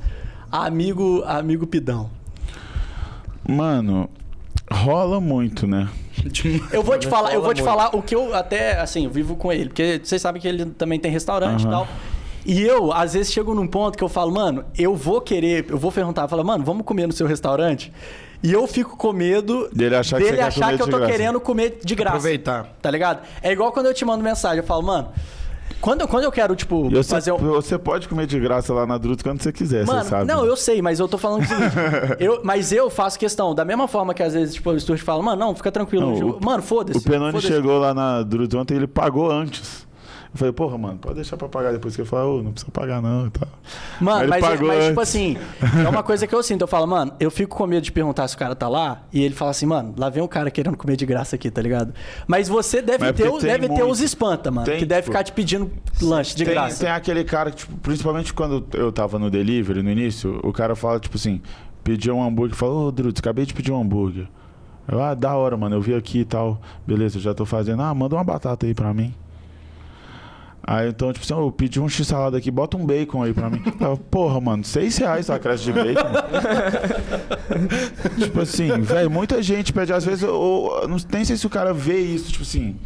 [0.50, 2.10] Amigo, amigo pidão.
[3.46, 4.08] Mano,
[4.70, 5.88] rola muito, né?
[6.72, 9.36] Eu vou te falar, eu vou te falar o que eu até, assim, eu vivo
[9.36, 9.66] com ele.
[9.68, 11.70] Porque vocês sabem que ele também tem restaurante e Aham.
[11.70, 11.88] tal.
[12.44, 15.78] E eu, às vezes, chego num ponto que eu falo, mano, eu vou querer, eu
[15.78, 17.92] vou perguntar, eu falo, mano, vamos comer no seu restaurante?
[18.42, 20.86] E eu fico com medo Dele achar que dele você quer achar comer que eu
[20.86, 21.12] de tô graça.
[21.12, 22.16] querendo comer de graça.
[22.16, 22.68] Aproveitar.
[22.80, 23.20] Tá ligado?
[23.42, 25.08] É igual quando eu te mando mensagem, eu falo, mano,
[25.80, 27.36] quando, eu- quando eu quero, tipo, você, fazer um.
[27.36, 30.24] você pode comer de graça lá na Druto quando você quiser, Mano, você sabe.
[30.26, 31.72] não, eu sei, mas eu tô falando o seguinte.
[32.20, 35.22] eu, mas eu faço questão, da mesma forma que às vezes, tipo, o Stuart fala,
[35.22, 36.06] mano, não, fica tranquilo.
[36.18, 36.98] Não, o- mano, foda-se.
[36.98, 37.48] O Penoni foda-se.
[37.52, 39.87] chegou lá na Druto ontem ele pagou antes.
[40.38, 42.70] Eu falei, porra, mano, pode deixar pra pagar depois que ele falou, ô, não precisa
[42.70, 43.48] pagar não e tal.
[44.00, 45.36] Mano, mas, pagou mas tipo assim,
[45.84, 46.60] é uma coisa que eu sinto.
[46.60, 49.02] Eu falo, mano, eu fico com medo de perguntar se o cara tá lá.
[49.12, 51.60] E ele fala assim, mano, lá vem um cara querendo comer de graça aqui, tá
[51.60, 51.92] ligado?
[52.28, 53.90] Mas você deve Mas ter, o- tem deve ter muito.
[53.90, 54.64] os espanta, mano.
[54.64, 56.84] Tem, que deve tipo, ficar te pedindo lanche de tem, graça.
[56.84, 60.76] tem aquele cara que, tipo, principalmente quando eu tava no delivery, no início, o cara
[60.76, 61.42] fala, tipo assim,
[61.82, 64.28] pediu um hambúrguer, falou, ô, Druto, acabei de pedir um hambúrguer.
[64.86, 66.60] Eu, ah, da hora, mano, eu vi aqui e tal.
[66.86, 67.82] Beleza, já tô fazendo.
[67.82, 69.12] Ah, manda uma batata aí pra mim.
[70.70, 73.48] Aí então, tipo assim, ô, eu pedi um x-salada aqui, bota um bacon aí pra
[73.48, 73.62] mim.
[73.80, 76.10] Eu, Porra, mano, seis reais a creche de bacon.
[78.18, 81.50] tipo assim, velho, muita gente pede, às vezes, eu, eu não, nem sei se o
[81.50, 82.76] cara vê isso, tipo assim.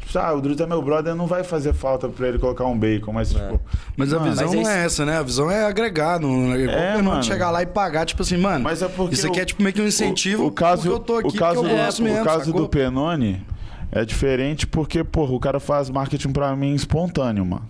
[0.00, 2.76] Tipo, ah, o Druto é meu brother, não vai fazer falta pra ele colocar um
[2.76, 3.60] bacon, mas tipo.
[3.96, 5.18] Mas a Mano, visão mas não isso- é essa, né?
[5.18, 6.18] A visão é agregar.
[6.18, 7.22] Não, é, É, não mano.
[7.22, 8.64] chegar lá e pagar, tipo assim, mano.
[8.64, 10.42] Mas é porque Isso aqui o- é tipo meio que um incentivo.
[10.44, 12.62] O, o caso, porque eu tô aqui o caso, do, mesmo, o caso sacou?
[12.62, 13.44] do Penone
[13.92, 17.68] é diferente porque, porra, o cara faz marketing pra mim espontâneo, mano.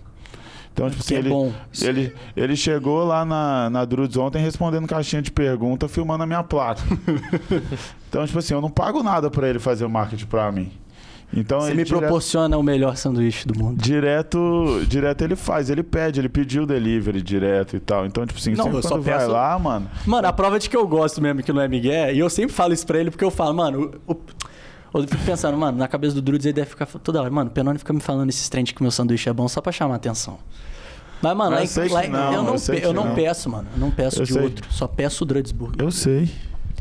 [0.71, 1.51] Então, tipo assim, é ele, bom.
[1.81, 6.43] ele, ele chegou lá na, na Drudes ontem respondendo caixinha de pergunta, filmando a minha
[6.43, 6.81] placa.
[8.07, 10.71] então, tipo assim, eu não pago nada pra ele fazer o marketing pra mim.
[11.31, 13.79] Então Você ele me direto, proporciona o melhor sanduíche do mundo.
[13.79, 18.05] direto, direto ele faz, ele pede, ele pediu delivery direto e tal.
[18.07, 19.87] Então, tipo assim, Não, sempre eu só quando vai peço- lá, mano.
[20.07, 22.55] Mano, a prova de que eu gosto mesmo que não é Miguel, e eu sempre
[22.55, 24.17] falo isso pra ele porque eu falo, mano, o, o-
[24.93, 27.53] eu fico pensando, mano, na cabeça do Drudes ele deve ficar toda hora, mano, o
[27.53, 29.95] Penone fica me falando esses trem de que meu sanduíche é bom só pra chamar
[29.95, 30.37] atenção.
[31.21, 33.15] Mas, mano, lá, eu lá em- não, eu não, eu pe- eu não não.
[33.15, 33.67] peço, mano.
[33.73, 34.41] Eu não peço Eu de sei.
[34.41, 34.65] outro.
[34.71, 35.81] Só peço o Drudsburger.
[35.85, 36.29] Eu sei.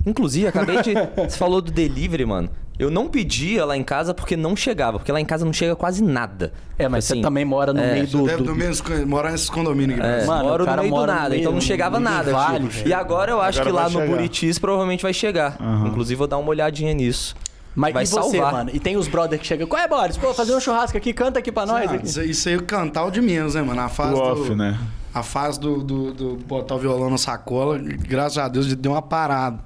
[0.07, 0.95] Inclusive, acabei de.
[1.29, 2.49] Você falou do delivery, mano.
[2.79, 5.75] Eu não pedia lá em casa porque não chegava, porque lá em casa não chega
[5.75, 6.53] quase nada.
[6.79, 7.95] É, mas Assim, você também mora no é.
[7.95, 8.23] meio do.
[8.27, 10.09] Deve do- do mesmo, morar nesses condomínios aqui.
[10.09, 12.31] É, Mano, moro no meio do nada, meio- então não chegava nada.
[12.31, 12.89] vale, tipo.
[12.89, 14.17] E agora eu acho Agora que lá vai no chegar.
[14.17, 15.57] Buritis provavelmente vai chegar.
[15.61, 15.89] Aham.
[15.89, 17.35] Inclusive, vou dar uma olhadinha nisso.
[17.79, 18.53] Mas vai e você, salvar.
[18.53, 18.71] mano?
[18.75, 19.67] E tem os brothers que chegam.
[19.67, 20.17] Qual é, Boris?
[20.17, 21.91] Pô, fazer um churrasco aqui, canta aqui pra nós.
[21.91, 22.07] Ah, aqui.
[22.07, 23.81] isso, isso aí o cantar o de menos, né, mano?
[23.81, 24.79] A fase O do, off, né?
[25.15, 29.03] A fase do, do, do botar o violão na sacola, graças a Deus, deu uma
[29.03, 29.59] parada.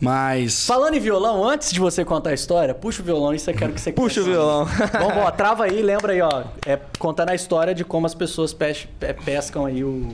[0.00, 0.66] Mas.
[0.66, 3.72] Falando em violão, antes de você contar a história, puxa o violão e você quer
[3.72, 4.66] que você Puxa o violão.
[4.92, 6.44] Vamos, ó, trava aí, lembra aí, ó.
[6.66, 10.12] É contando a história de como as pessoas pes- pe- pescam aí o,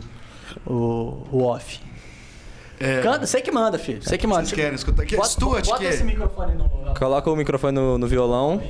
[0.64, 1.80] o, o off.
[2.82, 4.02] É, Canta, você que manda, filho.
[4.02, 4.44] Você que manda.
[4.44, 5.14] vocês querem escutar aqui?
[5.16, 6.68] Bota, Stuart, bota que esse microfone no.
[6.98, 8.60] Coloca o microfone no, no violão.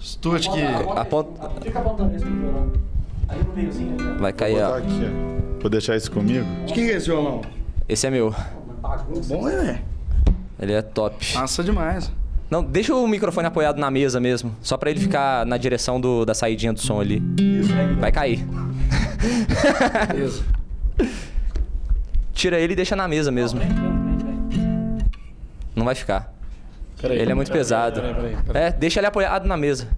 [0.00, 0.62] Stuart, que.
[0.62, 2.72] Aponta- Aponta- Fica apontando isso pro violão.
[3.28, 3.96] Aí no meiozinho.
[4.00, 4.20] aí, ó.
[4.20, 4.66] Vai cair, Vou ó.
[4.66, 5.60] botar aqui, ó.
[5.60, 6.44] Vou deixar isso comigo?
[6.66, 7.42] De quem que é esse violão?
[7.88, 8.34] Esse é meu.
[9.26, 9.82] Bom, é.
[10.60, 11.34] Ele é top.
[11.34, 12.10] Massa demais.
[12.50, 14.56] Não, deixa o microfone apoiado na mesa mesmo.
[14.62, 17.22] Só pra ele ficar na direção do, da saidinha do som ali.
[18.00, 18.46] Vai cair.
[20.08, 20.42] Beleza.
[22.38, 23.60] Tira ele e deixa na mesa mesmo.
[25.74, 26.32] Não vai ficar.
[27.02, 27.18] Peraí.
[27.18, 28.00] Ele é muito pesado.
[28.00, 28.62] Peraí, peraí, peraí.
[28.62, 29.88] É, deixa ele apoiado na mesa.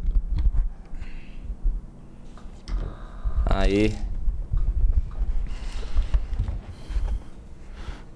[3.45, 3.95] Aí.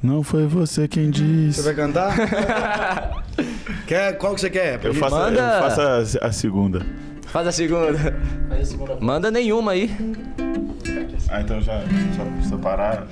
[0.02, 1.60] Não foi você quem disse.
[1.60, 2.16] Você vai cantar?
[3.86, 4.82] quer, qual que você quer?
[4.82, 5.38] Eu faço, Manda.
[5.38, 6.86] eu faço a, a segunda.
[7.26, 7.98] Faz a segunda.
[8.48, 9.94] Faz a segunda Manda nenhuma aí.
[11.30, 11.80] Ah, então já
[12.16, 13.06] só separar.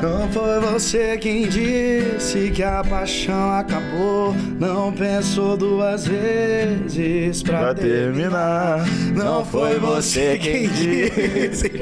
[0.00, 4.34] Não foi você quem disse que a paixão acabou.
[4.60, 8.84] Não pensou duas vezes pra, Pra terminar.
[8.84, 11.72] terminar, Não foi você quem disse.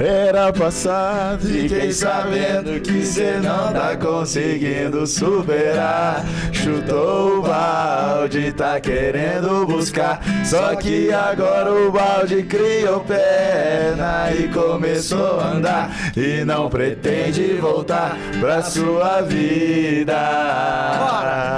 [0.00, 1.46] era passado.
[1.46, 6.24] Fiquei sabendo que cê não tá conseguindo superar.
[6.52, 10.20] Chutou o balde, tá querendo buscar.
[10.44, 14.48] Só que agora o balde criou perna e
[14.92, 15.90] começou a andar.
[16.16, 20.18] E não pretende voltar pra sua vida.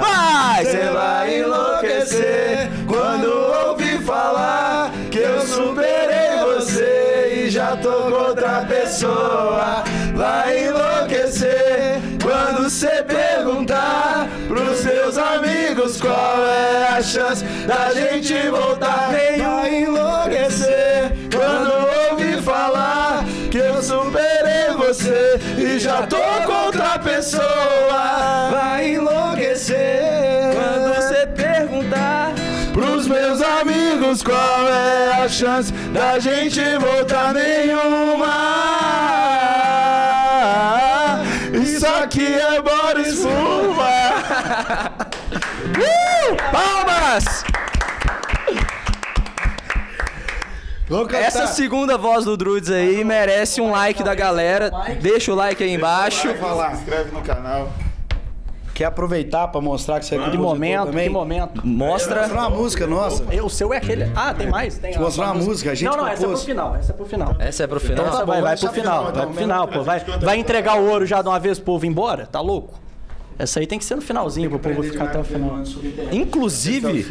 [0.01, 0.65] Vai!
[0.65, 3.25] Você vai enlouquecer quando
[3.67, 9.83] ouvir falar que eu superei você e já tô com outra pessoa.
[10.15, 19.09] Vai enlouquecer quando cê perguntar pros seus amigos qual é a chance da gente voltar.
[19.11, 19.41] Vai
[34.05, 38.33] amigos, qual é a chance da gente voltar nenhuma?
[41.53, 43.85] Isso aqui é Boris Fuma.
[45.65, 46.35] Uh!
[46.51, 47.43] Palmas!
[51.13, 54.71] Essa segunda voz do Druids aí merece um like da galera.
[55.01, 56.27] Deixa o like aí embaixo.
[56.27, 57.73] Inscreve no canal.
[58.75, 61.07] Quer aproveitar pra mostrar que você é Que compositor momento, também?
[61.07, 61.65] que momento.
[61.65, 62.21] Mostra.
[62.23, 63.23] Mostrar uma música nossa.
[63.41, 64.11] O seu é aquele.
[64.13, 64.77] Ah, tem mais?
[64.77, 66.43] Tem mostrar uma música, a gente Não, não, essa é pro compôs.
[66.43, 66.75] final.
[66.75, 67.35] Essa é pro final.
[67.39, 68.11] Essa é pro Então final.
[68.11, 69.25] tá bom, vai vamos pro final, vai então.
[69.27, 69.81] pro final, pô.
[69.83, 72.25] Vai, vai entregar o ouro já de uma vez pro povo ir embora?
[72.27, 72.73] Tá louco?
[73.37, 75.61] Essa aí tem que ser no finalzinho pro povo ficar até o final.
[76.11, 77.03] Inclusive,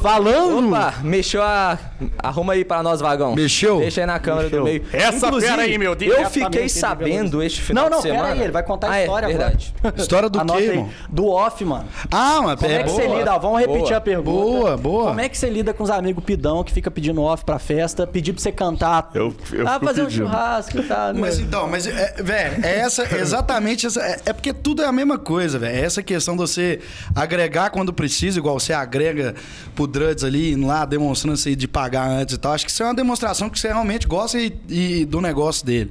[0.00, 0.68] falando.
[0.68, 1.78] Opa, mexeu a.
[2.18, 3.34] Arruma aí pra nós, vagão.
[3.34, 3.78] Mexeu?
[3.78, 4.58] Deixa aí na câmera Mexeu.
[4.60, 4.84] do meio.
[4.92, 8.22] Essa Inclusive, aí, meu, Eu diretamente fiquei sabendo este final Não, não, de semana.
[8.24, 9.74] pera aí, ele vai contar a Ah, é, história verdade.
[9.82, 10.00] agora.
[10.02, 10.86] História do Anota quê, aí.
[11.08, 11.84] Do off, mano.
[12.10, 13.34] Ah, mas Como é, que você boa, lida?
[13.34, 13.96] Ó, Vamos repetir boa.
[13.96, 14.30] a pergunta.
[14.30, 15.06] Boa, boa.
[15.08, 18.06] Como é que você lida com os amigos pidão que fica pedindo off pra festa,
[18.06, 19.10] pedir pra você cantar?
[19.14, 20.24] Eu- eu ah, fazer um pedindo.
[20.26, 21.14] churrasco e tal.
[21.14, 21.44] Mas né?
[21.46, 24.00] então, mas, é, velho, é essa, exatamente essa.
[24.00, 25.76] É, é porque tudo é a mesma coisa, velho.
[25.76, 26.80] É essa questão de você
[27.14, 29.34] agregar quando precisa, igual você agrega
[29.74, 32.52] pro Druds ali, indo lá, demonstrando você de pagar antes e tal.
[32.52, 35.90] Acho que isso é uma demonstração que você realmente gosta e, e do negócio dele.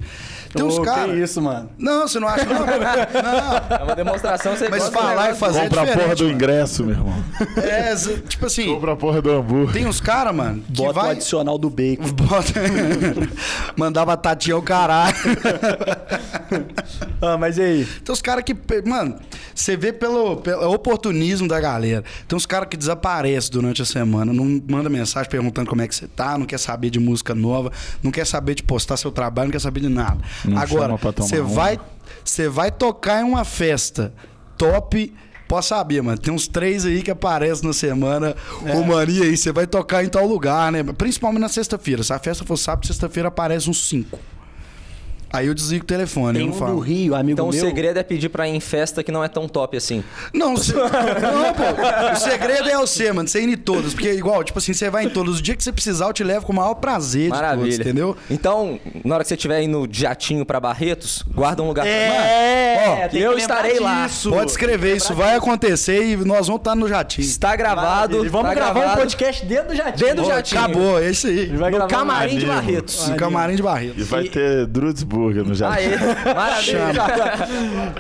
[0.54, 1.16] Tem uns Ô, caras.
[1.16, 1.70] Que isso, mano.
[1.78, 2.60] Não, você não acha, não?
[2.66, 3.78] não.
[3.80, 6.36] É uma demonstração, você Mas falar e fazer é Compra a porra do mano.
[6.36, 7.24] ingresso, meu irmão.
[7.58, 7.96] É,
[8.28, 9.74] tipo assim, Compra a porra do hambúrguer.
[9.74, 11.12] tem uns caras, mano, que Bota o vai.
[11.12, 12.04] adicional do bacon.
[12.12, 12.52] Bota.
[13.78, 15.16] Mandar batatinha ao caralho.
[17.22, 17.86] Ah, mas e aí?
[18.04, 18.56] Tem os caras que,
[18.86, 19.16] mano,
[19.54, 22.04] Você vê pelo, pelo oportunismo da galera.
[22.28, 25.96] Tem uns caras que desaparecem durante a semana, não manda mensagem perguntando como é que
[25.96, 27.72] você tá, não quer saber de música nova,
[28.02, 30.20] não quer saber de postar seu trabalho, não quer saber de nada.
[30.46, 31.80] Não Agora, você vai,
[32.24, 34.14] você vai tocar em uma festa
[34.58, 35.14] top.
[35.48, 36.18] Pode saber, mano.
[36.18, 38.36] Tem uns três aí que aparecem na semana.
[38.66, 38.74] É.
[38.74, 40.82] Ô, mania aí, você vai tocar em tal lugar, né?
[40.84, 42.04] Principalmente na sexta-feira.
[42.04, 44.18] Se a festa for sábado, sexta-feira aparece uns cinco.
[45.34, 46.34] Aí eu desligo o telefone.
[46.40, 46.80] Tem eu um não do falo.
[46.80, 47.60] Rio, amigo Então o meu.
[47.66, 50.04] segredo é pedir pra ir em festa que não é tão top assim.
[50.34, 52.12] Não, se- não, pô.
[52.14, 53.28] O segredo é você, mano.
[53.28, 53.94] Você ir em todos.
[53.94, 55.40] Porque, igual, tipo assim, você vai em todos.
[55.40, 57.62] O dia que você precisar, eu te levo com o maior prazer de Maravilha.
[57.64, 58.18] todos, entendeu?
[58.30, 61.92] Então, na hora que você estiver indo de jatinho pra Barretos, guarda um lugar pra
[61.92, 64.08] É, Ó, tem eu estarei lá.
[64.08, 64.30] disso.
[64.30, 67.26] Pode escrever, isso vai acontecer e nós vamos estar no jatinho.
[67.26, 68.18] Está gravado.
[68.18, 68.30] Maravilha.
[68.32, 70.08] Vamos tá gravar um gravado podcast dentro do jatinho.
[70.08, 70.62] Dentro do jatinho.
[70.62, 71.48] Acabou, é isso aí.
[71.48, 72.46] No camarim de.
[72.46, 73.08] Barretos.
[73.08, 74.06] No camarim de E Barreto.
[74.06, 74.66] vai ter
[75.22, 75.88] Drutzburger no jardim.
[75.88, 77.48] Aê, maravilha.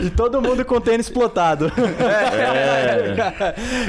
[0.02, 1.72] E todo mundo com tênis plotado.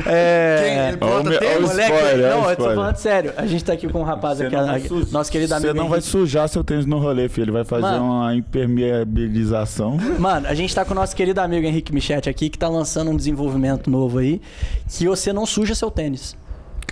[0.07, 0.89] É.
[0.91, 0.99] Quem?
[0.99, 1.69] Plota o tênis?
[1.69, 3.33] Moleque, spoiler, não, eu tô falando sério.
[3.37, 5.73] A gente tá aqui com um rapaz Você aqui, aqui, su- nosso querido amigo.
[5.73, 7.45] Você não vai sujar seu tênis no rolê, filho.
[7.45, 8.05] Ele vai fazer Mano.
[8.05, 9.97] uma impermeabilização.
[10.19, 13.11] Mano, a gente tá com o nosso querido amigo Henrique Michete aqui, que tá lançando
[13.11, 14.41] um desenvolvimento novo aí,
[14.89, 16.37] que você não suja seu tênis.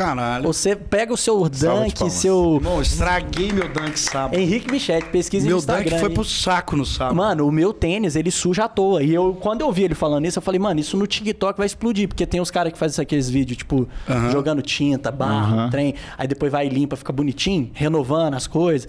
[0.00, 0.44] Caralho.
[0.44, 2.54] Você pega o seu Salva de dunk, seu...
[2.54, 4.34] Irmão, estraguei meu dunk sábado.
[4.34, 5.90] Henrique Michete, pesquisa no Meu Instagram.
[5.90, 7.16] dunk foi pro saco no sábado.
[7.16, 9.02] Mano, o meu tênis, ele suja à toa.
[9.02, 11.66] E eu, quando eu vi ele falando isso, eu falei, mano, isso no TikTok vai
[11.66, 12.08] explodir.
[12.08, 13.86] Porque tem os caras que fazem aqueles vídeos, tipo,
[14.32, 15.94] jogando tinta, barro, trem.
[16.16, 18.88] Aí depois vai e limpa, fica bonitinho, renovando as coisas.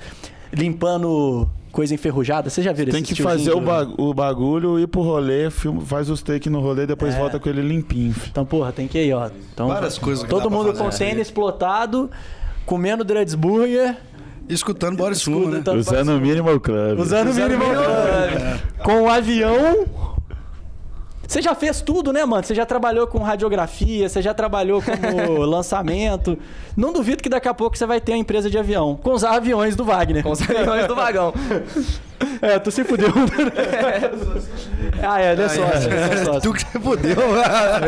[0.53, 2.49] Limpando coisa enferrujada.
[2.49, 5.81] Você já viu Tem esse que fazer o, ba- o bagulho, ir pro rolê, filma,
[5.81, 7.17] faz os takes no rolê, depois É.
[7.17, 8.13] volta com ele limpinho.
[8.13, 8.27] filho.
[8.31, 9.29] Então, porra, tem que ir, ó.
[9.53, 10.91] Então, Várias coisas que Todo mundo com aí.
[10.91, 12.09] tênis plotado,
[12.65, 13.97] comendo Dreadsburger,
[14.49, 15.63] Escutando Boris Fuma, né?
[15.77, 16.99] Usando o Minimal Club.
[16.99, 17.63] usando o mínimo
[18.83, 19.85] com o avião.
[21.31, 22.43] Você já fez tudo, né, mano?
[22.43, 26.37] Você já trabalhou com radiografia, você já trabalhou como lançamento.
[26.75, 28.99] Não duvido que daqui a pouco você vai ter uma empresa de avião.
[29.01, 30.23] Com os aviões do Wagner.
[30.23, 31.33] Com os aviões do vagão.
[32.41, 33.09] É, tu se fudeu.
[35.03, 36.41] ah, é, ele é sócio, ele é sócio.
[36.41, 37.17] Tu que você fudeu.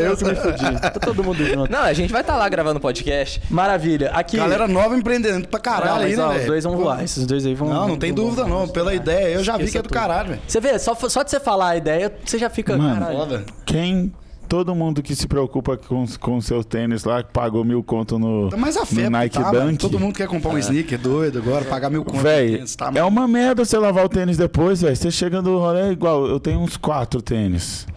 [0.02, 0.82] Eu que me fudi.
[0.82, 1.72] Tá todo mundo junto.
[1.72, 3.42] Não, a gente vai estar lá gravando podcast.
[3.50, 4.12] Maravilha.
[4.12, 4.38] Aqui.
[4.38, 7.04] Galera nova empreendendo pra caralho Não, mas, aí, né, os dois vão voar.
[7.04, 7.70] Esses dois aí vão.
[7.70, 8.68] Não, não tem vão- dúvida não.
[8.68, 9.94] Pela ideia, eu já vi que é do tudo.
[9.94, 10.42] caralho, velho.
[10.48, 12.78] Você vê, só, só de você falar a ideia, você já fica.
[12.78, 13.18] Mano, caralho.
[13.18, 13.44] Foda.
[13.66, 14.12] Quem.
[14.54, 18.50] Todo mundo que se preocupa com, com seu tênis lá, que pagou mil conto no,
[18.50, 19.72] Tá mais a fé, no Nike tá, mano.
[19.72, 19.78] Dunk.
[19.80, 22.20] Todo mundo quer comprar um sneaker doido agora, pagar mil conto.
[22.20, 24.96] Véi, no tênis, tá, é uma merda você lavar o tênis depois, velho.
[24.96, 27.88] Você chega no rolê igual, eu tenho uns quatro tênis.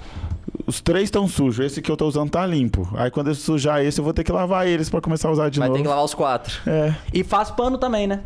[0.66, 2.88] Os três estão sujos, esse que eu tô usando tá limpo.
[2.94, 5.50] Aí quando eu sujar esse, eu vou ter que lavar eles pra começar a usar
[5.50, 5.76] de Vai novo.
[5.76, 6.58] ter que lavar os quatro.
[6.66, 6.94] É.
[7.12, 8.20] E faz pano também, né?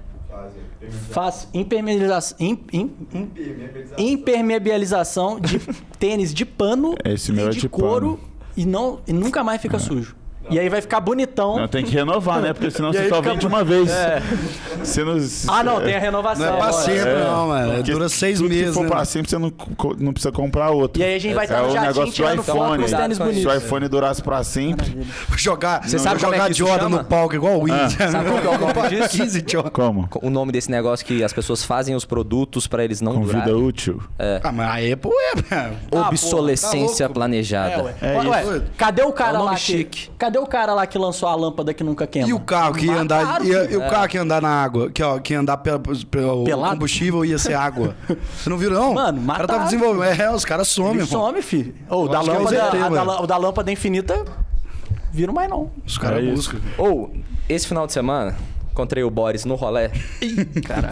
[1.10, 3.30] Faz impermeabilização, im- im- im-
[3.98, 5.58] impermeabilização de
[5.98, 8.30] tênis de pano Esse e é de de couro pano.
[8.56, 10.16] e, não, e nunca mais fica sujo.
[10.50, 11.56] E aí vai ficar bonitão.
[11.58, 12.52] Não, tem que renovar, né?
[12.52, 13.88] Porque senão E você só fica- vende uma vez.
[14.82, 15.16] Você não...
[15.48, 16.46] Ah, não, tem a renovação.
[16.46, 17.24] Não é pra sempre, É.
[17.24, 17.74] não, mano.
[17.74, 18.88] Porque Dura seis meses, que for né?
[18.88, 19.52] pra sempre, você não,
[19.98, 21.00] não precisa comprar outro.
[21.00, 22.78] E aí a gente vai estar é no o jardim negócio do tirando iPhone.
[22.78, 23.42] com os tênis Se o bonitos.
[23.42, 25.06] Se o iPhone durasse pra sempre...
[25.36, 27.94] Jogar, Você sabe é jogar isso Jordan no palco igual o Windy.
[27.94, 29.08] Sabe qual que é o nome disso?
[29.18, 29.70] 15 Jordan.
[29.70, 30.08] Como?
[30.22, 33.40] O nome desse negócio que as pessoas fazem os produtos pra eles não Com vida
[33.44, 33.62] durarem.
[33.64, 34.02] útil.
[34.42, 35.10] Ah, mas a Apple
[35.50, 35.70] é.
[36.10, 37.14] Obsolescência tá louco.
[37.14, 37.94] planejada.
[38.00, 38.56] É, ué.
[38.56, 40.10] É cadê o cara É lá que, chique.
[40.18, 42.28] Cadê o cara lá que lançou a lâmpada que nunca queima?
[42.28, 43.72] E o carro que ia andar, Mataram, ia, filho.
[43.72, 45.80] e o carro que ia andar na água, que, ó, que ia andar pelo
[46.44, 46.72] Pelado?
[46.74, 47.94] combustível ia ser água.
[48.36, 48.94] Você não viu não?
[48.94, 49.46] Mano, o cara mataram.
[49.48, 50.20] tava desenvolvendo.
[50.20, 51.26] É, os caras somem, Ele irmão.
[51.26, 51.74] some, filho.
[51.88, 53.22] Ou da acho que é o lâmpada, ZT, a da, mano.
[53.22, 54.24] o da lâmpada infinita,
[55.12, 55.70] vira mais não.
[55.86, 56.58] Os caras É buscam.
[56.78, 57.12] Ou,
[57.48, 58.36] esse final de semana,
[58.72, 59.90] encontrei o Boris no rolé.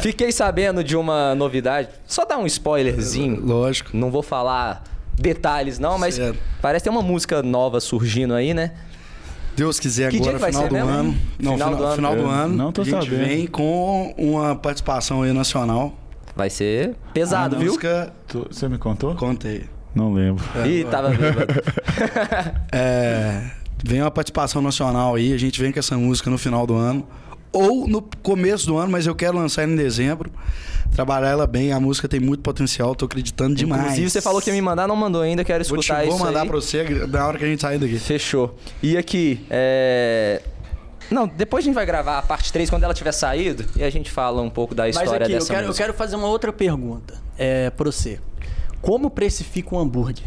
[0.01, 1.89] Fiquei sabendo de uma novidade.
[2.07, 3.41] Só dar um spoilerzinho.
[3.45, 3.91] Lógico.
[3.97, 4.83] Não vou falar
[5.15, 6.39] detalhes, não, mas Certo.
[6.63, 8.73] parece ter uma música nova surgindo aí, né?
[9.59, 10.89] Deus quiser Que agora, final do mesmo?
[10.91, 11.17] ano.
[11.39, 11.95] Não, Final final, do ano.
[11.97, 12.57] final do Eu ano.
[12.57, 13.27] não tô a gente sabendo.
[13.27, 15.95] vem com uma participação aí nacional.
[16.37, 17.67] Vai ser pesado, a viu?
[17.69, 19.15] música, Tu- Você me contou?
[19.17, 19.65] contei.
[19.95, 20.45] Não lembro.
[20.65, 21.53] Ih, tava bêbado.
[22.73, 23.43] É,
[23.85, 27.07] vem uma participação nacional aí, a gente vem com essa música no final do ano.
[27.53, 30.31] Ou no começo do ano, mas eu quero lançar ela em dezembro.
[30.95, 33.83] Trabalhar ela bem, a música tem muito potencial, tô acreditando demais.
[33.83, 36.15] Inclusive, você falou que ia me mandar, não mandou ainda, quero Vou, te, escutar vou
[36.17, 36.49] isso mandar aí.
[36.49, 37.99] pra você na hora que a gente sair daqui.
[37.99, 38.59] Fechou.
[38.83, 40.43] E aqui, é...
[41.11, 43.89] Não, depois a gente vai gravar a parte 3 quando ela tiver saído e a
[43.91, 45.85] gente fala um pouco da Mas história aqui, eu dessa quero, eu música.
[45.87, 48.19] quero fazer uma outra pergunta é, pra você.
[48.83, 50.27] Como precifica um hambúrguer?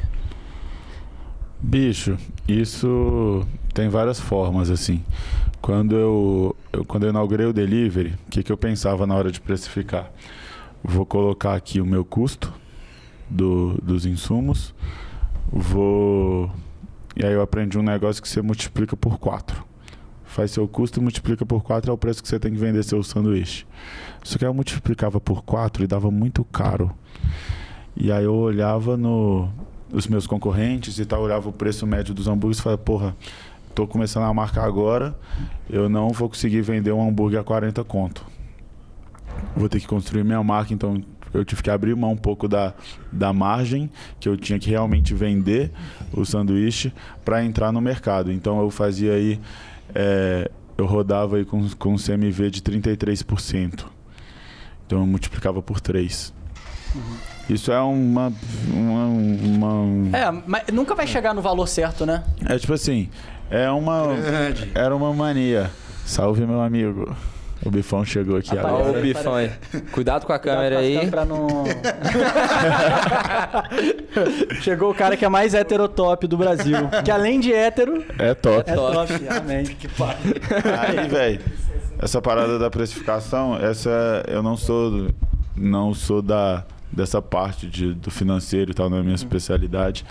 [1.60, 2.18] Bicho,
[2.48, 5.04] isso tem várias formas, assim.
[5.62, 9.32] Quando eu, eu- quando eu inaugurei o delivery, o que, que eu pensava na hora
[9.32, 10.10] de precificar?
[10.84, 12.52] Vou colocar aqui o meu custo
[13.30, 14.74] do- dos insumos,
[15.52, 16.50] vou.
[17.16, 19.64] E aí eu aprendi um negócio que você multiplica por 4.
[20.24, 22.84] Faz seu custo e multiplica por 4 é o preço que você tem que vender
[22.84, 23.66] seu sanduíche.
[24.24, 26.92] Só que eu multiplicava por 4 e dava muito caro.
[27.96, 29.50] E aí eu olhava no
[29.94, 33.16] os meus concorrentes e tal, olhava o preço médio dos hambúrgueres e falava, porra,
[33.76, 35.14] tô começando a marcar agora,
[35.70, 38.26] eu não vou conseguir vender um hambúrguer a 40 conto.
[39.56, 41.02] Vou ter que construir minha marca, então
[41.34, 42.74] eu tive que abrir mão um pouco da,
[43.12, 43.90] da margem
[44.20, 45.72] que eu tinha que realmente vender
[46.14, 46.94] o sanduíche
[47.24, 48.32] para entrar no mercado.
[48.32, 49.40] Então eu fazia aí,
[49.96, 53.86] é, eu rodava aí com, com um CMV de 33%.
[54.86, 56.34] Então eu multiplicava por 3.
[56.94, 57.02] Uhum.
[57.50, 58.32] Isso é uma,
[58.68, 62.24] uma, uma, É, mas nunca vai chegar no valor certo, né?
[62.46, 63.10] É tipo assim,
[63.50, 64.16] é uma.
[64.16, 64.72] Grande.
[64.74, 65.72] Era uma mania.
[66.06, 67.16] Salve meu amigo.
[67.64, 69.00] O Bifão chegou aqui Rapaz, Ó, agora.
[69.00, 69.52] o bifão aí.
[69.92, 71.08] Cuidado com a câmera aí.
[71.12, 71.48] Pra não...
[74.62, 76.78] Chegou o cara que é mais heterotop do Brasil.
[77.04, 78.70] Que além de hétero, É top.
[78.70, 79.14] é top.
[79.30, 79.66] Amém.
[79.66, 80.34] Que pariu.
[80.80, 81.42] Aí, velho,
[82.00, 85.08] essa parada da precificação, essa eu não sou
[85.56, 90.06] não sou da dessa parte de, do financeiro e tal, não é minha especialidade.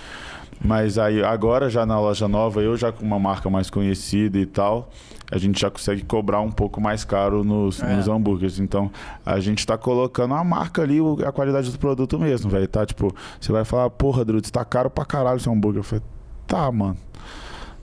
[0.63, 4.47] Mas aí agora já na loja nova, eu já com uma marca mais conhecida e
[4.47, 4.91] tal,
[5.31, 7.95] a gente já consegue cobrar um pouco mais caro nos, É.
[7.95, 8.59] nos hambúrgueres.
[8.59, 8.91] Então,
[9.25, 12.67] a gente tá colocando a marca ali, a qualidade do produto mesmo, velho.
[12.69, 15.81] Tá, tipo, você vai falar, porra, Drudes, tá caro pra caralho esse hambúrguer.
[15.81, 16.03] Eu falei,
[16.47, 16.97] tá, mano.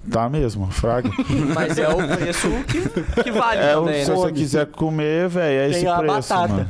[0.10, 1.10] Tá mesmo, fraga.
[1.54, 4.16] Mas é o preço que, que vale É, também, se né?
[4.16, 6.54] você quiser comer, velho, é Tem esse preço, batata.
[6.54, 6.70] mano.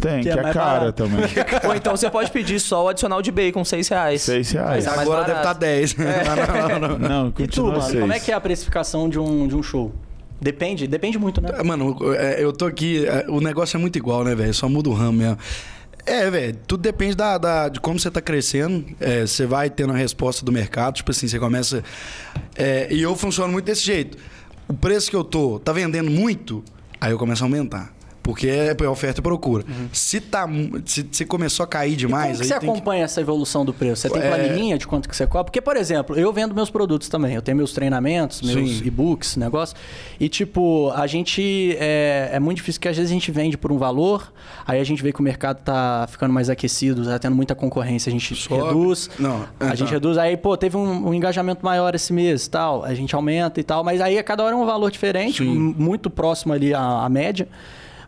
[0.00, 0.92] Tem, Que que, é é, cara barato.
[1.04, 1.24] também.
[1.66, 4.22] Ou então você pode pedir só o adicional de bacon, 6 reais.
[4.22, 4.86] Seis reais.
[4.86, 5.60] Mas Agora mais deve estar barato.
[5.60, 5.96] 10.
[6.78, 7.08] Não, não, não.
[7.08, 8.00] Não, E tu, mano, seis.
[8.00, 9.92] como é que é a precificação de um, de um show?
[10.40, 11.50] Depende, depende muito, né?
[11.64, 13.04] Mano, é, eu tô aqui.
[13.06, 14.54] é, O negócio é muito igual, né, velho?
[14.54, 15.36] Só muda o ramo mesmo.
[16.06, 18.84] É, velho, tudo depende da, da- de como você tá crescendo.
[19.00, 20.94] É, você vai tendo a resposta do mercado.
[20.94, 21.82] Tipo assim, você começa.
[22.56, 24.16] é, e eu funciono muito desse jeito.
[24.68, 26.62] O preço que eu tô, tá vendendo muito,
[27.00, 27.92] aí eu começo a aumentar.
[28.28, 29.64] Porque é é oferta e procura.
[29.90, 30.46] Se, tá,
[30.84, 31.94] se, se começou a cair Uhum.
[31.94, 34.02] E demais, como você tem que- acompanha essa evolução do preço?
[34.02, 34.28] Você tem É.
[34.28, 35.44] planilhinha de quanto que você cobra?
[35.44, 37.34] Porque, por exemplo, eu vendo meus produtos também.
[37.34, 39.74] Eu tenho meus treinamentos, meus e-books, negócio.
[40.20, 41.74] E, tipo, a gente...
[41.80, 44.30] É, é muito difícil que às vezes a gente vende por um valor,
[44.66, 48.10] aí a gente vê que o mercado tá ficando mais aquecido, tá tendo muita concorrência,
[48.10, 48.62] a gente Sobe.
[48.62, 49.08] reduz.
[49.18, 52.50] Não, A é, gente reduz, aí, pô, teve um, um engajamento maior esse mês e
[52.50, 55.42] tal, a gente aumenta e tal, mas aí a cada hora é um valor diferente,
[55.42, 55.74] Sim.
[55.78, 57.48] muito próximo ali à, à média.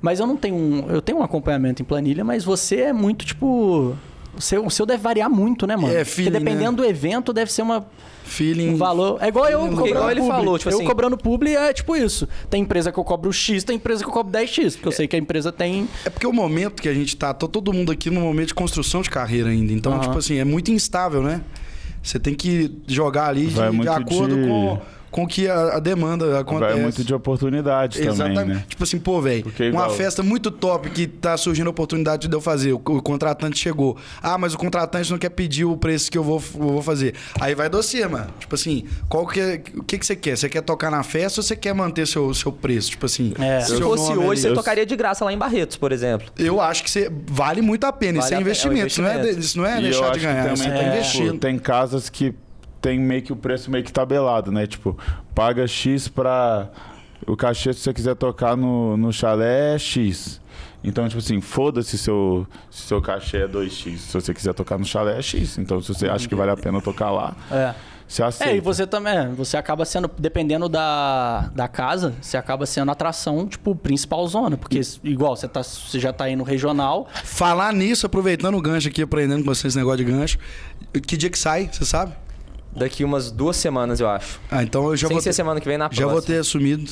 [0.01, 0.91] Mas eu não tenho um.
[0.91, 3.97] Eu tenho um acompanhamento em planilha, mas você é muito, tipo.
[4.33, 5.89] O seu, o seu deve variar muito, né, mano?
[5.93, 7.85] É, Porque feeling, dependendo do evento, deve ser uma,
[8.23, 8.71] feeling.
[8.71, 9.19] um valor.
[9.21, 9.75] É igual eu Feeling.
[9.77, 10.35] cobrando Igual ele publi.
[10.37, 12.29] falou, tipo eu assim- cobrando publi é tipo isso.
[12.49, 15.09] Tem empresa que eu cobro X, tem empresa que eu cobro 10X, porque eu sei
[15.09, 15.89] que a empresa tem.
[16.05, 18.55] É porque o momento que a gente tá, tá todo mundo aqui no momento de
[18.55, 19.73] construção de carreira ainda.
[19.73, 21.43] Então, tipo assim, é muito instável, né?
[22.01, 24.79] Você tem que jogar ali de, de acordo de- com,
[25.11, 26.73] com o que a, a demanda acontece.
[26.75, 28.39] Vai muito de oportunidade Exatamente.
[28.39, 28.65] também, né?
[28.69, 32.35] Tipo assim, pô, velho, uma igual- festa muito top que tá surgindo a oportunidade de
[32.35, 32.73] eu fazer.
[32.73, 33.97] O, o contratante chegou.
[34.23, 37.15] Ah, mas o contratante não quer pedir o preço que eu vou, eu vou fazer.
[37.41, 38.29] Aí vai dossiê, mano.
[38.39, 40.37] Tipo assim, qual que é, o que, que você quer?
[40.37, 42.91] Você quer tocar na festa ou você quer manter seu, seu preço?
[42.91, 43.61] Tipo assim, É.
[43.61, 44.37] Se fosse hoje, ali.
[44.41, 46.29] você Eu- tocaria de graça lá em Barretos, por exemplo.
[46.39, 48.21] Eu acho que você vale muito a pena.
[48.21, 48.87] Vale isso é a é um investimento.
[48.87, 49.41] Isso, não é, investimento.
[49.45, 50.51] isso não é E deixar de ganhar.
[50.57, 51.27] Você tá é, investindo.
[51.33, 52.35] tipo, tem casas que
[52.81, 54.67] tem meio que o preço meio que tabelado, né?
[54.67, 54.97] Tipo,
[55.35, 56.69] paga X pra.
[57.27, 60.41] O cachê, se você quiser tocar no, no chalé, é X.
[60.83, 63.99] Então, tipo assim, foda-se seu, se seu cachê é 2x.
[63.99, 65.59] Se você quiser tocar no chalé, é X.
[65.59, 67.75] Então, se você acha que vale a pena tocar lá, É.
[68.09, 68.51] você aceita.
[68.55, 72.89] É, e você também, é, você acaba sendo, dependendo da, da casa, você acaba sendo
[72.89, 74.57] a atração, tipo, principal zona.
[74.57, 77.07] Porque, igual, você, tá, você já tá aí no regional.
[77.25, 80.39] Falar nisso, aproveitando o gancho aqui, aprendendo com vocês esse negócio de gancho.
[81.07, 82.15] Que dia que sai, você sabe?
[82.75, 84.41] Daqui umas duas semanas, eu acho.
[84.51, 86.13] Ah, então eu já Sem vou ser ter, semana que vem na já próxima.
[86.13, 86.91] vou ter assumido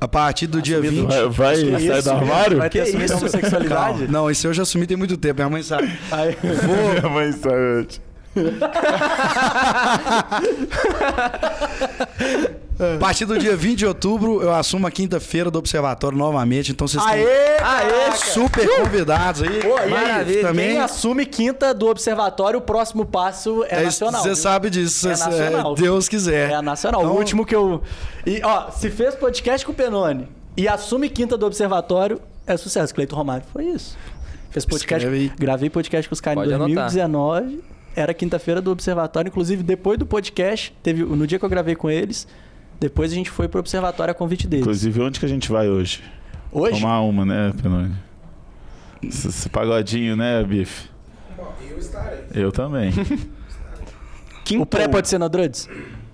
[0.00, 1.06] a partir do dia Assumido.
[1.08, 1.28] 20.
[1.30, 2.58] Vai, vai sair do armário?
[2.58, 3.98] Vai ter assumido a homossexualidade?
[3.98, 4.06] Calma.
[4.12, 5.36] Não, esse eu já assumi tem muito tempo.
[5.36, 5.90] Minha mãe sabe.
[6.10, 7.86] Aí, Minha mãe sabe.
[12.78, 16.72] A partir do dia 20 de outubro, eu assumo a quinta-feira do Observatório novamente.
[16.72, 17.20] Então vocês Aê!
[17.22, 18.12] estão Aê!
[18.16, 19.60] super convidados aí.
[19.60, 20.42] Pô, e aí, Maravilha.
[20.42, 20.68] também.
[20.70, 24.22] Quem assume quinta do observatório, o próximo passo é, É, nacional.
[24.22, 25.08] Você sabe disso.
[25.08, 25.74] É nacional.
[25.74, 26.50] Deus quiser.
[26.50, 27.02] É a nacional.
[27.02, 27.82] Então, O último que eu.
[28.26, 30.26] E, ó, se fez podcast com o Penone
[30.56, 32.94] e assume quinta do observatório, é sucesso.
[32.94, 33.96] Cleito Romário foi isso.
[34.50, 35.06] Fez podcast.
[35.38, 36.54] Gravei podcast com os caras em Pode
[37.00, 37.69] anotar.
[37.94, 37.96] 2019.
[37.96, 39.28] Era quinta-feira do observatório.
[39.28, 42.26] Inclusive, depois do podcast, teve no dia que eu gravei com eles,
[42.78, 44.62] depois a gente foi pro observatório a convite deles.
[44.64, 46.02] Inclusive, onde que a gente vai hoje?
[46.52, 46.80] Hoje?
[46.80, 47.94] Tomar uma, né, Penone?
[49.02, 50.88] Esse, esse pagodinho, né, Bife?
[51.68, 52.18] Eu estarei.
[52.34, 52.92] Eu também.
[54.44, 54.62] Quinto.
[54.62, 55.68] O pré pode ser no Druds?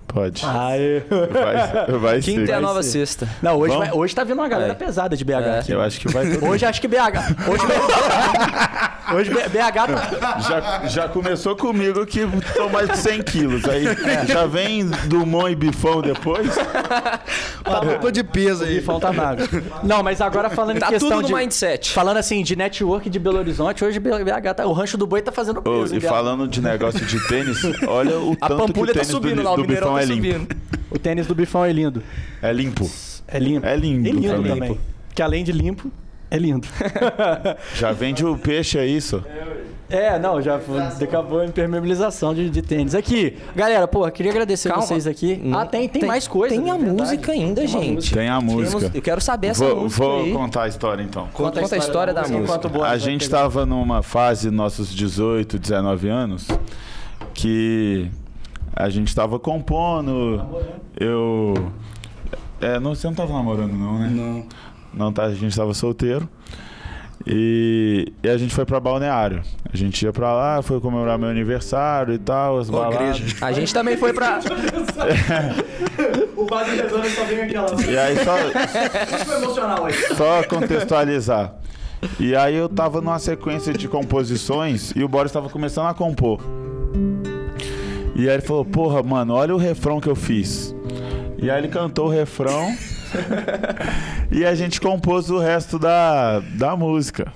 [0.07, 0.41] Pode.
[0.45, 1.01] Aê.
[1.09, 2.51] Vai, vai Quinta ser.
[2.51, 2.91] é a nova ser.
[3.05, 3.27] sexta.
[3.41, 4.75] Não, hoje, vai- hoje tá vindo uma galera É.
[4.75, 5.59] pesada de BH É.
[5.59, 5.71] aqui.
[5.71, 6.95] Eu acho que vai Hoje acho que BH.
[7.49, 7.63] Hoje,
[9.13, 10.39] hoje BH tá.
[10.39, 13.65] Já, já começou comigo que estão mais de 100 quilos.
[13.65, 13.83] Aí
[14.27, 16.55] já vem Dumont e Bifão depois.
[17.63, 18.75] Tá dupla de peso aí.
[18.75, 19.47] bifão tá magro.
[19.83, 21.33] Não, mas agora falando Tá em questão tudo no de.
[21.33, 21.91] mindset.
[21.93, 24.65] Falando assim, de network de Belo Horizonte, hoje BH tá.
[24.65, 25.93] O rancho do boi tá fazendo peso.
[25.93, 26.07] e em BH.
[26.07, 27.57] falando de negócio de tênis,
[27.87, 29.93] olha o A tanto que o Pampulha tá tênis subindo do, lá, o do Mineirão
[29.93, 30.33] Bifão tá é limpo.
[30.45, 30.55] subindo.
[30.89, 32.01] O tênis do bifão é lindo.
[32.41, 32.89] É limpo.
[33.27, 33.65] É lindo.
[33.65, 34.53] É lindo É lindo também.
[34.53, 34.79] também.
[35.13, 35.91] Que além de limpo,
[36.29, 36.67] é lindo.
[37.75, 39.23] Já vende o peixe, é isso?
[39.89, 42.93] É, não, já foi- acabou a impermeabilização de, de tênis.
[42.93, 44.85] Aqui, galera, pô, queria agradecer Calma.
[44.85, 45.41] vocês aqui.
[45.53, 46.53] Ah, tem, tem, mais coisa.
[46.53, 47.01] Tem a é verdade.
[47.01, 47.93] música ainda, Tem gente.
[47.93, 48.17] música.
[48.19, 48.79] Tem a música.
[48.79, 50.33] Temos- eu quero saber essa Vou, música vou aí.
[50.33, 51.29] contar a história então.
[51.33, 52.37] Conta a história da música.
[52.37, 56.49] enquanto o Boris A gente estava numa fase, nossos 18, 19 anos,
[57.33, 58.11] que
[58.75, 60.43] a gente estava compondo.
[60.99, 61.53] Eu.
[62.59, 64.09] É, não, você não estava namorando, não, né?
[64.11, 64.45] Não.
[64.93, 66.27] Não, tá, a gente estava solteiro.
[67.25, 69.41] E, e a gente foi pra balneário.
[69.71, 73.17] A gente ia pra lá, foi comemorar meu aniversário e tal, as Ô, baladas.
[73.17, 73.45] igreja.
[73.45, 74.39] A gente também foi pra.
[76.37, 77.81] O Base Rezando só vem aquela.
[77.81, 79.93] E aí só, Foi emocional aí.
[80.15, 81.55] Só contextualizar.
[82.19, 86.39] E aí eu tava numa sequência de composições e o Boris tava começando a compor.
[88.15, 90.75] E aí ele falou, porra, mano, olha o refrão que eu fiz.
[91.39, 92.73] E aí ele cantou o refrão
[94.31, 97.31] e a gente compôs o resto da, da música.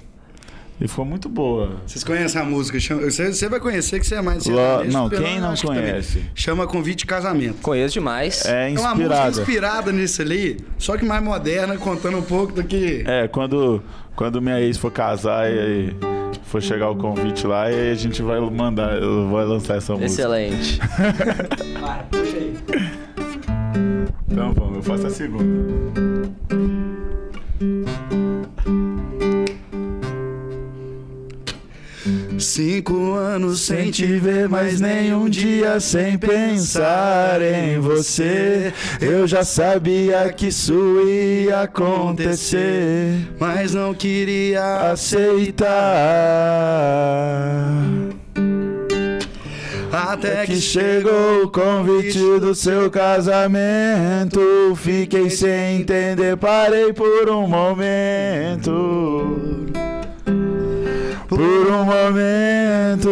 [0.80, 1.73] E ficou muito boa.
[1.85, 2.80] Vocês conhecem a música?
[2.80, 5.80] Você, vai conhecer que você é mais não, quem não também.
[5.80, 6.23] conhece?
[6.34, 7.61] Chama Convite de Casamento.
[7.61, 8.43] Conheço demais.
[8.45, 9.41] É É uma música inspirada.
[9.41, 13.03] inspirada nisso ali, só que mais moderna, contando um pouco do que.
[13.06, 13.84] É, quando,
[14.15, 15.95] quando minha ex for casar e
[16.45, 20.07] for chegar o convite lá, e a gente vai mandar, vou lançar essa música.
[20.23, 20.80] Excelente.
[21.80, 22.91] Vai, puxa aí.
[24.29, 25.45] Então vamos, eu faço a segunda.
[32.41, 38.73] Cinco anos sem te ver, mas nenhum dia sem pensar em você.
[38.99, 45.71] Eu já sabia que isso ia acontecer, mas não queria aceitar.
[49.91, 54.39] Até que chegou o convite do seu casamento.
[54.77, 58.72] Fiquei sem entender, parei por um momento.
[61.27, 63.09] Por um momento.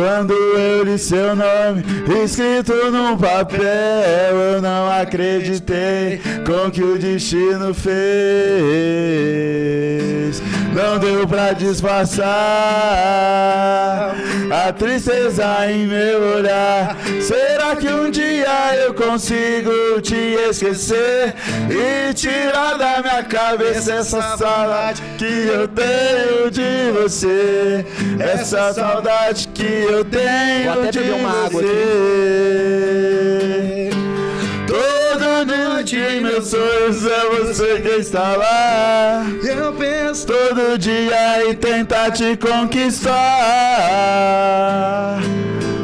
[0.00, 1.84] Quando eu li seu nome
[2.24, 3.60] escrito num papel,
[4.54, 7.90] eu não acreditei com que o destino fez.
[10.72, 12.24] Não deu pra disfarçar
[14.50, 16.96] a tristeza em meu olhar.
[17.20, 20.14] Será que um dia eu consigo te
[20.48, 21.34] esquecer
[21.68, 27.84] e tirar da minha cabeça essa saudade que eu tenho de você?
[28.18, 32.90] Essa saudade que eu tenho Vou até beber uma água você.
[34.66, 39.26] Toda noite em meus sonhos é você que está lá.
[39.42, 43.10] Eu penso todo dia em tentar te conquistar.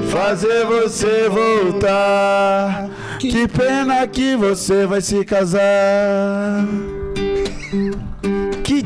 [0.08, 2.88] Fazer você voltar.
[3.18, 6.64] Que pena que você vai se casar.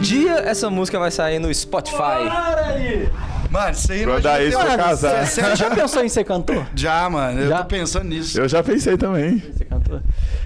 [0.01, 1.97] Dia essa música vai sair no Spotify?
[1.97, 3.09] Para aí!
[3.51, 5.27] Mano, isso aí Quando a ex for casar.
[5.27, 6.66] Você já pensou em ser cantor?
[6.74, 7.59] Já, mano, eu Já?
[7.59, 8.40] tô pensando nisso.
[8.40, 9.43] Eu já pensei também.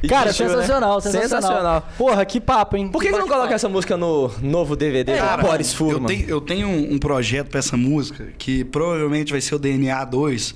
[0.08, 0.52] Cara, Existiu, né?
[0.54, 1.88] sensacional, sensacional, Sensacional.
[1.98, 2.88] Porra, que papo, hein?
[2.88, 6.06] Por que, que não coloca essa música no novo DVD Cara, do Boris eu Furman?
[6.06, 10.02] tenho, eu tenho um, um projeto pra essa música que provavelmente vai ser o DNA
[10.06, 10.54] 2,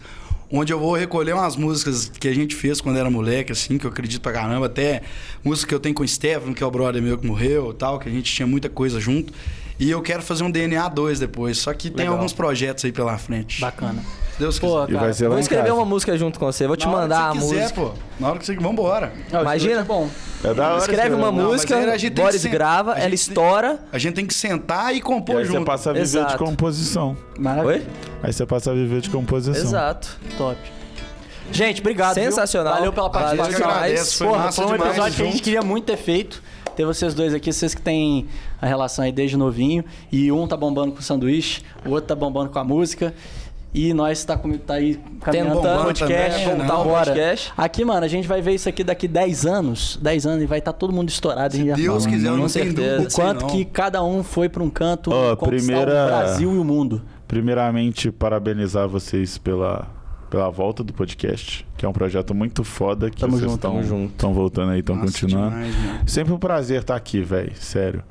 [0.50, 3.86] onde eu vou recolher umas músicas que a gente fez quando era moleque, assim, que
[3.86, 5.02] eu acredito pra caramba, até
[5.44, 7.74] música que eu tenho com o Stefano, que é o brother meu que morreu e
[7.74, 9.32] tal, que a gente tinha muita coisa junto.
[9.78, 12.14] E eu quero fazer um DNA 2 depois, só que tem Legal.
[12.14, 13.60] alguns projetos aí pela frente.
[13.60, 14.02] Bacana.
[14.38, 14.90] Se Deus Pô, quiser.
[14.90, 15.12] E vai cara.
[15.14, 15.74] ser lá Vou em escrever casa.
[15.74, 16.66] uma música junto com você.
[16.68, 17.80] Vou te Na mandar a que você quiser, música.
[17.80, 17.92] pô.
[18.20, 18.54] Na hora que você...
[18.56, 19.12] Vambora.
[19.32, 19.80] Não, Imagina.
[19.80, 20.08] é bom.
[20.44, 20.78] É da hora.
[20.78, 23.80] Escreve uma Não, música, aí a gente tem Boris ser- grava, a ela estoura.
[23.92, 25.64] A gente tem que sentar e E compor aí você junto.
[25.66, 26.32] passa a viver Exato.
[26.32, 27.16] de composição.
[27.36, 27.74] Maravilha.
[27.78, 27.86] Oi?
[28.22, 29.60] Aí você passa a viver de composição.
[29.60, 30.16] Exato.
[30.38, 30.56] Top.
[31.50, 32.14] Gente, obrigado.
[32.14, 32.24] viu?
[32.24, 32.74] Sensacional.
[32.74, 33.66] Valeu pela Valeu participação.
[33.66, 35.96] Eu que agradeço, foi Porra, foi um demais episódio que a gente queria muito ter
[35.96, 36.42] feito.
[36.76, 38.28] Ter vocês dois aqui, vocês que têm
[38.62, 39.84] a relação aí desde novinho.
[40.12, 43.12] E um tá bombando com o sanduíche, o outro tá bombando com a música.
[43.72, 46.80] E nós tá, com, tá aí caminhando Tentando no podcast, também, não.
[46.80, 47.52] o podcast.
[47.56, 49.98] Aqui, mano, a gente vai ver isso aqui daqui 10 anos.
[50.00, 51.54] 10 anos e vai estar todo mundo estourado.
[51.56, 52.16] já Deus fala.
[52.16, 52.96] quiser, não tenho certeza.
[52.96, 53.48] dúvida O quanto não.
[53.48, 57.02] que cada um foi pra um canto conquistar primeira- o Brasil e o mundo.
[57.28, 59.86] primeiramente, parabenizar vocês pela,
[60.30, 64.70] pela volta do podcast, que é um projeto muito foda que Tamo vocês estão voltando
[64.72, 65.50] aí, estão continuando.
[65.50, 65.74] demais.
[66.06, 67.52] Sempre um prazer estar aqui, velho.
[67.54, 68.02] Sério.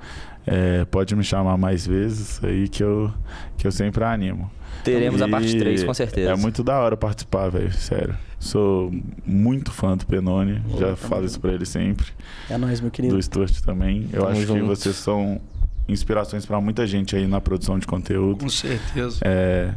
[0.45, 3.11] É, pode me chamar mais vezes aí que eu,
[3.57, 4.49] que eu sempre animo.
[4.91, 6.31] Teremos a parte 3, com certeza.
[6.31, 7.71] É muito da hora participar, velho.
[7.73, 8.15] Sério.
[8.39, 8.91] Sou
[9.25, 10.61] muito fã do Penone.
[10.79, 12.07] já falo isso pra ele sempre.
[12.49, 13.15] É nóis, meu querido.
[13.15, 14.07] Do Stuart também.
[14.13, 14.65] Eu Tamo acho que junto.
[14.65, 15.41] vocês são
[15.87, 18.39] inspirações pra muita gente aí na produção de conteúdo.
[18.39, 19.19] Com certeza.
[19.23, 19.71] É,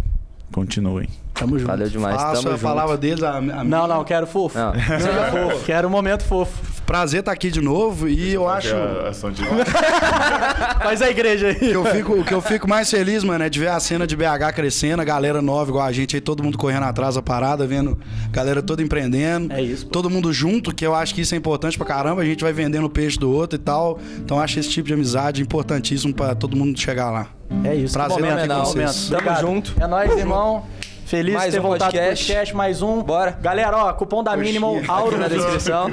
[0.52, 1.08] continuem.
[1.34, 1.68] Tamo junto.
[1.68, 2.16] Valeu demais.
[2.16, 2.62] Faço Tamo a junto.
[2.62, 3.22] palavra deles.
[3.22, 4.58] A, a Não, não, quero fofo.
[4.58, 4.74] Não.
[4.76, 5.64] Seja fofo.
[5.64, 6.52] Quero um momento fofo.
[6.84, 8.74] Prazer estar aqui de novo e eu acho.
[8.74, 9.44] A de...
[10.82, 11.54] Faz a igreja aí.
[11.54, 14.06] que eu fico, o que eu fico mais feliz, mano, é de ver a cena
[14.06, 17.22] de BH crescendo, a galera nova igual a gente aí, todo mundo correndo atrás da
[17.22, 17.96] parada, vendo
[18.26, 19.52] a galera toda empreendendo.
[19.52, 19.92] É isso, pô.
[19.92, 22.52] Todo mundo junto, que eu acho que isso é importante pra caramba, a gente vai
[22.52, 23.98] vendendo o peixe do outro e tal.
[24.18, 27.39] Então eu acho esse tipo de amizade importantíssimo pra todo mundo chegar lá.
[27.64, 27.92] É isso.
[27.94, 29.08] Prazer aqui que com vocês.
[29.08, 29.40] Tamo Obrigado.
[29.40, 29.74] junto.
[29.80, 30.64] É nóis, irmão.
[31.10, 32.24] Feliz Mais de ter um voltado podcast.
[32.24, 33.02] pro podcast, mais um.
[33.02, 33.36] Bora.
[33.42, 34.92] Galera, ó, cupom da Minimal, Coxinha.
[34.92, 35.90] Aurum na descrição.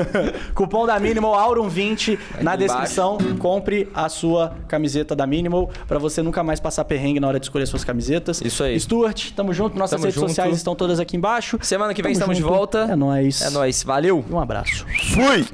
[0.54, 3.18] cupom da Minimal, Aurum20 na descrição.
[3.38, 7.44] Compre a sua camiseta da Minimal pra você nunca mais passar perrengue na hora de
[7.44, 8.40] escolher suas camisetas.
[8.40, 8.80] Isso aí.
[8.80, 9.76] Stuart, tamo junto.
[9.78, 10.28] Nossas Tamo redes junto.
[10.28, 11.58] sociais estão todas aqui embaixo.
[11.60, 12.48] Semana que vem Tamo estamos junto.
[12.50, 12.78] de volta.
[12.90, 13.42] É nóis.
[13.42, 13.82] É nóis.
[13.82, 14.24] Valeu.
[14.30, 14.86] Um abraço.
[15.12, 15.44] Fui!